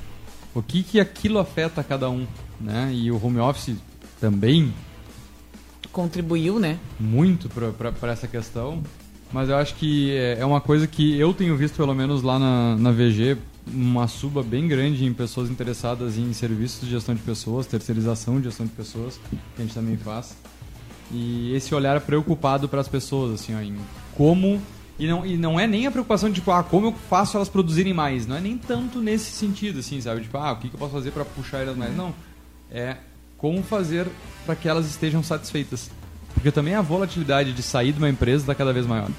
O 0.53 0.61
que 0.61 0.83
que 0.83 0.99
aquilo 0.99 1.39
afeta 1.39 1.83
cada 1.83 2.09
um, 2.09 2.27
né? 2.59 2.91
E 2.93 3.11
o 3.11 3.23
home 3.23 3.39
office 3.39 3.75
também 4.19 4.73
contribuiu, 5.93 6.59
né? 6.59 6.77
Muito 6.99 7.47
para 7.47 8.11
essa 8.11 8.27
questão. 8.27 8.83
Mas 9.31 9.49
eu 9.49 9.55
acho 9.55 9.75
que 9.75 10.11
é, 10.11 10.39
é 10.39 10.45
uma 10.45 10.59
coisa 10.59 10.85
que 10.85 11.17
eu 11.17 11.33
tenho 11.33 11.55
visto, 11.55 11.75
pelo 11.75 11.93
menos 11.93 12.21
lá 12.21 12.37
na, 12.37 12.75
na 12.75 12.91
VG, 12.91 13.37
uma 13.65 14.07
suba 14.07 14.43
bem 14.43 14.67
grande 14.67 15.05
em 15.05 15.13
pessoas 15.13 15.49
interessadas 15.49 16.17
em 16.17 16.33
serviços 16.33 16.81
de 16.81 16.91
gestão 16.91 17.15
de 17.15 17.21
pessoas, 17.21 17.65
terceirização 17.65 18.37
de 18.37 18.45
gestão 18.45 18.65
de 18.65 18.73
pessoas, 18.73 19.19
que 19.55 19.61
a 19.61 19.61
gente 19.61 19.73
também 19.73 19.95
faz. 19.95 20.35
E 21.11 21.53
esse 21.55 21.73
olhar 21.73 21.99
preocupado 22.01 22.67
para 22.67 22.81
as 22.81 22.87
pessoas, 22.87 23.39
assim, 23.39 23.55
ó, 23.55 23.61
em 23.61 23.75
como 24.15 24.61
e 24.97 25.07
não, 25.07 25.25
e 25.25 25.37
não 25.37 25.59
é 25.59 25.65
nem 25.65 25.87
a 25.87 25.91
preocupação 25.91 26.29
de, 26.29 26.35
tipo, 26.35 26.51
ah, 26.51 26.63
como 26.63 26.87
eu 26.87 26.91
faço 27.09 27.37
elas 27.37 27.49
produzirem 27.49 27.93
mais. 27.93 28.27
Não 28.27 28.35
é 28.35 28.41
nem 28.41 28.57
tanto 28.57 28.99
nesse 28.99 29.31
sentido, 29.31 29.79
assim, 29.79 29.99
sabe? 29.99 30.21
Tipo, 30.21 30.37
ah, 30.37 30.51
o 30.51 30.57
que, 30.57 30.67
eu 30.67 30.77
posso 30.77 30.91
fazer 30.91 31.11
para 31.11 31.25
puxar 31.25 31.59
elas 31.59 31.75
mais? 31.75 31.95
Não. 31.95 32.13
É 32.69 32.97
como 33.43 33.61
fazer 33.61 34.07
para 34.45 34.55
que 34.55 34.69
elas 34.69 34.85
estejam 34.85 35.21
satisfeitas. 35.21 35.91
Porque 36.33 36.49
também 36.49 36.75
a 36.75 36.81
volatilidade 36.81 37.51
de 37.51 37.61
sair 37.61 37.91
de 37.91 37.97
uma 37.97 38.07
empresa 38.07 38.43
está 38.43 38.55
cada 38.55 38.71
vez 38.71 38.85
maior 38.85 39.09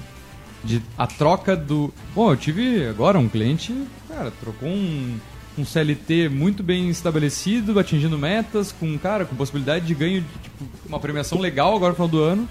de 0.63 0.81
a 0.97 1.05
troca 1.05 1.55
do. 1.55 1.93
Bom, 2.15 2.31
eu 2.31 2.35
tive 2.35 2.87
agora 2.87 3.19
um 3.19 3.29
cliente, 3.29 3.71
cara, 4.07 4.31
trocou 4.31 4.67
um, 4.67 5.19
um 5.59 5.63
CLT 5.63 6.29
muito 6.29 6.63
bem 6.63 6.89
estabelecido, 6.89 7.79
atingindo 7.79 8.17
metas, 8.17 8.71
com 8.71 8.97
cara, 8.97 9.25
com 9.25 9.35
possibilidade 9.35 9.85
de 9.85 9.93
ganho, 9.93 10.25
tipo, 10.41 10.65
uma 10.87 10.99
premiação 10.99 11.39
legal 11.39 11.75
agora 11.75 11.91
no 11.91 11.95
final 11.95 12.07
do 12.07 12.23
ano, 12.23 12.49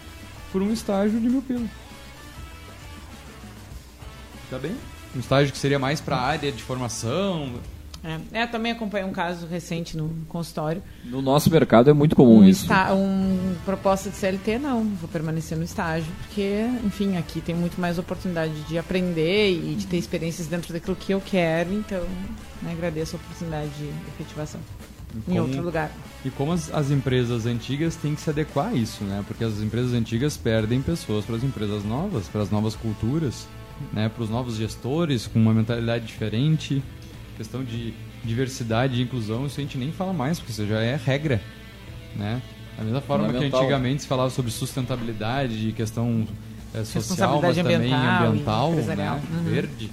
por 0.53 0.63
um 0.63 0.73
estágio 0.73 1.19
de 1.19 1.29
mil 1.29 1.43
pila. 1.43 1.67
Tá 4.49 4.59
bem? 4.61 4.77
Um 5.17 5.19
estágio 5.19 5.51
que 5.51 5.59
seria 5.59 5.81
mais 5.81 6.01
para 6.01 6.15
a 6.15 6.23
área 6.23 6.53
de 6.53 6.63
formação, 6.63 7.55
é, 8.05 8.43
é, 8.43 8.47
também 8.47 8.71
acompanhei 8.71 9.09
um 9.09 9.13
caso 9.13 9.47
recente 9.47 9.97
no 9.97 10.11
consultório. 10.29 10.83
No 11.07 11.23
nosso 11.23 11.51
mercado 11.51 11.89
é 11.89 11.93
muito 11.95 12.15
comum 12.15 12.41
um 12.41 12.45
isso. 12.45 12.65
Está, 12.65 12.93
um 12.93 13.55
proposta 13.65 14.11
de 14.11 14.17
CLT, 14.17 14.59
não, 14.59 14.85
vou 14.85 15.09
permanecer 15.09 15.57
no 15.57 15.65
estágio, 15.65 16.13
porque, 16.23 16.67
enfim, 16.85 17.17
aqui 17.17 17.41
tem 17.41 17.55
muito 17.55 17.81
mais 17.81 17.99
oportunidade 17.99 18.53
de 18.69 18.77
aprender 18.77 19.53
e 19.53 19.75
de 19.75 19.87
ter 19.87 19.97
experiências 19.97 20.47
dentro 20.47 20.71
daquilo 20.75 20.95
que 20.95 21.13
eu 21.13 21.21
quero, 21.25 21.73
então 21.73 22.03
né, 22.61 22.73
agradeço 22.73 23.17
a 23.17 23.19
oportunidade 23.19 23.71
de 23.71 23.89
efetivação 24.15 24.61
como, 25.25 25.37
em 25.37 25.41
outro 25.41 25.63
lugar. 25.63 25.91
E 26.27 26.31
como 26.31 26.53
as, 26.53 26.73
as, 26.75 26.91
empresas 26.91 27.47
antigas 27.47 27.97
têm 27.97 28.15
que 28.15 28.21
se 28.21 28.29
adequar 28.29 28.69
a 28.69 28.75
isso, 28.75 29.03
né? 29.05 29.25
Porque 29.27 29.45
as 29.45 29.61
empresas 29.61 29.95
antigas 29.95 30.37
perdem 30.37 30.83
pessoas 30.83 31.25
para 31.25 31.37
as 31.37 31.43
empresas 31.43 31.85
novas, 31.85 32.29
para 32.29 32.43
as 32.43 32.51
novas 32.51 32.75
culturas, 32.75 33.47
né? 33.93 34.11
para 34.11 34.23
os 34.23 34.29
novos 34.29 34.57
gestores 34.57 35.27
com 35.27 35.39
uma 35.39 35.55
mentalidade 35.55 36.07
diferente 36.07 36.83
questão 37.37 37.65
de 37.65 37.95
diversidade 38.25 39.01
e 39.01 39.03
inclusão, 39.03 39.47
isso 39.47 39.61
a 39.61 39.63
gente 39.63 39.77
nem 39.77 39.93
fala 39.93 40.13
mais, 40.13 40.39
porque 40.39 40.53
isso 40.53 40.67
já 40.67 40.81
é 40.81 40.97
regra, 40.97 41.41
né? 42.17 42.41
Da 42.77 42.83
mesma 42.83 43.01
forma 43.01 43.33
que 43.33 43.45
antigamente 43.45 44.03
se 44.03 44.09
falava 44.09 44.31
sobre 44.31 44.51
sustentabilidade 44.51 45.69
e 45.69 45.73
questão 45.73 46.27
é, 46.75 46.85
social, 46.85 47.41
mas 47.41 47.57
também 47.57 47.77
ambiental, 47.93 48.73
né? 48.73 49.23
Uhum. 49.33 49.45
verde, 49.45 49.91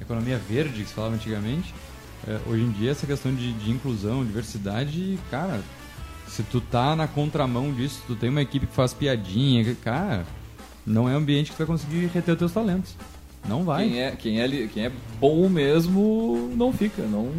economia 0.00 0.38
verde 0.38 0.82
que 0.82 0.88
se 0.88 0.94
falava 0.94 1.14
antigamente. 1.14 1.74
É, 2.26 2.38
hoje 2.46 2.62
em 2.62 2.70
dia 2.70 2.92
essa 2.92 3.06
questão 3.06 3.34
de, 3.34 3.52
de 3.52 3.70
inclusão, 3.70 4.24
diversidade, 4.24 5.18
cara, 5.30 5.60
se 6.28 6.42
tu 6.44 6.60
tá 6.60 6.96
na 6.96 7.06
contramão 7.06 7.72
disso, 7.72 8.02
tu 8.06 8.14
tem 8.14 8.30
uma 8.30 8.40
equipe 8.40 8.66
que 8.66 8.74
faz 8.74 8.94
piadinha, 8.94 9.76
cara, 9.82 10.24
não 10.86 11.08
é 11.08 11.12
um 11.12 11.18
ambiente 11.18 11.50
que 11.50 11.56
tu 11.56 11.58
vai 11.58 11.66
conseguir 11.66 12.06
reter 12.06 12.32
os 12.32 12.38
teus 12.38 12.52
talentos. 12.52 12.96
Não 13.48 13.64
vai. 13.64 13.88
Quem 13.88 14.00
é, 14.00 14.10
quem 14.12 14.40
é, 14.40 14.68
quem 14.68 14.84
é 14.86 14.92
bom 15.20 15.48
mesmo 15.48 16.50
não 16.56 16.72
fica, 16.72 17.02
não 17.02 17.30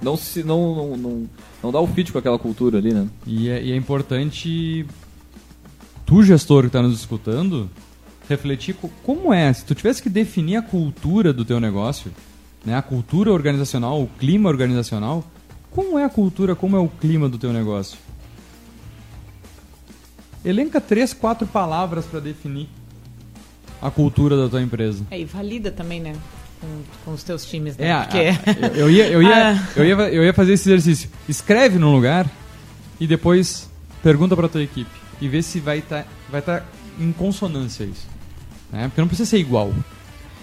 não 0.00 0.16
se 0.16 0.42
não, 0.42 0.74
não, 0.74 0.96
não, 0.96 1.30
não 1.62 1.72
dá 1.72 1.80
o 1.80 1.86
fit 1.86 2.12
com 2.12 2.18
aquela 2.18 2.38
cultura 2.38 2.78
ali, 2.78 2.92
né? 2.92 3.08
E 3.26 3.48
é, 3.48 3.62
e 3.62 3.72
é 3.72 3.76
importante 3.76 4.86
tu 6.04 6.22
gestor 6.22 6.62
que 6.62 6.66
está 6.68 6.82
nos 6.82 6.98
escutando 6.98 7.70
refletir 8.28 8.76
como 9.02 9.32
é, 9.32 9.52
se 9.52 9.64
tu 9.64 9.74
tivesse 9.74 10.02
que 10.02 10.10
definir 10.10 10.56
a 10.56 10.62
cultura 10.62 11.32
do 11.32 11.44
teu 11.44 11.60
negócio, 11.60 12.12
né, 12.64 12.76
a 12.76 12.82
cultura 12.82 13.32
organizacional, 13.32 14.02
o 14.02 14.08
clima 14.18 14.48
organizacional, 14.48 15.24
como 15.70 15.98
é 15.98 16.04
a 16.04 16.08
cultura, 16.08 16.56
como 16.56 16.76
é 16.76 16.80
o 16.80 16.88
clima 16.88 17.28
do 17.28 17.38
teu 17.38 17.52
negócio? 17.52 17.98
Elenca 20.44 20.80
três, 20.80 21.12
quatro 21.12 21.46
palavras 21.46 22.04
para 22.04 22.20
definir 22.20 22.68
a 23.80 23.90
cultura 23.90 24.36
da 24.36 24.48
tua 24.48 24.62
empresa. 24.62 25.04
É, 25.10 25.20
e 25.20 25.24
valida 25.24 25.70
também, 25.70 26.00
né? 26.00 26.14
Com, 26.60 26.82
com 27.04 27.12
os 27.12 27.22
teus 27.22 27.44
times, 27.44 27.76
né? 27.76 27.88
É, 27.88 28.00
Porque... 28.00 28.18
a, 28.18 28.66
eu, 28.78 28.90
ia, 28.90 29.08
eu, 29.08 29.22
ia, 29.22 29.52
ah. 29.52 29.68
eu, 29.76 29.84
ia, 29.84 29.94
eu 29.94 30.24
ia 30.24 30.32
fazer 30.32 30.54
esse 30.54 30.68
exercício. 30.68 31.10
Escreve 31.28 31.78
num 31.78 31.92
lugar 31.92 32.30
e 32.98 33.06
depois 33.06 33.70
pergunta 34.02 34.34
pra 34.34 34.48
tua 34.48 34.62
equipe. 34.62 34.90
E 35.20 35.28
vê 35.28 35.42
se 35.42 35.60
vai 35.60 35.78
estar 35.78 36.02
tá, 36.02 36.08
vai 36.30 36.42
tá 36.42 36.62
em 36.98 37.12
consonância 37.12 37.84
isso. 37.84 38.06
Né? 38.70 38.88
Porque 38.88 39.00
não 39.00 39.08
precisa 39.08 39.28
ser 39.28 39.38
igual. 39.38 39.72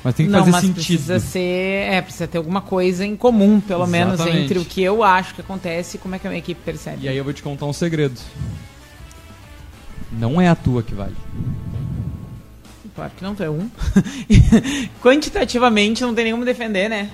Mas 0.03 0.15
tem 0.15 0.25
que 0.25 0.31
não, 0.31 0.39
fazer 0.39 0.51
mas 0.51 0.61
sentido. 0.61 0.75
Precisa 0.75 1.19
ser. 1.19 1.39
É, 1.39 2.01
precisa 2.01 2.27
ter 2.27 2.37
alguma 2.37 2.61
coisa 2.61 3.05
em 3.05 3.15
comum, 3.15 3.61
pelo 3.61 3.83
Exatamente. 3.83 4.23
menos, 4.23 4.43
entre 4.43 4.59
o 4.59 4.65
que 4.65 4.83
eu 4.83 5.01
acho 5.01 5.33
que 5.33 5.41
acontece 5.41 5.95
e 5.95 5.99
como 5.99 6.13
é 6.15 6.19
que 6.19 6.27
a 6.27 6.29
minha 6.29 6.39
equipe 6.39 6.59
percebe. 6.63 7.05
E 7.05 7.07
aí 7.07 7.15
eu 7.15 7.23
vou 7.23 7.31
te 7.31 7.41
contar 7.41 7.65
um 7.65 7.73
segredo. 7.73 8.19
Não 10.11 10.41
é 10.41 10.49
a 10.49 10.55
tua 10.55 10.83
que 10.83 10.93
vale. 10.93 11.15
Claro 12.95 13.11
que 13.17 13.23
não, 13.23 13.33
tu 13.33 13.43
é 13.43 13.49
um. 13.49 13.69
Quantitativamente 15.01 16.01
não 16.03 16.13
tem 16.13 16.25
nenhum 16.25 16.43
defender, 16.43 16.89
né? 16.89 17.09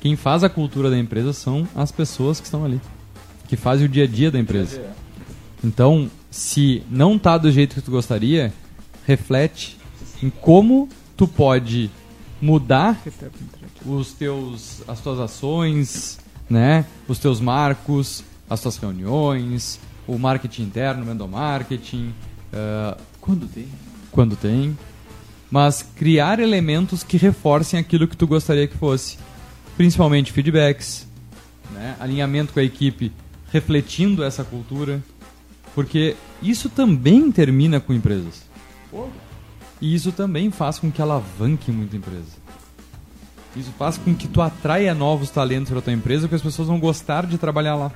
Quem 0.00 0.16
faz 0.16 0.42
a 0.42 0.48
cultura 0.48 0.88
da 0.88 0.98
empresa 0.98 1.32
são 1.32 1.68
as 1.74 1.92
pessoas 1.92 2.40
que 2.40 2.46
estão 2.46 2.64
ali. 2.64 2.80
Que 3.46 3.56
fazem 3.56 3.86
o 3.86 3.88
dia 3.88 4.04
a 4.04 4.06
dia 4.06 4.30
da 4.30 4.38
empresa. 4.38 4.82
Então, 5.62 6.10
se 6.30 6.82
não 6.90 7.18
tá 7.18 7.36
do 7.36 7.50
jeito 7.50 7.74
que 7.74 7.82
tu 7.82 7.90
gostaria, 7.90 8.52
reflete 9.06 9.76
em 10.22 10.30
como 10.30 10.88
tu 11.16 11.28
pode 11.28 11.90
mudar 12.40 12.98
os 13.84 14.12
teus, 14.14 14.82
as 14.88 15.00
tuas 15.00 15.18
ações, 15.20 16.18
né? 16.48 16.86
Os 17.06 17.18
teus 17.18 17.40
marcos, 17.40 18.24
as 18.48 18.62
tuas 18.62 18.78
reuniões, 18.78 19.78
o 20.06 20.18
marketing 20.18 20.62
interno, 20.62 21.04
o 21.04 21.12
endomarketing. 21.12 22.14
Uh, 22.52 22.98
quando 23.20 23.46
tem. 23.46 23.68
Quando 24.10 24.34
tem 24.34 24.76
mas 25.50 25.82
criar 25.82 26.38
elementos 26.38 27.02
que 27.02 27.16
reforcem 27.16 27.78
aquilo 27.80 28.06
que 28.06 28.16
tu 28.16 28.26
gostaria 28.26 28.68
que 28.68 28.76
fosse. 28.76 29.18
Principalmente 29.76 30.32
feedbacks, 30.32 31.06
né? 31.72 31.96
alinhamento 31.98 32.52
com 32.52 32.60
a 32.60 32.64
equipe, 32.64 33.12
refletindo 33.52 34.22
essa 34.22 34.44
cultura, 34.44 35.02
porque 35.74 36.16
isso 36.42 36.68
também 36.68 37.32
termina 37.32 37.80
com 37.80 37.92
empresas. 37.92 38.48
E 39.80 39.94
isso 39.94 40.12
também 40.12 40.50
faz 40.50 40.78
com 40.78 40.90
que 40.90 41.00
alavanque 41.00 41.72
muita 41.72 41.96
empresa. 41.96 42.38
Isso 43.56 43.72
faz 43.78 43.98
com 43.98 44.14
que 44.14 44.28
tu 44.28 44.40
atraia 44.40 44.94
novos 44.94 45.30
talentos 45.30 45.72
para 45.72 45.80
tua 45.80 45.92
empresa, 45.92 46.22
porque 46.22 46.36
as 46.36 46.42
pessoas 46.42 46.68
vão 46.68 46.78
gostar 46.78 47.26
de 47.26 47.38
trabalhar 47.38 47.74
lá. 47.74 47.90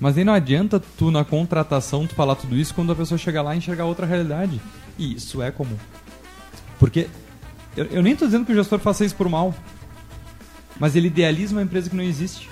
Mas 0.00 0.16
nem 0.16 0.24
não 0.24 0.34
adianta 0.34 0.80
tu 0.98 1.10
na 1.10 1.24
contratação 1.24 2.06
tu 2.06 2.14
falar 2.14 2.34
tudo 2.34 2.56
isso 2.56 2.74
quando 2.74 2.92
a 2.92 2.94
pessoa 2.94 3.18
chegar 3.18 3.42
lá 3.42 3.54
e 3.54 3.58
enxergar 3.58 3.84
outra 3.84 4.06
realidade. 4.06 4.60
E 4.98 5.14
isso 5.14 5.40
é 5.40 5.50
comum. 5.50 5.76
Porque 6.78 7.08
eu, 7.76 7.86
eu 7.86 8.02
nem 8.02 8.12
estou 8.12 8.26
dizendo 8.26 8.44
que 8.44 8.52
o 8.52 8.54
gestor 8.54 8.78
faça 8.78 9.04
isso 9.04 9.14
por 9.14 9.28
mal, 9.28 9.54
mas 10.78 10.96
ele 10.96 11.08
idealiza 11.08 11.52
uma 11.52 11.62
empresa 11.62 11.88
que 11.90 11.96
não 11.96 12.04
existe. 12.04 12.48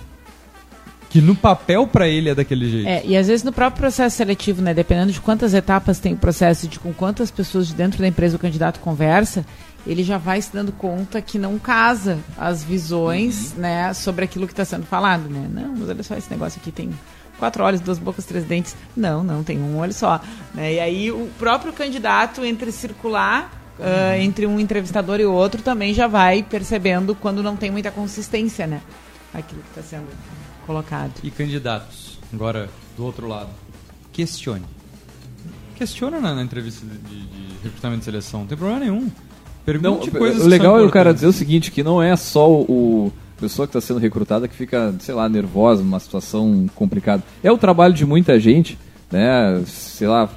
Que 1.08 1.20
no 1.20 1.34
papel 1.34 1.86
para 1.86 2.08
ele 2.08 2.30
é 2.30 2.34
daquele 2.34 2.68
jeito. 2.68 2.88
É, 2.88 3.04
e 3.04 3.16
às 3.16 3.28
vezes 3.28 3.44
no 3.44 3.52
próprio 3.52 3.80
processo 3.80 4.16
seletivo, 4.16 4.60
né, 4.60 4.74
dependendo 4.74 5.12
de 5.12 5.20
quantas 5.20 5.54
etapas 5.54 5.98
tem 5.98 6.14
o 6.14 6.16
processo, 6.16 6.68
de 6.68 6.78
com 6.78 6.92
quantas 6.92 7.30
pessoas 7.30 7.68
de 7.68 7.74
dentro 7.74 8.00
da 8.00 8.08
empresa 8.08 8.36
o 8.36 8.38
candidato 8.38 8.80
conversa, 8.80 9.44
ele 9.86 10.02
já 10.02 10.18
vai 10.18 10.42
se 10.42 10.52
dando 10.52 10.72
conta 10.72 11.22
que 11.22 11.38
não 11.38 11.58
casa 11.58 12.18
as 12.36 12.62
visões, 12.64 13.52
uhum. 13.52 13.60
né, 13.60 13.94
sobre 13.94 14.24
aquilo 14.24 14.46
que 14.46 14.52
está 14.52 14.64
sendo 14.64 14.84
falado, 14.84 15.28
né? 15.28 15.48
Não, 15.50 15.76
mas 15.76 15.88
olha 15.88 16.02
só, 16.02 16.16
esse 16.16 16.30
negócio 16.30 16.60
aqui 16.60 16.72
tem 16.72 16.90
quatro 17.38 17.62
olhos, 17.62 17.80
duas 17.80 17.98
bocas, 17.98 18.24
três 18.24 18.44
dentes. 18.44 18.76
Não, 18.96 19.22
não, 19.22 19.44
tem 19.44 19.58
um 19.58 19.78
olho 19.78 19.92
só. 19.92 20.20
Né? 20.54 20.74
E 20.74 20.80
aí 20.80 21.10
o 21.12 21.28
próprio 21.38 21.72
candidato, 21.72 22.44
entre 22.44 22.72
circular 22.72 23.50
uh, 23.78 24.20
entre 24.20 24.46
um 24.46 24.58
entrevistador 24.58 25.20
e 25.20 25.26
o 25.26 25.32
outro, 25.32 25.62
também 25.62 25.94
já 25.94 26.06
vai 26.06 26.42
percebendo 26.42 27.14
quando 27.14 27.42
não 27.42 27.56
tem 27.56 27.70
muita 27.70 27.90
consistência, 27.90 28.66
né? 28.66 28.80
Aquilo 29.32 29.62
que 29.62 29.78
está 29.78 29.82
sendo 29.82 30.06
colocado. 30.66 31.12
E 31.22 31.30
candidatos, 31.30 32.18
agora 32.32 32.68
do 32.96 33.04
outro 33.04 33.28
lado, 33.28 33.50
questione. 34.12 34.64
Questiona 35.76 36.20
na, 36.20 36.34
na 36.34 36.42
entrevista 36.42 36.86
de, 36.86 37.26
de, 37.26 37.62
recrutamento 37.62 38.00
de 38.00 38.04
seleção, 38.06 38.40
não 38.40 38.46
tem 38.46 38.56
problema 38.56 38.80
nenhum. 38.80 39.10
Pergunte 39.64 40.10
não, 40.10 40.18
coisas 40.18 40.44
O 40.44 40.48
legal 40.48 40.78
é 40.78 40.82
o 40.82 40.90
cara 40.90 41.12
dizer 41.12 41.26
o 41.26 41.32
seguinte, 41.32 41.70
que 41.70 41.82
não 41.82 42.02
é 42.02 42.16
só 42.16 42.48
o 42.50 43.12
pessoa 43.38 43.66
que 43.66 43.76
está 43.76 43.86
sendo 43.86 44.00
recrutada 44.00 44.48
que 44.48 44.54
fica, 44.54 44.94
sei 44.98 45.14
lá, 45.14 45.28
nervosa, 45.28 45.82
numa 45.82 46.00
situação 46.00 46.66
complicada. 46.74 47.22
É 47.42 47.52
o 47.52 47.58
trabalho 47.58 47.92
de 47.92 48.06
muita 48.06 48.40
gente, 48.40 48.78
né? 49.10 49.62
Sei 49.66 50.08
lá, 50.08 50.28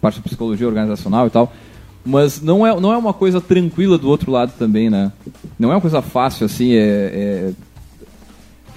parte 0.00 0.16
de 0.16 0.22
psicologia 0.22 0.66
organizacional 0.66 1.26
e 1.26 1.30
tal. 1.30 1.52
Mas 2.04 2.40
não 2.40 2.66
é, 2.66 2.80
não 2.80 2.92
é 2.92 2.96
uma 2.96 3.12
coisa 3.12 3.40
tranquila 3.40 3.98
do 3.98 4.08
outro 4.08 4.30
lado 4.30 4.52
também, 4.58 4.88
né? 4.88 5.12
Não 5.58 5.70
é 5.70 5.74
uma 5.74 5.80
coisa 5.80 6.00
fácil 6.00 6.46
assim, 6.46 6.72
é, 6.72 6.80
é 6.80 7.52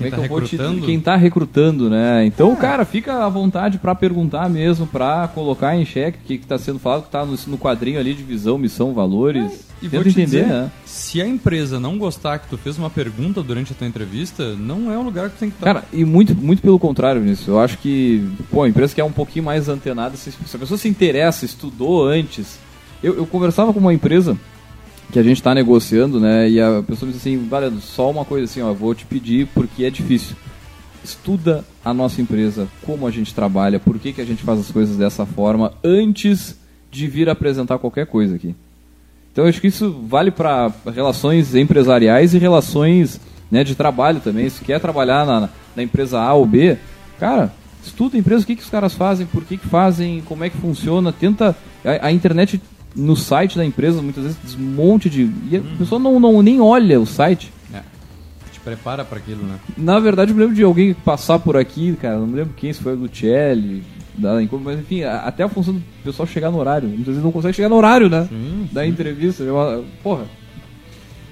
quem 0.01 0.07
está 0.07 0.17
é 0.17 0.21
recrutando? 0.21 0.79
Te... 0.79 0.85
Quem 0.85 0.99
tá 0.99 1.15
recrutando, 1.15 1.89
né? 1.89 2.25
Então, 2.25 2.53
é. 2.53 2.55
cara, 2.55 2.85
fica 2.85 3.23
à 3.23 3.29
vontade 3.29 3.77
para 3.77 3.93
perguntar 3.93 4.49
mesmo, 4.49 4.87
para 4.87 5.27
colocar 5.27 5.75
em 5.75 5.85
xeque 5.85 6.17
o 6.17 6.21
que 6.25 6.33
está 6.33 6.57
sendo 6.57 6.79
falado, 6.79 7.01
que 7.01 7.07
está 7.07 7.25
no, 7.25 7.37
no, 7.47 7.57
quadrinho 7.57 7.99
ali 7.99 8.13
de 8.13 8.23
visão, 8.23 8.57
missão, 8.57 8.93
valores. 8.93 9.51
É. 9.51 9.71
E 9.83 9.87
vou 9.87 10.03
te 10.03 10.09
entender, 10.09 10.25
dizer, 10.25 10.47
né? 10.47 10.71
se 10.85 11.21
a 11.21 11.27
empresa 11.27 11.79
não 11.79 11.97
gostar 11.97 12.37
que 12.37 12.47
tu 12.47 12.57
fez 12.57 12.77
uma 12.77 12.89
pergunta 12.89 13.41
durante 13.41 13.71
a 13.71 13.75
tua 13.75 13.87
entrevista, 13.87 14.53
não 14.55 14.91
é 14.91 14.97
o 14.97 15.01
lugar 15.01 15.29
que 15.29 15.37
tu 15.37 15.39
tem 15.39 15.49
que 15.49 15.55
estar. 15.55 15.73
Cara, 15.73 15.85
e 15.91 16.05
muito, 16.05 16.35
muito 16.35 16.61
pelo 16.61 16.77
contrário 16.77 17.19
nisso. 17.21 17.49
Eu 17.49 17.59
acho 17.59 17.79
que, 17.79 18.23
pô, 18.51 18.61
a 18.63 18.69
empresa 18.69 18.93
que 18.93 19.01
é 19.01 19.03
um 19.03 19.11
pouquinho 19.11 19.45
mais 19.45 19.67
antenada, 19.69 20.15
se, 20.17 20.31
se 20.31 20.55
a 20.55 20.59
pessoa 20.59 20.77
se 20.77 20.87
interessa, 20.87 21.45
estudou 21.45 22.05
antes. 22.05 22.59
Eu, 23.03 23.17
eu 23.17 23.25
conversava 23.25 23.73
com 23.73 23.79
uma 23.79 23.93
empresa 23.93 24.37
que 25.11 25.19
a 25.19 25.23
gente 25.23 25.37
está 25.37 25.53
negociando, 25.53 26.19
né? 26.19 26.49
E 26.49 26.61
a 26.61 26.83
pessoa 26.85 27.07
me 27.07 27.13
disse 27.13 27.29
assim, 27.29 27.47
vale, 27.47 27.79
só 27.81 28.09
uma 28.09 28.23
coisa 28.23 28.45
assim, 28.45 28.61
ó, 28.61 28.73
vou 28.73 28.95
te 28.95 29.05
pedir 29.05 29.47
porque 29.47 29.83
é 29.83 29.89
difícil. 29.89 30.35
Estuda 31.03 31.65
a 31.83 31.93
nossa 31.93 32.21
empresa, 32.21 32.67
como 32.85 33.07
a 33.07 33.11
gente 33.11 33.33
trabalha, 33.33 33.79
por 33.79 33.97
que, 33.99 34.13
que 34.13 34.21
a 34.21 34.25
gente 34.25 34.43
faz 34.43 34.59
as 34.59 34.71
coisas 34.71 34.95
dessa 34.97 35.25
forma 35.25 35.73
antes 35.83 36.57
de 36.91 37.07
vir 37.07 37.29
apresentar 37.29 37.79
qualquer 37.79 38.05
coisa 38.05 38.35
aqui. 38.35 38.55
Então 39.31 39.45
eu 39.45 39.49
acho 39.49 39.61
que 39.61 39.67
isso 39.67 39.91
vale 40.07 40.29
para 40.29 40.71
relações 40.93 41.55
empresariais 41.55 42.33
e 42.33 42.37
relações 42.37 43.19
né, 43.49 43.63
de 43.63 43.75
trabalho 43.75 44.19
também. 44.19 44.49
Se 44.49 44.63
quer 44.63 44.79
trabalhar 44.79 45.25
na, 45.25 45.49
na 45.75 45.83
empresa 45.83 46.19
A 46.19 46.33
ou 46.33 46.45
B, 46.45 46.77
cara, 47.19 47.51
estuda 47.83 48.15
a 48.15 48.19
empresa, 48.19 48.43
o 48.43 48.45
que, 48.45 48.55
que 48.55 48.63
os 48.63 48.69
caras 48.69 48.93
fazem, 48.93 49.25
por 49.25 49.43
que, 49.43 49.57
que 49.57 49.67
fazem, 49.67 50.21
como 50.21 50.43
é 50.43 50.49
que 50.49 50.57
funciona, 50.57 51.11
tenta. 51.11 51.55
A, 51.83 52.07
a 52.07 52.11
internet 52.11 52.61
no 52.95 53.15
site 53.15 53.57
da 53.57 53.65
empresa, 53.65 54.01
muitas 54.01 54.23
vezes, 54.23 54.55
um 54.55 54.61
monte 54.61 55.09
de. 55.09 55.31
E 55.49 55.57
a 55.57 55.59
uhum. 55.59 55.77
pessoa 55.77 55.99
não, 55.99 56.19
não 56.19 56.41
nem 56.41 56.59
olha 56.59 56.99
o 56.99 57.05
site. 57.05 57.51
É. 57.73 57.81
Te 58.51 58.59
prepara 58.59 59.05
para 59.05 59.17
aquilo, 59.17 59.43
né? 59.43 59.59
Na 59.77 59.99
verdade, 59.99 60.31
eu 60.31 60.35
me 60.35 60.41
lembro 60.41 60.55
de 60.55 60.63
alguém 60.63 60.93
passar 60.93 61.39
por 61.39 61.55
aqui, 61.57 61.95
cara, 61.95 62.17
não 62.17 62.27
me 62.27 62.35
lembro 62.35 62.53
quem, 62.55 62.71
se 62.71 62.81
foi 62.81 62.93
o 62.93 62.99
Lucelli, 62.99 63.83
da 64.17 64.33
mas 64.61 64.79
enfim, 64.79 65.03
até 65.03 65.43
a 65.43 65.49
função 65.49 65.73
do 65.75 65.83
pessoal 66.03 66.27
chegar 66.27 66.51
no 66.51 66.59
horário. 66.59 66.87
Muitas 66.87 67.07
vezes 67.07 67.23
não 67.23 67.31
consegue 67.31 67.55
chegar 67.55 67.69
no 67.69 67.75
horário, 67.75 68.09
né? 68.09 68.27
Sim, 68.29 68.69
da 68.71 68.85
entrevista. 68.85 69.43
Porra. 70.03 70.25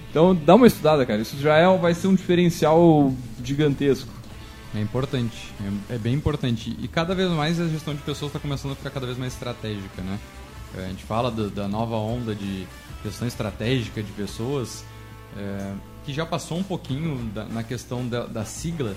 Então 0.10 0.36
dá 0.36 0.56
uma 0.56 0.66
estudada, 0.66 1.06
cara. 1.06 1.22
Isso 1.22 1.38
já 1.40 1.56
é, 1.56 1.78
vai 1.78 1.94
ser 1.94 2.08
um 2.08 2.16
diferencial 2.16 3.14
gigantesco. 3.44 4.10
É 4.74 4.80
importante, 4.80 5.52
é, 5.90 5.96
é 5.96 5.98
bem 5.98 6.14
importante. 6.14 6.76
E 6.82 6.88
cada 6.88 7.16
vez 7.16 7.30
mais 7.32 7.60
a 7.60 7.68
gestão 7.68 7.94
de 7.94 8.02
pessoas 8.02 8.30
está 8.30 8.40
começando 8.40 8.74
a 8.74 8.76
ficar 8.76 8.92
cada 8.92 9.06
vez 9.06 9.18
mais 9.18 9.34
estratégica, 9.34 10.02
né? 10.02 10.20
A 10.78 10.88
gente 10.88 11.04
fala 11.04 11.32
do, 11.32 11.50
da 11.50 11.68
nova 11.68 11.96
onda 11.96 12.36
de 12.36 12.68
gestão 13.04 13.28
estratégica 13.28 14.04
de 14.04 14.12
pessoas, 14.12 14.84
é, 15.38 15.74
que 16.06 16.14
já 16.14 16.26
passou 16.26 16.58
um 16.58 16.64
pouquinho 16.64 17.18
da, 17.34 17.46
na 17.46 17.64
questão 17.64 18.08
da, 18.08 18.26
da, 18.26 18.46
sigla, 18.46 18.96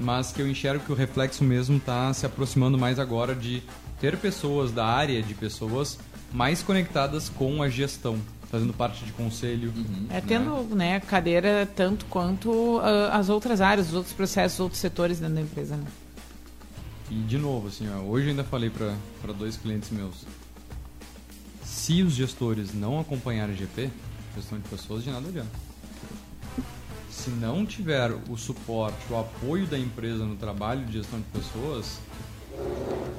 mas 0.00 0.32
que 0.32 0.40
eu 0.40 0.48
enxergo 0.48 0.84
que 0.84 0.92
o 0.92 0.94
reflexo 0.94 1.44
mesmo 1.44 1.76
está 1.76 2.12
se 2.12 2.24
aproximando 2.24 2.78
mais 2.78 2.98
agora 2.98 3.34
de 3.34 3.62
ter 4.00 4.16
pessoas 4.16 4.72
da 4.72 4.84
área 4.84 5.22
de 5.22 5.34
pessoas 5.34 5.98
mais 6.32 6.62
conectadas 6.62 7.28
com 7.28 7.62
a 7.62 7.68
gestão, 7.68 8.18
fazendo 8.50 8.72
parte 8.72 9.04
de 9.04 9.12
conselho. 9.12 9.72
Uhum, 9.76 10.06
é 10.10 10.20
tendo 10.20 10.74
né? 10.74 10.94
né, 10.94 11.00
cadeira 11.00 11.68
tanto 11.76 12.06
quanto 12.06 12.50
uh, 12.78 13.10
as 13.12 13.28
outras 13.28 13.60
áreas, 13.60 13.88
os 13.88 13.94
outros 13.94 14.14
processos, 14.14 14.54
os 14.54 14.60
outros 14.60 14.80
setores 14.80 15.20
dentro 15.20 15.34
da 15.36 15.40
empresa. 15.42 15.76
Né? 15.76 15.84
E 17.10 17.14
de 17.14 17.38
novo, 17.38 17.68
assim, 17.68 17.86
ó, 17.90 18.00
hoje 18.00 18.26
eu 18.26 18.30
ainda 18.30 18.44
falei 18.44 18.70
para 18.70 19.32
dois 19.32 19.56
clientes 19.56 19.90
meus 19.90 20.24
se 21.72 22.02
os 22.02 22.12
gestores 22.12 22.74
não 22.74 23.00
acompanharem 23.00 23.56
GP, 23.56 23.90
gestão 24.36 24.58
de 24.58 24.68
pessoas, 24.68 25.02
de 25.02 25.10
nada 25.10 25.26
adianta. 25.26 25.50
Se 27.10 27.30
não 27.30 27.64
tiver 27.64 28.12
o 28.28 28.36
suporte, 28.36 28.98
o 29.10 29.18
apoio 29.18 29.66
da 29.66 29.78
empresa 29.78 30.24
no 30.24 30.36
trabalho 30.36 30.84
de 30.84 30.92
gestão 30.92 31.18
de 31.18 31.26
pessoas, 31.26 31.98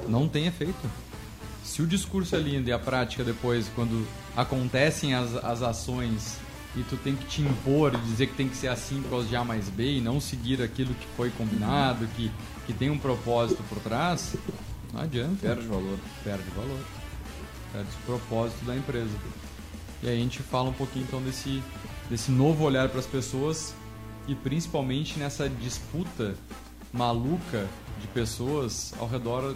não 0.08 0.28
tem 0.28 0.46
efeito. 0.46 0.88
Se 1.64 1.82
o 1.82 1.86
discurso 1.86 2.36
é 2.36 2.38
lindo 2.38 2.68
e 2.68 2.72
a 2.72 2.78
prática 2.78 3.24
depois, 3.24 3.68
quando 3.74 4.06
acontecem 4.36 5.14
as, 5.14 5.34
as 5.44 5.60
ações 5.60 6.36
e 6.76 6.82
tu 6.84 6.96
tem 6.96 7.16
que 7.16 7.26
te 7.26 7.42
impor 7.42 7.92
e 7.94 7.98
dizer 7.98 8.28
que 8.28 8.34
tem 8.34 8.48
que 8.48 8.56
ser 8.56 8.68
assim 8.68 9.02
por 9.02 9.10
causa 9.10 9.28
de 9.28 9.34
A 9.34 9.44
mais 9.44 9.68
B 9.68 9.98
e 9.98 10.00
não 10.00 10.20
seguir 10.20 10.62
aquilo 10.62 10.94
que 10.94 11.06
foi 11.16 11.30
combinado, 11.30 12.06
que, 12.16 12.30
que 12.66 12.72
tem 12.72 12.88
um 12.88 12.98
propósito 12.98 13.62
por 13.68 13.78
trás, 13.80 14.36
não 14.92 15.02
adianta. 15.02 15.36
Perde 15.40 15.66
valor. 15.66 15.98
Perde 16.22 16.50
valor 16.50 17.03
é, 17.74 17.82
desse 17.82 17.96
propósito 18.06 18.64
da 18.64 18.76
empresa. 18.76 19.10
E 20.02 20.08
aí 20.08 20.16
a 20.16 20.20
gente 20.20 20.42
fala 20.42 20.70
um 20.70 20.74
pouquinho 20.74 21.04
então 21.06 21.22
desse, 21.22 21.62
desse 22.08 22.30
novo 22.30 22.64
olhar 22.64 22.88
para 22.88 23.00
as 23.00 23.06
pessoas 23.06 23.74
e 24.28 24.34
principalmente 24.34 25.18
nessa 25.18 25.48
disputa 25.48 26.34
maluca 26.92 27.66
de 28.00 28.06
pessoas 28.08 28.94
ao 28.98 29.08
redor 29.08 29.54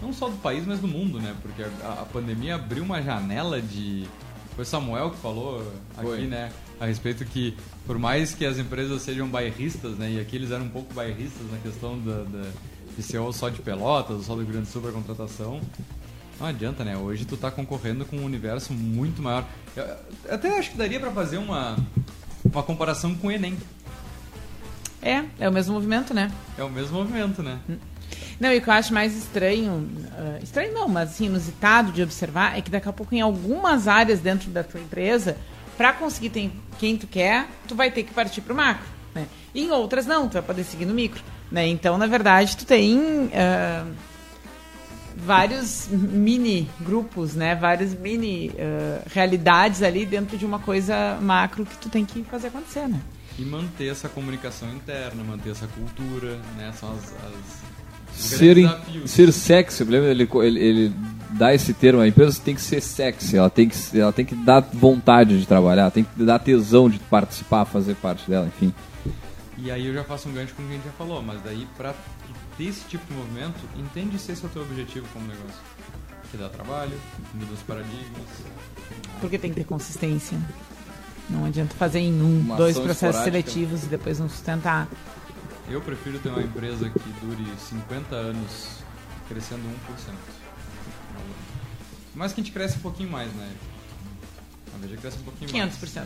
não 0.00 0.12
só 0.12 0.28
do 0.28 0.36
país, 0.36 0.66
mas 0.66 0.80
do 0.80 0.88
mundo, 0.88 1.20
né? 1.20 1.36
Porque 1.42 1.62
a, 1.62 2.00
a 2.00 2.06
pandemia 2.06 2.54
abriu 2.54 2.82
uma 2.82 3.02
janela 3.02 3.60
de 3.60 4.06
foi 4.56 4.64
Samuel 4.64 5.10
que 5.10 5.18
falou 5.18 5.60
aqui, 5.96 6.06
foi. 6.06 6.26
né? 6.26 6.50
A 6.78 6.86
respeito 6.86 7.24
que, 7.24 7.56
por 7.86 7.98
mais 7.98 8.34
que 8.34 8.44
as 8.44 8.58
empresas 8.58 9.02
sejam 9.02 9.28
bairristas, 9.28 9.96
né? 9.96 10.12
E 10.12 10.20
aqui 10.20 10.36
eles 10.36 10.50
eram 10.50 10.64
um 10.64 10.70
pouco 10.70 10.92
bairristas 10.94 11.50
na 11.50 11.58
questão 11.58 11.98
da, 11.98 12.24
da 12.24 12.50
de 12.96 13.02
ser 13.02 13.20
só 13.32 13.48
de 13.48 13.62
Pelotas, 13.62 14.26
só 14.26 14.34
do 14.34 14.44
Grande 14.44 14.68
Sul 14.68 14.82
para 14.82 14.92
contratação. 14.92 15.60
Não 16.40 16.46
adianta, 16.46 16.82
né? 16.82 16.96
Hoje 16.96 17.26
tu 17.26 17.36
tá 17.36 17.50
concorrendo 17.50 18.06
com 18.06 18.16
um 18.16 18.24
universo 18.24 18.72
muito 18.72 19.20
maior. 19.20 19.44
Eu 19.76 19.84
até 20.30 20.58
acho 20.58 20.70
que 20.70 20.78
daria 20.78 20.98
para 20.98 21.10
fazer 21.10 21.36
uma, 21.36 21.76
uma 22.42 22.62
comparação 22.62 23.14
com 23.14 23.26
o 23.26 23.30
Enem. 23.30 23.58
É, 25.02 25.22
é 25.38 25.48
o 25.48 25.52
mesmo 25.52 25.74
movimento, 25.74 26.14
né? 26.14 26.32
É 26.56 26.64
o 26.64 26.70
mesmo 26.70 26.98
movimento, 26.98 27.42
né? 27.42 27.58
Hum. 27.68 27.76
Não, 28.40 28.50
e 28.50 28.56
o 28.56 28.62
que 28.62 28.70
eu 28.70 28.72
acho 28.72 28.94
mais 28.94 29.14
estranho, 29.14 29.72
uh, 29.72 30.42
estranho 30.42 30.72
não, 30.72 30.88
mas 30.88 31.10
assim, 31.10 31.26
inusitado 31.26 31.92
de 31.92 32.02
observar, 32.02 32.58
é 32.58 32.62
que 32.62 32.70
daqui 32.70 32.88
a 32.88 32.92
pouco 32.92 33.14
em 33.14 33.20
algumas 33.20 33.86
áreas 33.86 34.20
dentro 34.20 34.50
da 34.50 34.64
tua 34.64 34.80
empresa, 34.80 35.36
para 35.76 35.92
conseguir 35.92 36.30
ter 36.30 36.50
quem 36.78 36.96
tu 36.96 37.06
quer, 37.06 37.48
tu 37.68 37.74
vai 37.74 37.90
ter 37.90 38.02
que 38.02 38.14
partir 38.14 38.40
pro 38.40 38.54
macro. 38.54 38.86
Né? 39.14 39.26
E 39.54 39.62
em 39.62 39.70
outras 39.70 40.06
não, 40.06 40.26
tu 40.26 40.32
vai 40.32 40.42
poder 40.42 40.64
seguir 40.64 40.86
no 40.86 40.94
micro. 40.94 41.22
Né? 41.52 41.66
Então, 41.66 41.98
na 41.98 42.06
verdade, 42.06 42.56
tu 42.56 42.64
tem... 42.64 42.98
Uh, 42.98 44.09
vários 45.24 45.88
mini 45.90 46.68
grupos, 46.80 47.34
né? 47.34 47.54
Várias 47.54 47.94
mini 47.94 48.48
uh, 48.48 49.02
realidades 49.12 49.82
ali 49.82 50.04
dentro 50.06 50.36
de 50.36 50.46
uma 50.46 50.58
coisa 50.58 51.18
macro 51.20 51.64
que 51.64 51.76
tu 51.76 51.88
tem 51.88 52.04
que 52.04 52.22
fazer 52.24 52.48
acontecer, 52.48 52.88
né? 52.88 53.00
E 53.38 53.42
manter 53.42 53.88
essa 53.88 54.08
comunicação 54.08 54.68
interna, 54.74 55.22
manter 55.24 55.50
essa 55.50 55.66
cultura, 55.68 56.38
né? 56.56 56.72
São 56.78 56.92
as, 56.92 57.12
as 57.12 57.70
ser, 58.12 58.58
in, 58.58 58.68
ser 59.06 59.32
sexy, 59.32 59.84
lembra? 59.84 60.10
Ele, 60.10 60.28
ele, 60.32 60.58
ele 60.58 60.92
dá 61.30 61.54
esse 61.54 61.72
termo, 61.72 62.00
a 62.00 62.08
empresa 62.08 62.40
tem 62.44 62.54
que 62.54 62.60
ser 62.60 62.80
sexy, 62.80 63.36
ela 63.36 63.50
tem 63.50 63.68
que, 63.68 63.98
ela 63.98 64.12
tem 64.12 64.24
que 64.24 64.34
dar 64.34 64.60
vontade 64.60 65.38
de 65.38 65.46
trabalhar, 65.46 65.90
tem 65.90 66.04
que 66.04 66.22
dar 66.24 66.38
tesão 66.38 66.88
de 66.90 66.98
participar, 66.98 67.64
fazer 67.64 67.94
parte 67.96 68.28
dela, 68.28 68.46
enfim. 68.46 68.74
E 69.56 69.70
aí 69.70 69.86
eu 69.86 69.94
já 69.94 70.04
faço 70.04 70.28
um 70.28 70.32
gancho 70.32 70.54
com 70.54 70.62
o 70.62 70.66
que 70.66 70.72
a 70.72 70.76
gente 70.76 70.84
já 70.84 70.92
falou, 70.92 71.22
mas 71.22 71.40
daí 71.42 71.66
para 71.76 71.94
ter 72.60 72.66
esse 72.66 72.84
tipo 72.84 73.06
de 73.06 73.14
movimento, 73.14 73.58
entende 73.74 74.18
se 74.18 74.32
esse 74.32 74.44
é 74.44 74.46
o 74.46 74.50
teu 74.50 74.60
objetivo 74.60 75.08
como 75.14 75.26
negócio. 75.26 75.60
Que 76.30 76.36
dá 76.36 76.48
trabalho, 76.50 77.00
muda 77.32 77.52
os 77.54 77.62
paradigmas. 77.62 78.28
Porque 79.20 79.38
tem 79.38 79.50
que 79.50 79.56
ter 79.56 79.64
consistência. 79.64 80.38
Não 81.30 81.46
adianta 81.46 81.74
fazer 81.74 82.00
em 82.00 82.20
um, 82.20 82.40
uma 82.40 82.56
dois 82.56 82.78
processos 82.78 83.22
seletivos 83.22 83.84
e 83.84 83.86
depois 83.86 84.18
não 84.20 84.28
sustentar. 84.28 84.86
Eu 85.68 85.80
prefiro 85.80 86.18
ter 86.18 86.28
uma 86.28 86.42
empresa 86.42 86.90
que 86.90 87.12
dure 87.24 87.46
50 87.56 88.14
anos 88.14 88.82
crescendo 89.26 89.62
1%. 89.62 90.12
Mas 92.14 92.32
que 92.32 92.40
a 92.40 92.44
gente 92.44 92.52
cresce 92.52 92.76
um 92.76 92.80
pouquinho 92.80 93.10
mais, 93.10 93.32
né? 93.32 93.52
A 94.74 94.78
Veja 94.78 94.96
cresce 94.98 95.18
um 95.18 95.22
pouquinho 95.22 95.50
500% 95.50 95.54
mais. 95.54 95.76
500%. 95.78 96.04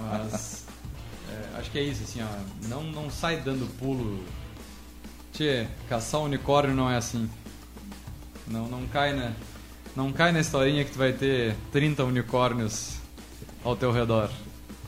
Mas 0.00 0.66
é, 1.30 1.58
acho 1.58 1.70
que 1.70 1.78
é 1.78 1.82
isso, 1.82 2.04
assim, 2.04 2.22
ó. 2.22 2.68
Não, 2.68 2.84
não 2.84 3.10
sai 3.10 3.40
dando 3.40 3.66
pulo 3.78 4.22
Tchê, 5.34 5.66
caçar 5.88 6.20
um 6.20 6.24
unicórnio 6.26 6.76
não 6.76 6.88
é 6.88 6.96
assim. 6.96 7.28
Não, 8.46 8.68
não 8.68 8.86
cai 8.86 9.12
na, 9.12 9.32
não 9.96 10.12
cai 10.12 10.30
na 10.30 10.38
historinha 10.38 10.84
que 10.84 10.92
tu 10.92 10.98
vai 10.98 11.12
ter 11.12 11.56
30 11.72 12.04
unicórnios 12.04 12.92
ao 13.64 13.74
teu 13.74 13.90
redor. 13.90 14.30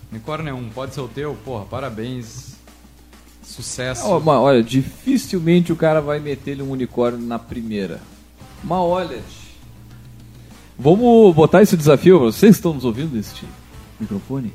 Unicórnio 0.09 0.51
é 0.51 0.55
um, 0.55 0.70
pode 0.70 0.94
ser 0.94 1.01
o 1.01 1.09
teu, 1.09 1.36
porra, 1.44 1.64
parabéns. 1.64 2.55
Sucesso. 3.42 4.20
Mas 4.20 4.36
olha, 4.36 4.62
dificilmente 4.62 5.72
o 5.72 5.76
cara 5.76 6.01
vai 6.01 6.20
meter 6.20 6.62
um 6.62 6.70
unicórnio 6.70 7.26
na 7.26 7.40
primeira. 7.40 8.01
Mas 8.62 8.78
olha, 8.78 9.20
vamos 10.78 11.34
botar 11.34 11.61
esse 11.62 11.76
desafio. 11.76 12.20
Vocês 12.20 12.53
que 12.53 12.59
estão 12.59 12.72
nos 12.72 12.84
ouvindo 12.84 13.11
desse 13.11 13.44
microfone? 13.99 14.53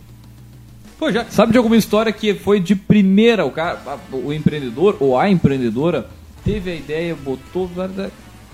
Pô, 1.01 1.11
já, 1.11 1.25
Sabe 1.31 1.51
de 1.51 1.57
alguma 1.57 1.75
história 1.75 2.13
que 2.13 2.35
foi 2.35 2.59
de 2.59 2.75
primeira, 2.75 3.43
o 3.43 3.49
cara, 3.49 3.97
o 4.11 4.31
empreendedor 4.31 4.97
ou 4.99 5.17
a 5.17 5.27
empreendedora 5.27 6.07
teve 6.45 6.69
a 6.69 6.75
ideia, 6.75 7.15
botou. 7.15 7.67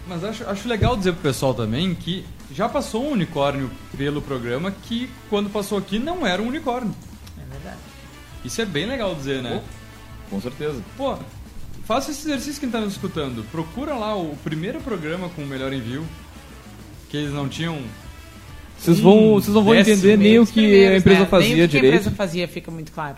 Mas 0.08 0.24
acho, 0.24 0.50
acho 0.50 0.66
legal 0.66 0.96
dizer 0.96 1.12
pro 1.12 1.24
pessoal 1.24 1.54
também 1.54 1.94
que 1.94 2.24
já 2.54 2.70
passou 2.70 3.04
um 3.04 3.12
unicórnio 3.12 3.70
pelo 3.98 4.22
programa 4.22 4.72
que 4.72 5.10
quando 5.30 5.50
passou 5.50 5.78
aqui 5.78 6.00
não 6.00 6.26
era 6.26 6.42
um 6.42 6.48
unicórnio. 6.48 6.96
É 7.38 7.52
verdade. 7.52 7.80
Isso 8.46 8.62
é 8.62 8.66
bem 8.66 8.86
legal 8.86 9.14
dizer, 9.14 9.44
né? 9.44 9.62
Com 10.30 10.40
certeza. 10.40 10.82
Pô, 10.96 11.18
faça 11.84 12.12
esse 12.12 12.30
exercício 12.30 12.62
quem 12.62 12.70
tá 12.70 12.80
nos 12.80 12.94
escutando. 12.94 13.44
Procura 13.52 13.94
lá 13.94 14.16
o 14.16 14.38
primeiro 14.42 14.80
programa 14.80 15.28
com 15.36 15.42
o 15.42 15.46
melhor 15.46 15.74
envio. 15.74 16.06
Que 17.10 17.18
eles 17.18 17.34
não 17.34 17.50
tinham. 17.50 17.78
Vocês 18.78 19.00
Um 19.00 19.04
vão, 19.04 19.34
vocês 19.36 19.54
não 19.56 19.64
vão 19.64 19.74
décimo, 19.74 19.96
entender 19.96 20.18
nem 20.18 20.40
o 20.40 20.46
que 20.46 20.86
a 20.88 20.98
empresa 20.98 21.20
né? 21.22 21.26
fazia 21.26 21.56
Nem 21.56 21.66
o 21.66 21.68
que 21.68 21.72
direito, 21.72 21.94
a 21.94 21.98
empresa 21.98 22.16
fazia 22.16 22.48
fica 22.48 22.72
muito 22.72 22.92
claro. 22.92 23.16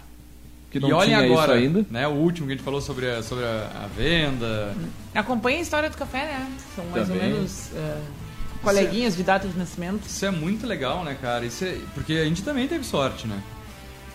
que 0.72 0.80
não 0.80 0.90
e 0.90 0.94
olhem 0.94 1.16
tinha 1.16 1.26
agora, 1.26 1.58
isso 1.58 1.66
ainda. 1.66 1.86
né? 1.90 2.08
O 2.08 2.12
último 2.12 2.48
que 2.48 2.54
a 2.54 2.56
gente 2.56 2.64
falou 2.66 2.82
sobre 2.82 3.10
a, 3.10 3.22
sobre 3.22 3.44
a, 3.46 3.70
a 3.84 3.88
venda. 3.88 4.74
Acompanha 5.14 5.58
a 5.58 5.62
história 5.62 5.90
do 5.90 5.98
café, 5.98 6.26
né? 6.26 6.48
São 6.76 6.86
mais 6.86 7.08
Também. 7.08 7.24
ou 7.28 7.30
menos 7.34 7.70
eh, 7.76 7.98
coleguinhas 8.64 9.16
de 9.16 9.24
data 9.24 9.48
de 9.48 9.58
nascimento. 9.58 10.06
Isso 10.08 10.26
é 10.26 10.32
muito 10.32 10.66
legal, 10.66 11.04
né, 11.04 11.16
cara? 11.22 11.46
Isso 11.46 11.66
é, 11.66 11.78
porque 11.94 12.14
a 12.14 12.26
gente 12.26 12.42
também 12.44 12.68
teve 12.68 12.84
sorte, 12.86 13.28
né? 13.28 13.40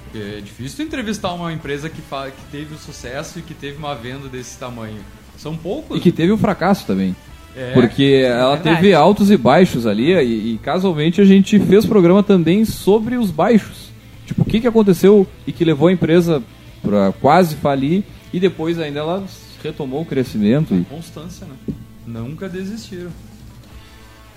Porque 0.04 0.36
é 0.38 0.40
difícil 0.40 0.84
entrevistar 0.84 1.32
uma 1.32 1.52
empresa 1.52 1.88
que, 1.90 2.00
fa, 2.00 2.30
que 2.30 2.44
teve 2.50 2.74
o 2.74 2.78
sucesso 2.78 3.38
e 3.38 3.42
que 3.42 3.52
teve 3.54 3.76
uma 3.78 3.94
venda 3.94 4.28
desse 4.28 4.56
tamanho. 4.58 5.00
São 5.36 5.56
poucos. 5.56 5.96
E 5.96 6.00
que 6.00 6.12
teve 6.12 6.32
um 6.32 6.38
fracasso 6.38 6.86
também. 6.86 7.16
É, 7.56 7.72
Porque 7.72 8.22
ela 8.26 8.56
verdade. 8.56 8.76
teve 8.76 8.94
altos 8.94 9.30
e 9.30 9.36
baixos 9.36 9.86
ali, 9.86 10.12
e, 10.12 10.54
e 10.54 10.58
casualmente 10.58 11.20
a 11.20 11.24
gente 11.24 11.58
fez 11.60 11.86
programa 11.86 12.22
também 12.22 12.64
sobre 12.64 13.16
os 13.16 13.30
baixos. 13.30 13.90
Tipo, 14.26 14.42
o 14.42 14.44
que, 14.44 14.60
que 14.60 14.66
aconteceu 14.66 15.26
e 15.46 15.52
que 15.52 15.64
levou 15.64 15.88
a 15.88 15.92
empresa 15.92 16.42
pra 16.82 17.12
quase 17.20 17.54
falir, 17.56 18.02
e 18.32 18.40
depois 18.40 18.78
ainda 18.78 19.00
ela 19.00 19.24
retomou 19.62 20.02
o 20.02 20.04
crescimento. 20.04 20.74
E 20.74 20.84
Constância, 20.84 21.46
né? 21.46 21.74
Nunca 22.06 22.48
desistiram. 22.48 23.10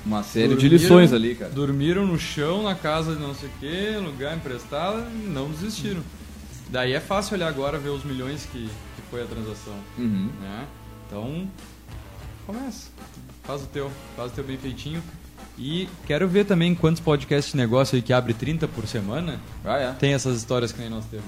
uma 0.05 0.23
série 0.23 0.49
de 0.49 0.53
Dormiram- 0.55 0.77
lições 0.77 1.11
ali, 1.13 1.35
cara. 1.35 1.51
Dormiram 1.51 2.05
no 2.05 2.17
chão, 2.19 2.63
na 2.63 2.75
casa 2.75 3.15
de 3.15 3.21
não 3.21 3.33
sei 3.33 3.49
o 3.49 3.51
que, 3.59 3.97
lugar 4.05 4.35
emprestado, 4.37 5.03
e 5.23 5.27
não 5.27 5.49
desistiram. 5.49 6.01
Daí 6.69 6.93
é 6.93 6.99
fácil 6.99 7.35
olhar 7.35 7.47
agora, 7.47 7.77
ver 7.79 7.89
os 7.89 8.03
milhões 8.05 8.47
que, 8.51 8.59
que 8.59 9.01
foi 9.09 9.23
a 9.23 9.25
transação. 9.25 9.73
Uhum. 9.97 10.29
Né? 10.41 10.65
Então, 11.07 11.47
começa. 12.47 12.89
Faz 13.43 13.61
o 13.61 13.65
teu, 13.67 13.91
faz 14.15 14.31
o 14.31 14.35
teu 14.35 14.43
bem 14.43 14.57
feitinho. 14.57 15.03
E 15.59 15.87
quero 16.05 16.27
ver 16.27 16.45
também 16.45 16.73
quantos 16.73 17.01
podcasts 17.01 17.51
de 17.51 17.57
negócio 17.57 17.95
aí 17.95 18.01
que 18.01 18.13
abre 18.13 18.33
30 18.33 18.67
por 18.67 18.87
semana 18.87 19.39
Ah, 19.65 19.77
é. 19.77 19.91
tem 19.93 20.13
essas 20.13 20.37
histórias 20.37 20.71
que 20.71 20.79
nem 20.79 20.89
nós 20.89 21.05
temos. 21.05 21.25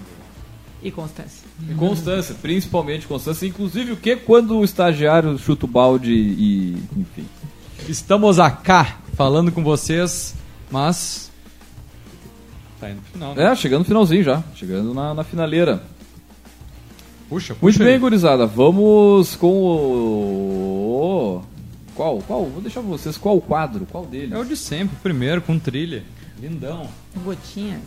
E 0.81 0.91
constância. 0.91 1.45
E 1.69 1.73
constância, 1.73 2.35
principalmente 2.41 3.05
constância. 3.05 3.45
Inclusive, 3.45 3.91
o 3.91 3.97
que 3.97 4.15
quando 4.15 4.57
o 4.57 4.63
estagiário 4.63 5.37
chuta 5.37 5.65
o 5.65 5.67
balde 5.67 6.11
e. 6.13 6.81
Enfim. 6.95 7.25
Estamos 7.89 8.39
acá 8.39 8.97
falando 9.13 9.51
com 9.51 9.61
vocês, 9.63 10.35
mas. 10.71 11.29
Tá 12.79 12.89
indo 12.89 13.01
pro 13.01 13.11
final, 13.11 13.35
né? 13.35 13.51
É, 13.51 13.55
chegando 13.55 13.79
no 13.79 13.85
finalzinho 13.85 14.23
já. 14.23 14.41
Chegando 14.55 14.93
na, 14.93 15.13
na 15.13 15.23
finaleira. 15.23 15.83
Puxa, 17.29 17.53
puxa. 17.53 17.57
Muito 17.61 17.79
bem, 17.79 17.93
aí. 17.93 17.99
gurizada. 17.99 18.45
Vamos 18.47 19.35
com 19.35 19.61
o. 19.61 21.41
Qual? 21.95 22.17
Qual? 22.25 22.45
Vou 22.45 22.61
deixar 22.61 22.81
pra 22.81 22.89
vocês. 22.89 23.17
Qual 23.17 23.37
o 23.37 23.41
quadro? 23.41 23.85
Qual 23.91 24.05
deles? 24.05 24.31
É 24.31 24.37
o 24.37 24.43
de 24.43 24.57
sempre, 24.57 24.97
primeiro, 25.03 25.41
com 25.41 25.59
trilha. 25.59 26.03
Lindão. 26.41 26.87
Gotinhas. 27.23 27.81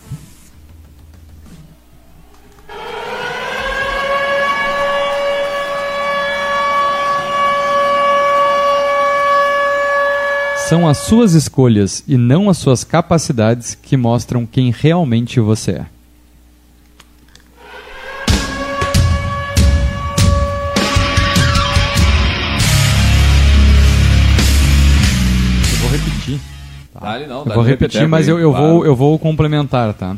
São 10.69 10.89
as 10.89 10.99
suas 10.99 11.35
escolhas 11.35 12.03
e 12.07 12.17
não 12.17 12.49
as 12.49 12.57
suas 12.57 12.85
capacidades 12.85 13.75
que 13.75 13.97
mostram 13.97 14.47
quem 14.47 14.71
realmente 14.71 15.39
você 15.41 15.73
é. 15.73 15.87
Vou 27.55 27.63
repetir, 27.65 28.07
mas 28.09 28.29
eu, 28.29 28.39
eu 28.39 28.53
vou, 28.53 28.85
eu 28.87 28.95
vou 28.97 29.19
complementar, 29.19 29.93
tá? 29.95 30.17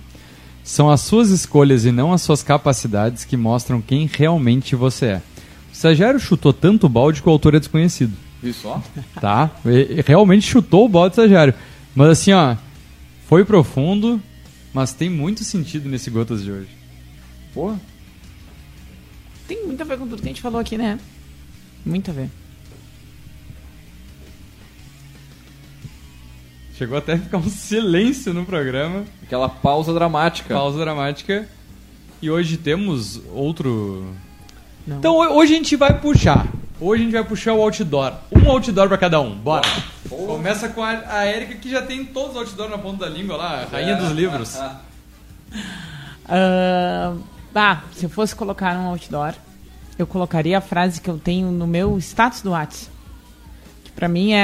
São 0.63 0.91
as 0.91 1.01
suas 1.03 1.31
escolhas 1.31 1.85
e 1.85 1.93
não 1.93 2.13
as 2.13 2.23
suas 2.23 2.43
capacidades 2.43 3.25
que 3.25 3.37
mostram 3.37 3.81
quem 3.83 4.09
realmente 4.13 4.75
você 4.75 5.07
é. 5.07 5.17
O 5.71 5.73
estagiário 5.73 6.19
chutou 6.19 6.53
tanto 6.53 6.87
o 6.87 6.89
balde 6.89 7.21
que 7.23 7.29
o 7.29 7.33
autor 7.33 7.55
é 7.55 7.59
desconhecido 7.59 8.13
Isso, 8.43 8.67
ó. 8.69 8.81
tá? 9.21 9.51
E- 9.67 9.99
e 9.99 10.05
realmente 10.07 10.47
chutou 10.47 10.87
o 10.87 10.89
balde 10.89 11.13
estagiário. 11.13 11.53
Mas 11.95 12.09
assim, 12.11 12.33
ó, 12.33 12.57
foi 13.29 13.45
profundo, 13.45 14.21
mas 14.73 14.93
tem 14.93 15.11
muito 15.11 15.45
sentido 15.45 15.89
nesse 15.89 16.09
Gotas 16.11 16.43
de 16.43 16.51
hoje. 16.51 16.69
Porra. 17.53 17.79
Tem 19.47 19.67
muito 19.67 19.81
a 19.81 19.85
ver 19.85 19.99
com 19.99 20.07
tudo 20.07 20.23
que 20.23 20.29
a 20.29 20.31
gente 20.31 20.41
falou 20.41 20.59
aqui, 20.61 20.79
né? 20.79 20.99
Muito 21.85 22.11
a 22.11 22.15
ver. 22.15 22.31
Chegou 26.77 26.99
até 26.99 27.13
a 27.15 27.19
ficar 27.19 27.39
um 27.39 27.49
silêncio 27.49 28.35
no 28.35 28.45
programa, 28.45 29.05
Aquela 29.23 29.49
pausa 29.49 29.93
dramática. 29.95 30.55
pausa 30.55 30.79
dramática. 30.79 31.49
E 32.21 32.31
hoje 32.31 32.57
temos 32.57 33.21
outro. 33.33 34.05
Não. 34.87 34.99
Então 34.99 35.15
ho- 35.17 35.37
hoje 35.37 35.53
a 35.55 35.57
gente 35.57 35.77
vai 35.77 35.99
puxar. 36.01 36.47
Hoje 36.81 37.03
a 37.03 37.05
gente 37.05 37.13
vai 37.15 37.25
puxar 37.25 37.53
o 37.55 37.63
outdoor. 37.63 38.15
Um 38.33 38.51
outdoor 38.51 38.89
pra 38.89 38.99
cada 38.99 39.21
um. 39.21 39.35
Bora. 39.37 39.69
Começa 40.09 40.69
com 40.69 40.83
a, 40.83 40.91
a 41.09 41.27
Erika 41.27 41.55
que 41.55 41.71
já 41.71 41.83
tem 41.83 42.05
todos 42.05 42.31
os 42.33 42.37
outdoors 42.39 42.71
na 42.71 42.79
ponta 42.79 43.05
da 43.05 43.11
língua 43.11 43.37
lá, 43.37 43.63
a 43.63 43.67
rainha 43.67 43.97
dos 43.97 44.11
livros. 44.11 44.57
Ah, 46.27 47.15
ah, 47.55 47.81
se 47.93 48.05
eu 48.07 48.11
fosse 48.11 48.35
colocar 48.35 48.77
um 48.77 48.89
outdoor, 48.89 49.35
eu 49.99 50.07
colocaria 50.07 50.59
a 50.59 50.61
frase 50.61 51.01
que 51.01 51.09
eu 51.09 51.19
tenho 51.19 51.51
no 51.51 51.67
meu 51.67 51.97
status 51.99 52.43
do 52.43 52.51
WhatsApp. 52.51 52.91
Que 53.85 53.93
pra 53.93 54.09
mim 54.09 54.33
é. 54.33 54.41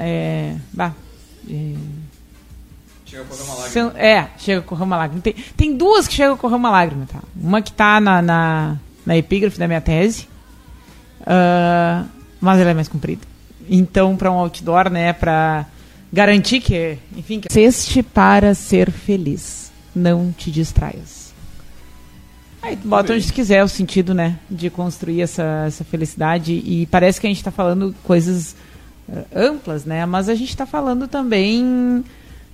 é 0.00 0.56
bah, 0.72 0.92
é, 1.04 1.07
Chega 3.06 3.22
a 3.22 3.26
correr 3.26 3.42
uma 3.42 3.54
lágrima. 3.54 3.92
é, 3.96 4.28
chega 4.38 4.60
a 4.60 4.62
correr 4.62 4.84
uma 4.84 4.96
lágrima. 4.96 5.22
Tem, 5.22 5.34
tem 5.56 5.76
duas 5.76 6.06
que 6.06 6.14
chegam 6.14 6.34
a 6.34 6.36
correr 6.36 6.56
uma 6.56 6.70
lágrima, 6.70 7.06
tá? 7.10 7.20
Uma 7.34 7.62
que 7.62 7.72
tá 7.72 8.00
na, 8.00 8.20
na, 8.20 8.76
na 9.06 9.16
epígrafe 9.16 9.58
da 9.58 9.66
minha 9.66 9.80
tese, 9.80 10.28
ah, 11.26 12.04
mas 12.40 12.60
ela 12.60 12.70
é 12.70 12.74
mais 12.74 12.88
comprida. 12.88 13.22
Então, 13.68 14.16
para 14.16 14.30
um 14.30 14.38
outdoor, 14.38 14.90
né, 14.90 15.12
para 15.12 15.66
garantir 16.12 16.60
que, 16.60 16.98
enfim, 17.16 17.40
que 17.40 17.52
Seste 17.52 18.02
para 18.02 18.54
ser 18.54 18.90
feliz, 18.90 19.70
não 19.94 20.32
te 20.32 20.50
distraias. 20.50 21.28
Aí 22.60 22.76
tu 22.76 22.88
bota 22.88 23.12
onde 23.12 23.26
tu 23.26 23.32
quiser 23.32 23.62
o 23.62 23.68
sentido, 23.68 24.14
né, 24.14 24.38
de 24.50 24.68
construir 24.68 25.22
essa, 25.22 25.64
essa 25.66 25.84
felicidade 25.84 26.52
e 26.52 26.86
parece 26.86 27.20
que 27.20 27.26
a 27.26 27.30
gente 27.30 27.38
está 27.38 27.50
falando 27.50 27.94
coisas 28.02 28.56
amplas, 29.34 29.84
né, 29.84 30.04
mas 30.06 30.28
a 30.28 30.34
gente 30.34 30.50
está 30.50 30.66
falando 30.66 31.08
também 31.08 32.04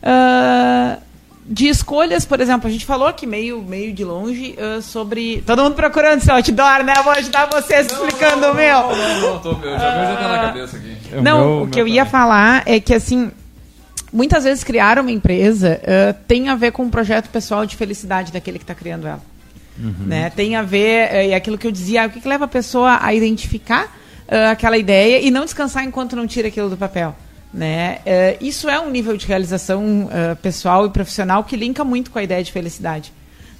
ah, 0.02 0.98
de 1.46 1.68
escolhas, 1.68 2.24
por 2.24 2.40
exemplo, 2.40 2.68
a 2.68 2.70
gente 2.70 2.86
falou 2.86 3.06
aqui 3.06 3.26
meio, 3.26 3.60
meio 3.62 3.92
de 3.92 4.04
longe 4.04 4.54
ah, 4.58 4.80
sobre. 4.80 5.42
Todo 5.46 5.62
mundo 5.62 5.74
procurando 5.74 6.20
seu 6.20 6.34
outdoor, 6.34 6.84
né? 6.84 6.94
Vou 7.02 7.12
ajudar 7.12 7.46
vocês 7.46 7.86
explicando 7.86 8.46
o 8.46 8.54
meu. 8.54 8.80
Não, 8.80 8.96
não, 8.96 9.20
não, 9.20 9.38
tô, 9.40 9.56
meu, 9.56 9.70
já, 9.72 9.78
meu 9.78 10.06
já 10.06 10.16
tá 10.16 10.28
na 10.28 10.38
cabeça 10.46 10.76
aqui. 10.76 10.96
É 11.12 11.20
Não, 11.20 11.38
meu- 11.38 11.62
o 11.62 11.68
que 11.68 11.80
eu 11.80 11.86
ia 11.86 12.04
também. 12.04 12.10
falar 12.12 12.62
é 12.64 12.80
que, 12.80 12.94
assim, 12.94 13.30
muitas 14.12 14.44
vezes 14.44 14.64
criar 14.64 14.98
uma 14.98 15.10
empresa 15.10 15.80
ah, 15.86 16.14
tem 16.26 16.48
a 16.48 16.54
ver 16.54 16.72
com 16.72 16.84
um 16.84 16.90
projeto 16.90 17.28
pessoal 17.28 17.66
de 17.66 17.76
felicidade 17.76 18.32
daquele 18.32 18.58
que 18.58 18.64
está 18.64 18.74
criando 18.74 19.06
ela. 19.06 19.20
Né? 19.76 20.30
Tem 20.30 20.54
a 20.54 20.62
ver, 20.62 21.08
eh, 21.12 21.30
é 21.30 21.34
aquilo 21.34 21.58
que 21.58 21.66
eu 21.66 21.72
dizia, 21.72 22.06
o 22.06 22.10
que, 22.10 22.20
que 22.20 22.28
leva 22.28 22.44
a 22.44 22.48
pessoa 22.48 22.96
a 23.02 23.12
identificar 23.12 23.92
ah, 24.28 24.50
aquela 24.50 24.76
ideia 24.76 25.20
e 25.20 25.30
não 25.30 25.44
descansar 25.44 25.84
enquanto 25.84 26.16
não 26.16 26.26
tira 26.26 26.48
aquilo 26.48 26.70
do 26.70 26.76
papel. 26.76 27.14
Né? 27.52 28.00
Eh, 28.04 28.36
isso 28.40 28.68
é 28.68 28.80
um 28.80 28.90
nível 28.90 29.16
de 29.16 29.26
realização 29.26 30.08
ah, 30.10 30.36
pessoal 30.36 30.86
e 30.86 30.90
profissional 30.90 31.44
que 31.44 31.56
linka 31.56 31.84
muito 31.84 32.10
com 32.10 32.18
a 32.18 32.22
ideia 32.22 32.42
de 32.42 32.50
felicidade. 32.50 33.12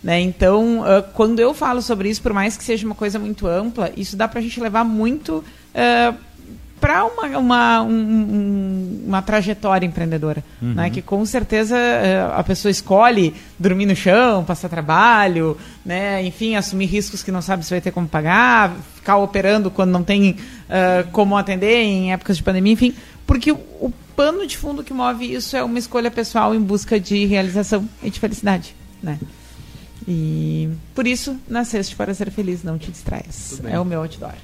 Né? 0.05 0.21
Então, 0.21 0.81
uh, 0.81 1.03
quando 1.15 1.41
eu 1.41 1.55
falo 1.55 1.81
sobre 1.81 2.11
isso, 2.11 2.21
por 2.21 2.35
mais 2.35 2.59
que 2.59 2.62
seja 2.62 2.85
uma 2.85 2.95
coisa 2.95 3.19
muito 3.19 3.47
ampla, 3.47 3.91
isso 3.97 4.19
dá 4.19 4.29
para 4.29 4.39
a 4.39 4.43
gente 4.43 4.61
levar 4.61 4.85
muito 4.85 5.37
uh, 5.39 6.15
para 6.85 7.03
uma, 7.07 7.39
uma, 7.39 7.82
um, 7.82 9.05
uma 9.07 9.22
trajetória 9.22 9.87
empreendedora. 9.87 10.45
Uhum. 10.61 10.74
Né? 10.74 10.91
Que 10.91 11.01
com 11.01 11.24
certeza 11.24 11.74
uh, 11.74 12.39
a 12.39 12.45
pessoa 12.45 12.70
escolhe 12.70 13.35
dormir 13.59 13.87
no 13.87 13.97
chão, 13.97 14.45
passar 14.45 14.68
trabalho, 14.68 15.57
né? 15.82 16.22
enfim, 16.22 16.57
assumir 16.57 16.85
riscos 16.85 17.22
que 17.22 17.32
não 17.32 17.41
sabe 17.41 17.64
se 17.64 17.70
vai 17.70 17.80
ter 17.80 17.91
como 17.91 18.07
pagar, 18.07 18.76
ficar 18.97 19.16
operando 19.16 19.70
quando 19.70 19.93
não 19.93 20.05
tem 20.05 20.37
como 21.11 21.39
atender 21.39 21.85
em 21.85 22.12
épocas 22.12 22.37
de 22.37 22.43
pandemia, 22.43 22.74
enfim. 22.74 22.95
Porque 23.26 23.51
o, 23.51 23.57
o 23.80 23.93
pano 24.14 24.47
de 24.47 24.59
fundo 24.59 24.85
que 24.85 24.93
move 24.93 25.32
isso 25.32 25.57
é 25.57 25.64
uma 25.64 25.78
escolha 25.78 26.11
pessoal 26.11 26.55
em 26.55 26.61
busca 26.61 27.01
de 27.01 27.24
realização 27.24 27.89
e 28.03 28.11
de 28.11 28.20
felicidade. 28.20 28.76
Né? 29.03 29.18
E 30.07 30.68
por 30.95 31.07
isso, 31.07 31.35
nasceste 31.49 31.97
para 31.97 32.12
ser 32.12 32.30
feliz, 32.30 32.62
não 32.62 32.76
te 32.76 32.91
distraias. 32.91 33.59
É 33.64 33.80
o 33.80 33.87
meu 33.87 34.01
outdoor. 34.03 34.35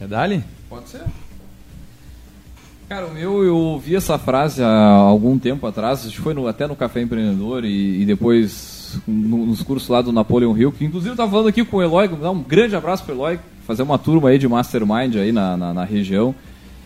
É 0.00 0.06
Dali? 0.06 0.44
Pode 0.68 0.88
ser. 0.88 1.02
Cara, 2.88 3.06
o 3.06 3.14
meu, 3.14 3.42
eu 3.42 3.56
ouvi 3.56 3.96
essa 3.96 4.18
frase 4.18 4.62
há 4.62 4.68
algum 4.68 5.38
tempo 5.38 5.66
atrás, 5.66 6.06
acho 6.06 6.16
que 6.16 6.20
foi 6.20 6.34
no, 6.34 6.46
até 6.46 6.66
no 6.66 6.76
Café 6.76 7.00
Empreendedor 7.00 7.64
e, 7.64 8.02
e 8.02 8.04
depois 8.04 9.00
no, 9.06 9.46
nos 9.46 9.62
cursos 9.62 9.88
lá 9.88 10.02
do 10.02 10.12
Napoleon 10.12 10.56
Hill, 10.56 10.72
que 10.72 10.84
inclusive 10.84 11.10
eu 11.10 11.14
estava 11.14 11.30
falando 11.30 11.48
aqui 11.48 11.64
com 11.64 11.78
o 11.78 11.82
Eloy, 11.82 12.08
dar 12.08 12.30
um 12.30 12.42
grande 12.42 12.76
abraço 12.76 13.02
para 13.04 13.14
o 13.14 13.16
Eloy, 13.16 13.38
fazer 13.66 13.82
uma 13.82 13.98
turma 13.98 14.28
aí 14.28 14.38
de 14.38 14.46
Mastermind 14.46 15.16
aí 15.16 15.32
na, 15.32 15.56
na, 15.56 15.72
na 15.72 15.84
região. 15.84 16.34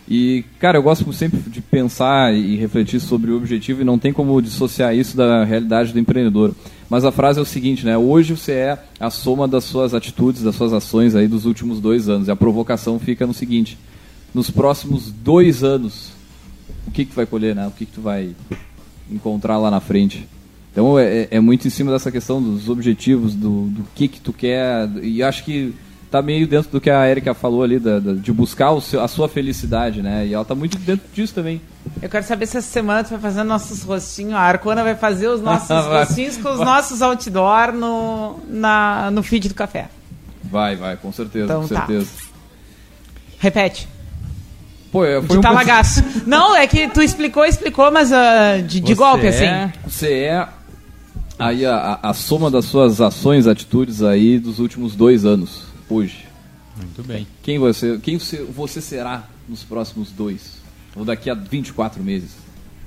E, 0.09 0.45
cara, 0.59 0.79
eu 0.79 0.83
gosto 0.83 1.13
sempre 1.13 1.39
de 1.51 1.61
pensar 1.61 2.33
e 2.33 2.57
refletir 2.57 2.99
sobre 2.99 3.31
o 3.31 3.37
objetivo 3.37 3.83
e 3.83 3.85
não 3.85 3.99
tem 3.99 4.11
como 4.11 4.41
dissociar 4.41 4.95
isso 4.95 5.15
da 5.15 5.45
realidade 5.45 5.93
do 5.93 5.99
empreendedor. 5.99 6.55
Mas 6.89 7.05
a 7.05 7.13
frase 7.13 7.39
é 7.39 7.43
o 7.43 7.45
seguinte, 7.45 7.85
né? 7.85 7.99
Hoje 7.99 8.35
você 8.35 8.53
é 8.53 8.79
a 8.99 9.11
soma 9.11 9.47
das 9.47 9.65
suas 9.65 9.93
atitudes, 9.93 10.43
das 10.43 10.55
suas 10.55 10.73
ações 10.73 11.15
aí 11.15 11.29
dos 11.29 11.45
últimos 11.45 11.79
dois 11.79 12.09
anos. 12.09 12.29
E 12.29 12.31
a 12.31 12.37
provocação 12.37 12.99
fica 12.99 13.27
no 13.27 13.35
seguinte: 13.35 13.77
nos 14.35 14.51
próximos 14.51 15.11
dois 15.11 15.65
anos, 15.65 16.13
o 16.87 16.91
que 16.91 17.05
que 17.05 17.13
tu 17.13 17.17
vai 17.17 17.27
colher, 17.27 17.55
né? 17.55 17.67
O 17.67 17.71
que 17.71 17.87
que 17.87 17.93
tu 17.93 18.01
vai 18.01 18.35
encontrar 19.11 19.59
lá 19.59 19.71
na 19.71 19.81
frente? 19.81 20.29
Então 20.73 20.99
é, 20.99 21.23
é, 21.23 21.29
é 21.33 21.41
muito 21.41 21.67
em 21.67 21.71
cima 21.71 21.91
dessa 21.91 22.11
questão 22.11 22.43
dos 22.43 22.69
objetivos, 22.69 23.35
do, 23.35 23.67
do 23.67 23.85
que 23.95 24.09
que 24.09 24.21
tu 24.21 24.33
quer. 24.33 24.89
E 25.03 25.23
acho 25.23 25.45
que 25.45 25.75
tá 26.11 26.23
meio 26.23 26.47
dentro 26.47 26.71
do 26.71 26.81
que 26.81 26.91
a 26.91 27.09
Erika 27.09 27.35
falou 27.35 27.63
ali, 27.63 27.79
da, 27.79 27.99
da, 27.99 28.15
de 28.15 28.33
buscar 28.33 28.79
seu, 28.81 29.03
a 29.03 29.09
sua 29.09 29.29
felicidade, 29.29 30.03
né? 30.03 30.27
E 30.27 30.35
ela 30.35 30.45
tá 30.45 30.55
muito 30.55 30.79
dentro 30.79 31.07
disso 31.13 31.35
também. 31.35 31.61
Eu 32.01 32.09
quero 32.09 32.25
saber 32.25 32.47
se 32.47 32.57
essa 32.57 32.69
semana 32.69 33.05
tu 33.05 33.11
vai 33.11 33.19
fazer 33.19 33.43
nossos 33.43 33.83
rostinhos. 33.83 34.35
A 34.35 34.41
Arcona 34.41 34.83
vai 34.83 34.95
fazer 34.95 35.29
os 35.29 35.41
nossos 35.41 35.69
rostinhos 35.85 36.37
com 36.37 36.51
os 36.51 36.61
nossos 36.61 37.03
outdoor 37.03 37.73
no, 37.73 38.39
na, 38.49 39.11
no 39.11 39.23
feed 39.23 39.49
do 39.49 39.55
café. 39.55 39.89
Vai, 40.45 40.77
vai, 40.77 40.97
com 40.97 41.13
certeza, 41.13 41.45
então, 41.45 41.63
com 41.63 41.69
tá. 41.69 41.87
certeza. 41.87 42.11
Repete. 43.39 43.89
Pô, 44.91 45.01
foi 45.01 45.21
de 45.21 45.39
um 45.39 45.41
talagaço. 45.41 46.03
Não, 46.27 46.57
é 46.57 46.67
que 46.67 46.89
tu 46.89 47.03
explicou, 47.03 47.45
explicou, 47.45 47.91
mas 47.91 48.11
uh, 48.11 48.63
de, 48.67 48.81
de 48.81 48.95
golpe, 48.95 49.27
é, 49.27 49.29
assim. 49.29 49.73
Você 49.87 50.13
é 50.13 50.49
aí 51.39 51.65
a, 51.65 52.01
a, 52.03 52.15
soma 52.15 52.51
das 52.51 52.65
suas 52.65 53.01
ações, 53.01 53.47
atitudes 53.47 54.03
aí 54.03 54.39
dos 54.39 54.59
últimos 54.59 54.97
dois 54.97 55.25
anos 55.25 55.67
hoje. 55.89 56.27
Muito 56.77 57.03
bem. 57.03 57.27
Quem 57.43 57.59
você, 57.59 57.99
quem 57.99 58.19
você, 58.19 58.43
você 58.43 58.81
será 58.81 59.25
nos 59.49 59.63
próximos 59.63 60.11
dois? 60.11 60.59
Ou 60.97 61.05
daqui 61.05 61.31
a 61.31 61.35
24 61.35 62.03
meses? 62.03 62.31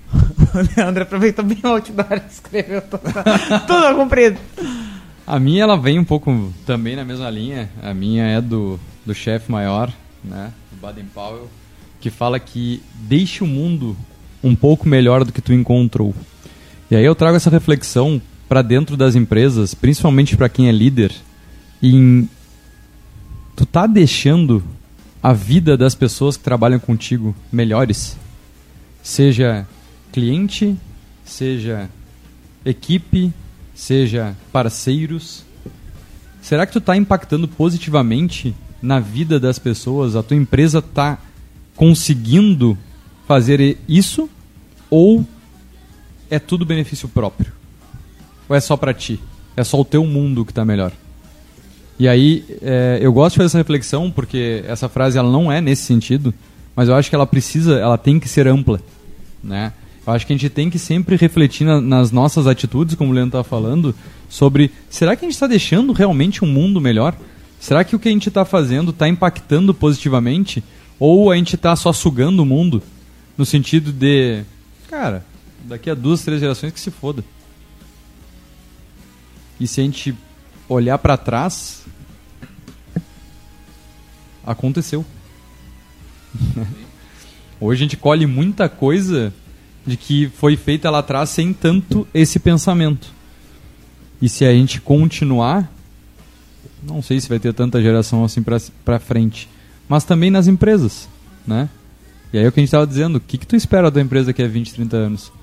o 0.12 0.76
Leandro 0.76 1.04
aproveitou 1.04 1.45
bem 1.45 1.60
o 1.64 1.68
outdoor 1.68 2.14
e 2.14 2.32
escreveu 2.32 2.82
tudo, 2.82 3.04
tudo 3.68 3.95
comprido. 3.95 4.38
A 5.26 5.39
minha 5.39 5.64
ela 5.64 5.78
vem 5.78 5.99
um 5.99 6.04
pouco 6.04 6.54
também 6.66 6.95
na 6.95 7.06
mesma 7.06 7.30
linha. 7.30 7.70
A 7.82 7.93
minha 7.93 8.26
é 8.26 8.41
do, 8.41 8.80
do 9.06 9.14
chefe 9.14 9.52
maior, 9.52 9.91
né, 10.24 10.52
Baden 10.82 11.06
Powell, 11.14 11.49
que 12.02 12.10
fala 12.10 12.39
que 12.39 12.82
deixe 12.95 13.43
o 13.43 13.47
mundo 13.47 13.95
um 14.43 14.56
pouco 14.56 14.89
melhor 14.89 15.24
do 15.24 15.32
que 15.32 15.41
tu 15.41 15.54
encontrou. 15.54 16.14
E 16.89 16.95
aí 16.95 17.06
eu 17.06 17.16
trago 17.16 17.38
essa 17.38 17.49
reflexão 17.49 18.22
para 18.49 18.62
dentro 18.62 18.97
das 18.97 19.16
empresas, 19.16 19.74
principalmente 19.74 20.36
para 20.36 20.49
quem 20.49 20.68
é 20.68 20.72
líder, 20.72 21.14
em 21.82 22.28
tu 23.56 23.66
tá 23.66 23.88
deixando 23.88 24.64
a 25.22 25.32
vida 25.32 25.78
das 25.78 25.93
pessoas 25.93 26.36
que 26.36 26.43
trabalham 26.43 26.80
contigo 26.80 27.36
melhores? 27.52 28.18
Seja 29.04 29.68
cliente, 30.12 30.76
seja 31.24 31.89
equipe, 32.66 33.32
seja 33.74 34.36
parceiros. 34.52 35.45
Será 36.41 36.66
que 36.66 36.74
tu 36.74 36.80
está 36.80 36.97
impactando 36.97 37.47
positivamente 37.47 38.56
na 38.82 38.99
vida 38.99 39.39
das 39.39 39.60
pessoas? 39.60 40.16
A 40.16 40.24
tua 40.24 40.36
empresa 40.36 40.80
está 40.80 41.20
conseguindo 41.82 42.78
fazer 43.28 43.76
isso? 43.90 44.30
Ou 44.88 45.26
é 46.30 46.38
tudo 46.38 46.64
benefício 46.64 47.10
próprio? 47.10 47.52
Ou 48.48 48.56
é 48.56 48.60
só 48.60 48.78
para 48.78 48.94
ti? 48.94 49.20
É 49.58 49.64
só 49.64 49.82
o 49.82 49.86
teu 49.86 50.06
mundo 50.06 50.46
que 50.46 50.52
está 50.52 50.64
melhor? 50.64 50.92
E 51.98 52.08
aí, 52.08 52.46
é, 52.62 53.00
eu 53.02 53.12
gosto 53.12 53.32
de 53.34 53.38
fazer 53.38 53.48
essa 53.48 53.58
reflexão 53.58 54.12
porque 54.12 54.64
essa 54.68 54.88
frase 54.88 55.18
ela 55.18 55.32
não 55.32 55.52
é 55.52 55.60
nesse 55.60 55.82
sentido, 55.82 56.32
mas 56.76 56.88
eu 56.88 56.94
acho 56.94 57.10
que 57.10 57.16
ela 57.16 57.26
precisa, 57.26 57.80
ela 57.80 57.98
tem 57.98 58.20
que 58.20 58.30
ser 58.30 58.48
ampla, 58.48 58.80
né? 59.44 59.74
Eu 60.06 60.14
acho 60.14 60.28
que 60.28 60.34
a 60.34 60.36
gente 60.36 60.50
tem 60.52 60.70
que 60.70 60.78
sempre 60.78 61.16
refletir 61.16 61.66
na, 61.66 61.82
nas 61.82 62.12
nossas 62.12 62.46
atitudes, 62.46 62.94
como 62.94 63.10
o 63.10 63.14
Leandro 63.14 63.40
estava 63.40 63.44
falando, 63.44 63.96
sobre 64.30 64.70
será 64.88 65.16
que 65.16 65.26
a 65.26 65.28
gente 65.28 65.34
está 65.34 65.48
deixando 65.48 65.94
realmente 65.94 66.46
um 66.46 66.48
mundo 66.48 66.80
melhor? 66.80 67.16
Será 67.60 67.84
que 67.84 67.96
o 67.96 68.00
que 68.00 68.08
a 68.08 68.12
gente 68.12 68.30
está 68.30 68.46
fazendo 68.46 68.92
está 68.92 69.08
impactando 69.08 69.74
positivamente? 69.74 70.64
Ou 71.04 71.32
a 71.32 71.36
gente 71.36 71.56
está 71.56 71.76
só 71.76 71.91
sugando 71.91 72.43
o 72.43 72.45
mundo? 72.45 72.84
No 73.36 73.43
sentido 73.43 73.91
de, 73.91 74.43
cara, 74.88 75.26
daqui 75.64 75.89
a 75.89 75.95
duas, 75.95 76.24
três 76.24 76.39
gerações 76.39 76.72
que 76.72 76.80
se 76.80 76.91
foda. 76.91 77.24
E 79.60 79.66
se 79.66 79.82
a 79.82 79.84
gente 79.84 80.16
olhar 80.70 80.99
para 80.99 81.18
trás, 81.18 81.84
aconteceu. 84.45 85.04
Hoje 87.60 87.82
a 87.82 87.86
gente 87.86 87.97
colhe 87.97 88.28
muita 88.28 88.70
coisa 88.70 89.34
de 89.84 89.97
que 89.97 90.30
foi 90.38 90.56
feita 90.56 90.91
lá 90.91 90.99
atrás 90.99 91.32
sem 91.32 91.52
tanto 91.52 92.08
esse 92.14 92.38
pensamento. 92.38 93.12
E 94.22 94.30
se 94.30 94.45
a 94.45 94.54
gente 94.54 94.80
continuar, 94.80 95.68
não 96.84 97.02
sei 97.02 97.20
se 97.20 97.28
vai 97.28 97.39
ter 97.39 97.56
tanta 97.56 97.82
geração 97.82 98.24
assim 98.24 98.43
para 98.43 98.99
frente. 98.99 99.49
Mas 99.92 100.06
também 100.06 100.32
nas 100.32 100.48
empresas, 100.48 101.10
né? 101.46 101.68
E 102.32 102.38
aí 102.38 102.46
é 102.46 102.48
o 102.48 102.52
que 102.54 102.62
a 102.62 102.64
gente 102.64 102.70
estava 102.70 102.88
dizendo, 102.88 103.18
o 103.18 103.20
que, 103.20 103.38
que 103.38 103.46
tu 103.46 103.58
espera 103.58 103.92
da 103.92 104.00
empresa 104.00 104.32
que 104.32 104.42
é 104.42 104.48
20, 104.48 104.74
30 104.74 104.96
anos? 104.96 105.34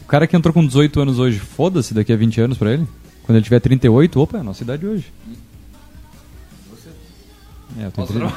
O 0.00 0.04
cara 0.06 0.28
que 0.28 0.36
entrou 0.36 0.54
com 0.54 0.64
18 0.64 1.00
anos 1.00 1.18
hoje, 1.18 1.40
foda-se 1.40 1.92
daqui 1.92 2.12
a 2.12 2.16
20 2.16 2.40
anos 2.40 2.56
para 2.56 2.72
ele? 2.72 2.86
Quando 3.24 3.34
ele 3.34 3.42
tiver 3.42 3.58
38, 3.58 4.20
opa, 4.20 4.36
é 4.36 4.40
a 4.42 4.44
nossa 4.44 4.62
idade 4.62 4.86
hoje. 4.86 5.12
Você? 6.70 6.88
É, 7.80 7.86
eu 7.86 8.06
30. 8.06 8.32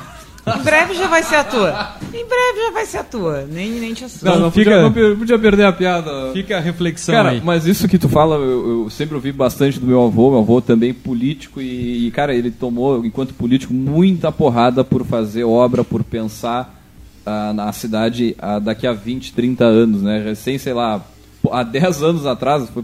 Em 0.48 0.64
breve 0.64 0.96
já 0.96 1.08
vai 1.08 1.24
ser 1.24 1.36
a 1.36 1.44
tua. 1.44 1.96
Em 2.14 2.26
breve 2.26 2.66
já 2.66 2.72
vai 2.72 2.86
ser 2.86 2.98
a 2.98 3.04
tua. 3.04 3.48
Nem, 3.52 3.72
nem 3.72 3.94
te 3.94 4.06
assusta. 4.06 4.30
Não, 4.30 4.40
não, 4.40 4.52
fica, 4.52 4.82
podia, 4.84 5.10
não 5.10 5.18
podia 5.18 5.40
perder 5.40 5.66
a 5.66 5.72
piada. 5.72 6.32
Fica 6.34 6.58
a 6.58 6.60
reflexão 6.60 7.14
cara, 7.14 7.30
aí. 7.30 7.42
mas 7.44 7.68
isso 7.68 7.88
que 7.88 7.98
tu 7.98 8.10
fala, 8.10 8.36
eu, 8.36 8.84
eu, 8.84 8.90
sempre 8.90 9.16
ouvi 9.16 9.32
bastante 9.32 9.80
do 9.80 9.86
meu 9.86 10.04
avô. 10.04 10.32
Meu 10.32 10.40
avô 10.40 10.62
também 10.62 10.94
político 10.94 11.62
e, 11.62 12.08
e, 12.08 12.12
cara, 12.12 12.34
ele 12.34 12.50
tomou, 12.50 13.06
enquanto 13.06 13.34
político, 13.34 13.74
muita 13.74 14.32
porrada 14.32 14.84
por 14.84 15.06
fazer 15.06 15.44
obra, 15.44 15.84
por 15.84 16.04
pensar 16.04 16.82
ah, 17.26 17.54
na 17.54 17.72
cidade 17.72 18.36
ah, 18.40 18.58
daqui 18.58 18.88
a 18.88 18.94
20, 18.94 19.34
30 19.34 19.64
anos, 19.64 20.02
né? 20.02 20.24
Recém, 20.24 20.58
sei 20.58 20.74
lá, 20.74 21.06
há 21.52 21.64
10 21.64 22.04
anos 22.04 22.26
atrás, 22.26 22.68
foi 22.70 22.84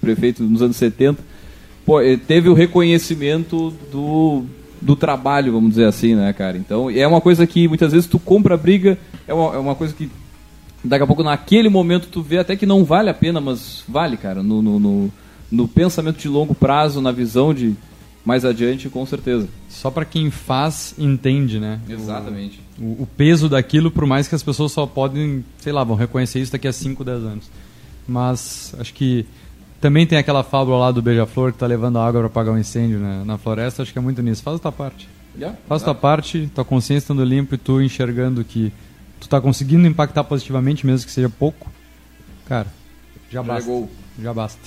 prefeito 0.00 0.42
nos 0.42 0.62
anos 0.62 0.76
70, 0.76 1.22
pô, 1.84 1.98
teve 2.26 2.48
o 2.48 2.54
reconhecimento 2.54 3.72
do, 3.90 4.44
do 4.82 4.96
trabalho, 4.96 5.52
vamos 5.52 5.70
dizer 5.70 5.86
assim, 5.86 6.14
né, 6.14 6.32
cara? 6.32 6.58
Então, 6.58 6.90
é 6.90 7.06
uma 7.06 7.20
coisa 7.20 7.46
que 7.46 7.68
muitas 7.68 7.92
vezes 7.92 8.06
tu 8.06 8.18
compra 8.18 8.54
a 8.54 8.58
briga, 8.58 8.98
é 9.26 9.32
uma, 9.32 9.54
é 9.54 9.58
uma 9.58 9.74
coisa 9.74 9.94
que 9.94 10.10
daqui 10.84 11.04
a 11.04 11.06
pouco, 11.06 11.22
naquele 11.22 11.68
momento, 11.68 12.08
tu 12.08 12.22
vê 12.22 12.38
até 12.38 12.56
que 12.56 12.66
não 12.66 12.84
vale 12.84 13.08
a 13.08 13.14
pena, 13.14 13.40
mas 13.40 13.84
vale, 13.88 14.16
cara. 14.16 14.42
No, 14.42 14.60
no, 14.60 14.80
no, 14.80 15.12
no 15.50 15.68
pensamento 15.68 16.18
de 16.18 16.28
longo 16.28 16.54
prazo, 16.54 17.00
na 17.00 17.12
visão 17.12 17.54
de 17.54 17.74
mais 18.24 18.44
adiante, 18.44 18.88
com 18.88 19.04
certeza. 19.06 19.48
Só 19.68 19.90
para 19.90 20.04
quem 20.04 20.30
faz, 20.30 20.94
entende, 20.98 21.58
né? 21.58 21.80
Exatamente. 21.88 22.60
O, 22.78 22.84
o, 22.84 23.02
o, 23.02 23.06
peso 23.06 23.48
daquilo, 23.48 23.90
por 23.90 24.06
mais 24.06 24.28
que 24.28 24.34
as 24.34 24.42
pessoas 24.42 24.72
só 24.72 24.86
podem, 24.86 25.44
sei 25.58 25.72
lá, 25.72 25.82
vão 25.84 25.96
reconhecer 25.96 26.40
isso 26.40 26.52
daqui 26.52 26.68
a 26.68 26.72
5, 26.72 27.04
10 27.04 27.18
anos. 27.24 27.50
Mas 28.06 28.74
acho 28.78 28.92
que 28.94 29.26
também 29.82 30.06
tem 30.06 30.16
aquela 30.16 30.44
fábula 30.44 30.78
lá 30.78 30.92
do 30.92 31.02
beija-flor 31.02 31.50
que 31.50 31.58
tá 31.58 31.66
levando 31.66 31.98
água 31.98 32.20
para 32.20 32.26
apagar 32.28 32.54
um 32.54 32.58
incêndio 32.58 33.00
né? 33.00 33.24
na 33.26 33.36
floresta. 33.36 33.82
Acho 33.82 33.92
que 33.92 33.98
é 33.98 34.02
muito 34.02 34.22
nisso. 34.22 34.40
Faz 34.40 34.56
a 34.56 34.60
tua 34.60 34.70
parte. 34.70 35.08
Yeah, 35.36 35.58
Faz 35.66 35.82
a 35.82 35.86
tua 35.86 35.94
parte, 35.94 36.48
tua 36.54 36.64
consciência 36.64 37.06
estando 37.06 37.24
limpa 37.24 37.56
e 37.56 37.58
tu 37.58 37.82
enxergando 37.82 38.44
que 38.44 38.72
tu 39.18 39.28
tá 39.28 39.40
conseguindo 39.40 39.84
impactar 39.84 40.22
positivamente, 40.22 40.86
mesmo 40.86 41.04
que 41.04 41.10
seja 41.10 41.28
pouco. 41.28 41.68
Cara, 42.46 42.68
já, 43.28 43.40
já 43.40 43.42
basta. 43.42 43.70
É 43.72 44.22
já 44.22 44.32
basta. 44.32 44.60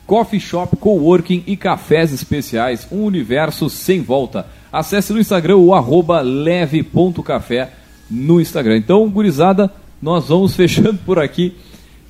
Coffee 0.05 0.39
Shop, 0.39 0.75
Coworking 0.75 1.43
e 1.45 1.55
cafés 1.55 2.11
especiais, 2.11 2.87
um 2.91 3.03
universo 3.03 3.69
sem 3.69 4.01
volta. 4.01 4.47
Acesse 4.71 5.13
no 5.13 5.19
Instagram 5.19 5.57
o 5.57 5.73
arroba 5.73 6.21
leve.café 6.21 7.71
no 8.09 8.41
Instagram. 8.41 8.77
Então, 8.77 9.07
gurizada, 9.09 9.71
nós 10.01 10.27
vamos 10.27 10.55
fechando 10.57 10.99
por 11.05 11.19
aqui 11.19 11.55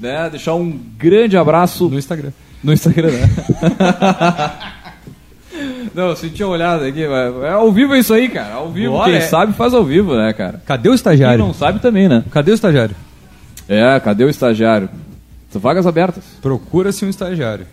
né? 0.01 0.29
Deixar 0.31 0.55
um 0.55 0.71
grande 0.97 1.37
abraço. 1.37 1.87
No 1.87 1.99
Instagram. 1.99 2.31
No 2.63 2.73
Instagram, 2.73 3.11
né? 3.11 3.29
Não, 5.93 6.09
eu 6.09 6.15
senti 6.15 6.43
uma 6.43 6.53
olhada 6.53 6.87
aqui, 6.87 7.03
é 7.03 7.49
ao 7.51 7.71
vivo 7.71 7.93
é 7.95 7.99
isso 7.99 8.13
aí, 8.13 8.29
cara. 8.29 8.53
Ao 8.55 8.69
vivo, 8.69 8.93
Bora, 8.93 9.09
quem 9.09 9.19
é... 9.19 9.21
sabe 9.21 9.53
faz 9.53 9.73
ao 9.73 9.83
vivo, 9.83 10.15
né, 10.15 10.31
cara? 10.33 10.61
Cadê 10.65 10.89
o 10.89 10.93
estagiário? 10.93 11.37
Quem 11.37 11.47
não 11.47 11.53
sabe 11.53 11.79
também, 11.79 12.07
né? 12.07 12.23
Cadê 12.31 12.51
o 12.51 12.53
estagiário? 12.53 12.95
É, 13.67 13.99
cadê 13.99 14.23
o 14.23 14.29
estagiário? 14.29 14.89
Vagas 15.53 15.85
abertas. 15.85 16.23
Procura-se 16.41 17.05
um 17.05 17.09
estagiário. 17.09 17.65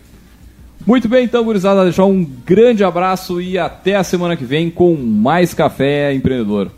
Muito 0.86 1.08
bem, 1.08 1.24
então, 1.24 1.44
gurizada, 1.44 1.84
deixar 1.84 2.04
um 2.04 2.24
grande 2.24 2.82
abraço 2.82 3.40
e 3.40 3.58
até 3.58 3.94
a 3.96 4.04
semana 4.04 4.36
que 4.36 4.44
vem 4.44 4.70
com 4.70 4.96
mais 4.96 5.52
Café 5.52 6.12
Empreendedor. 6.12 6.70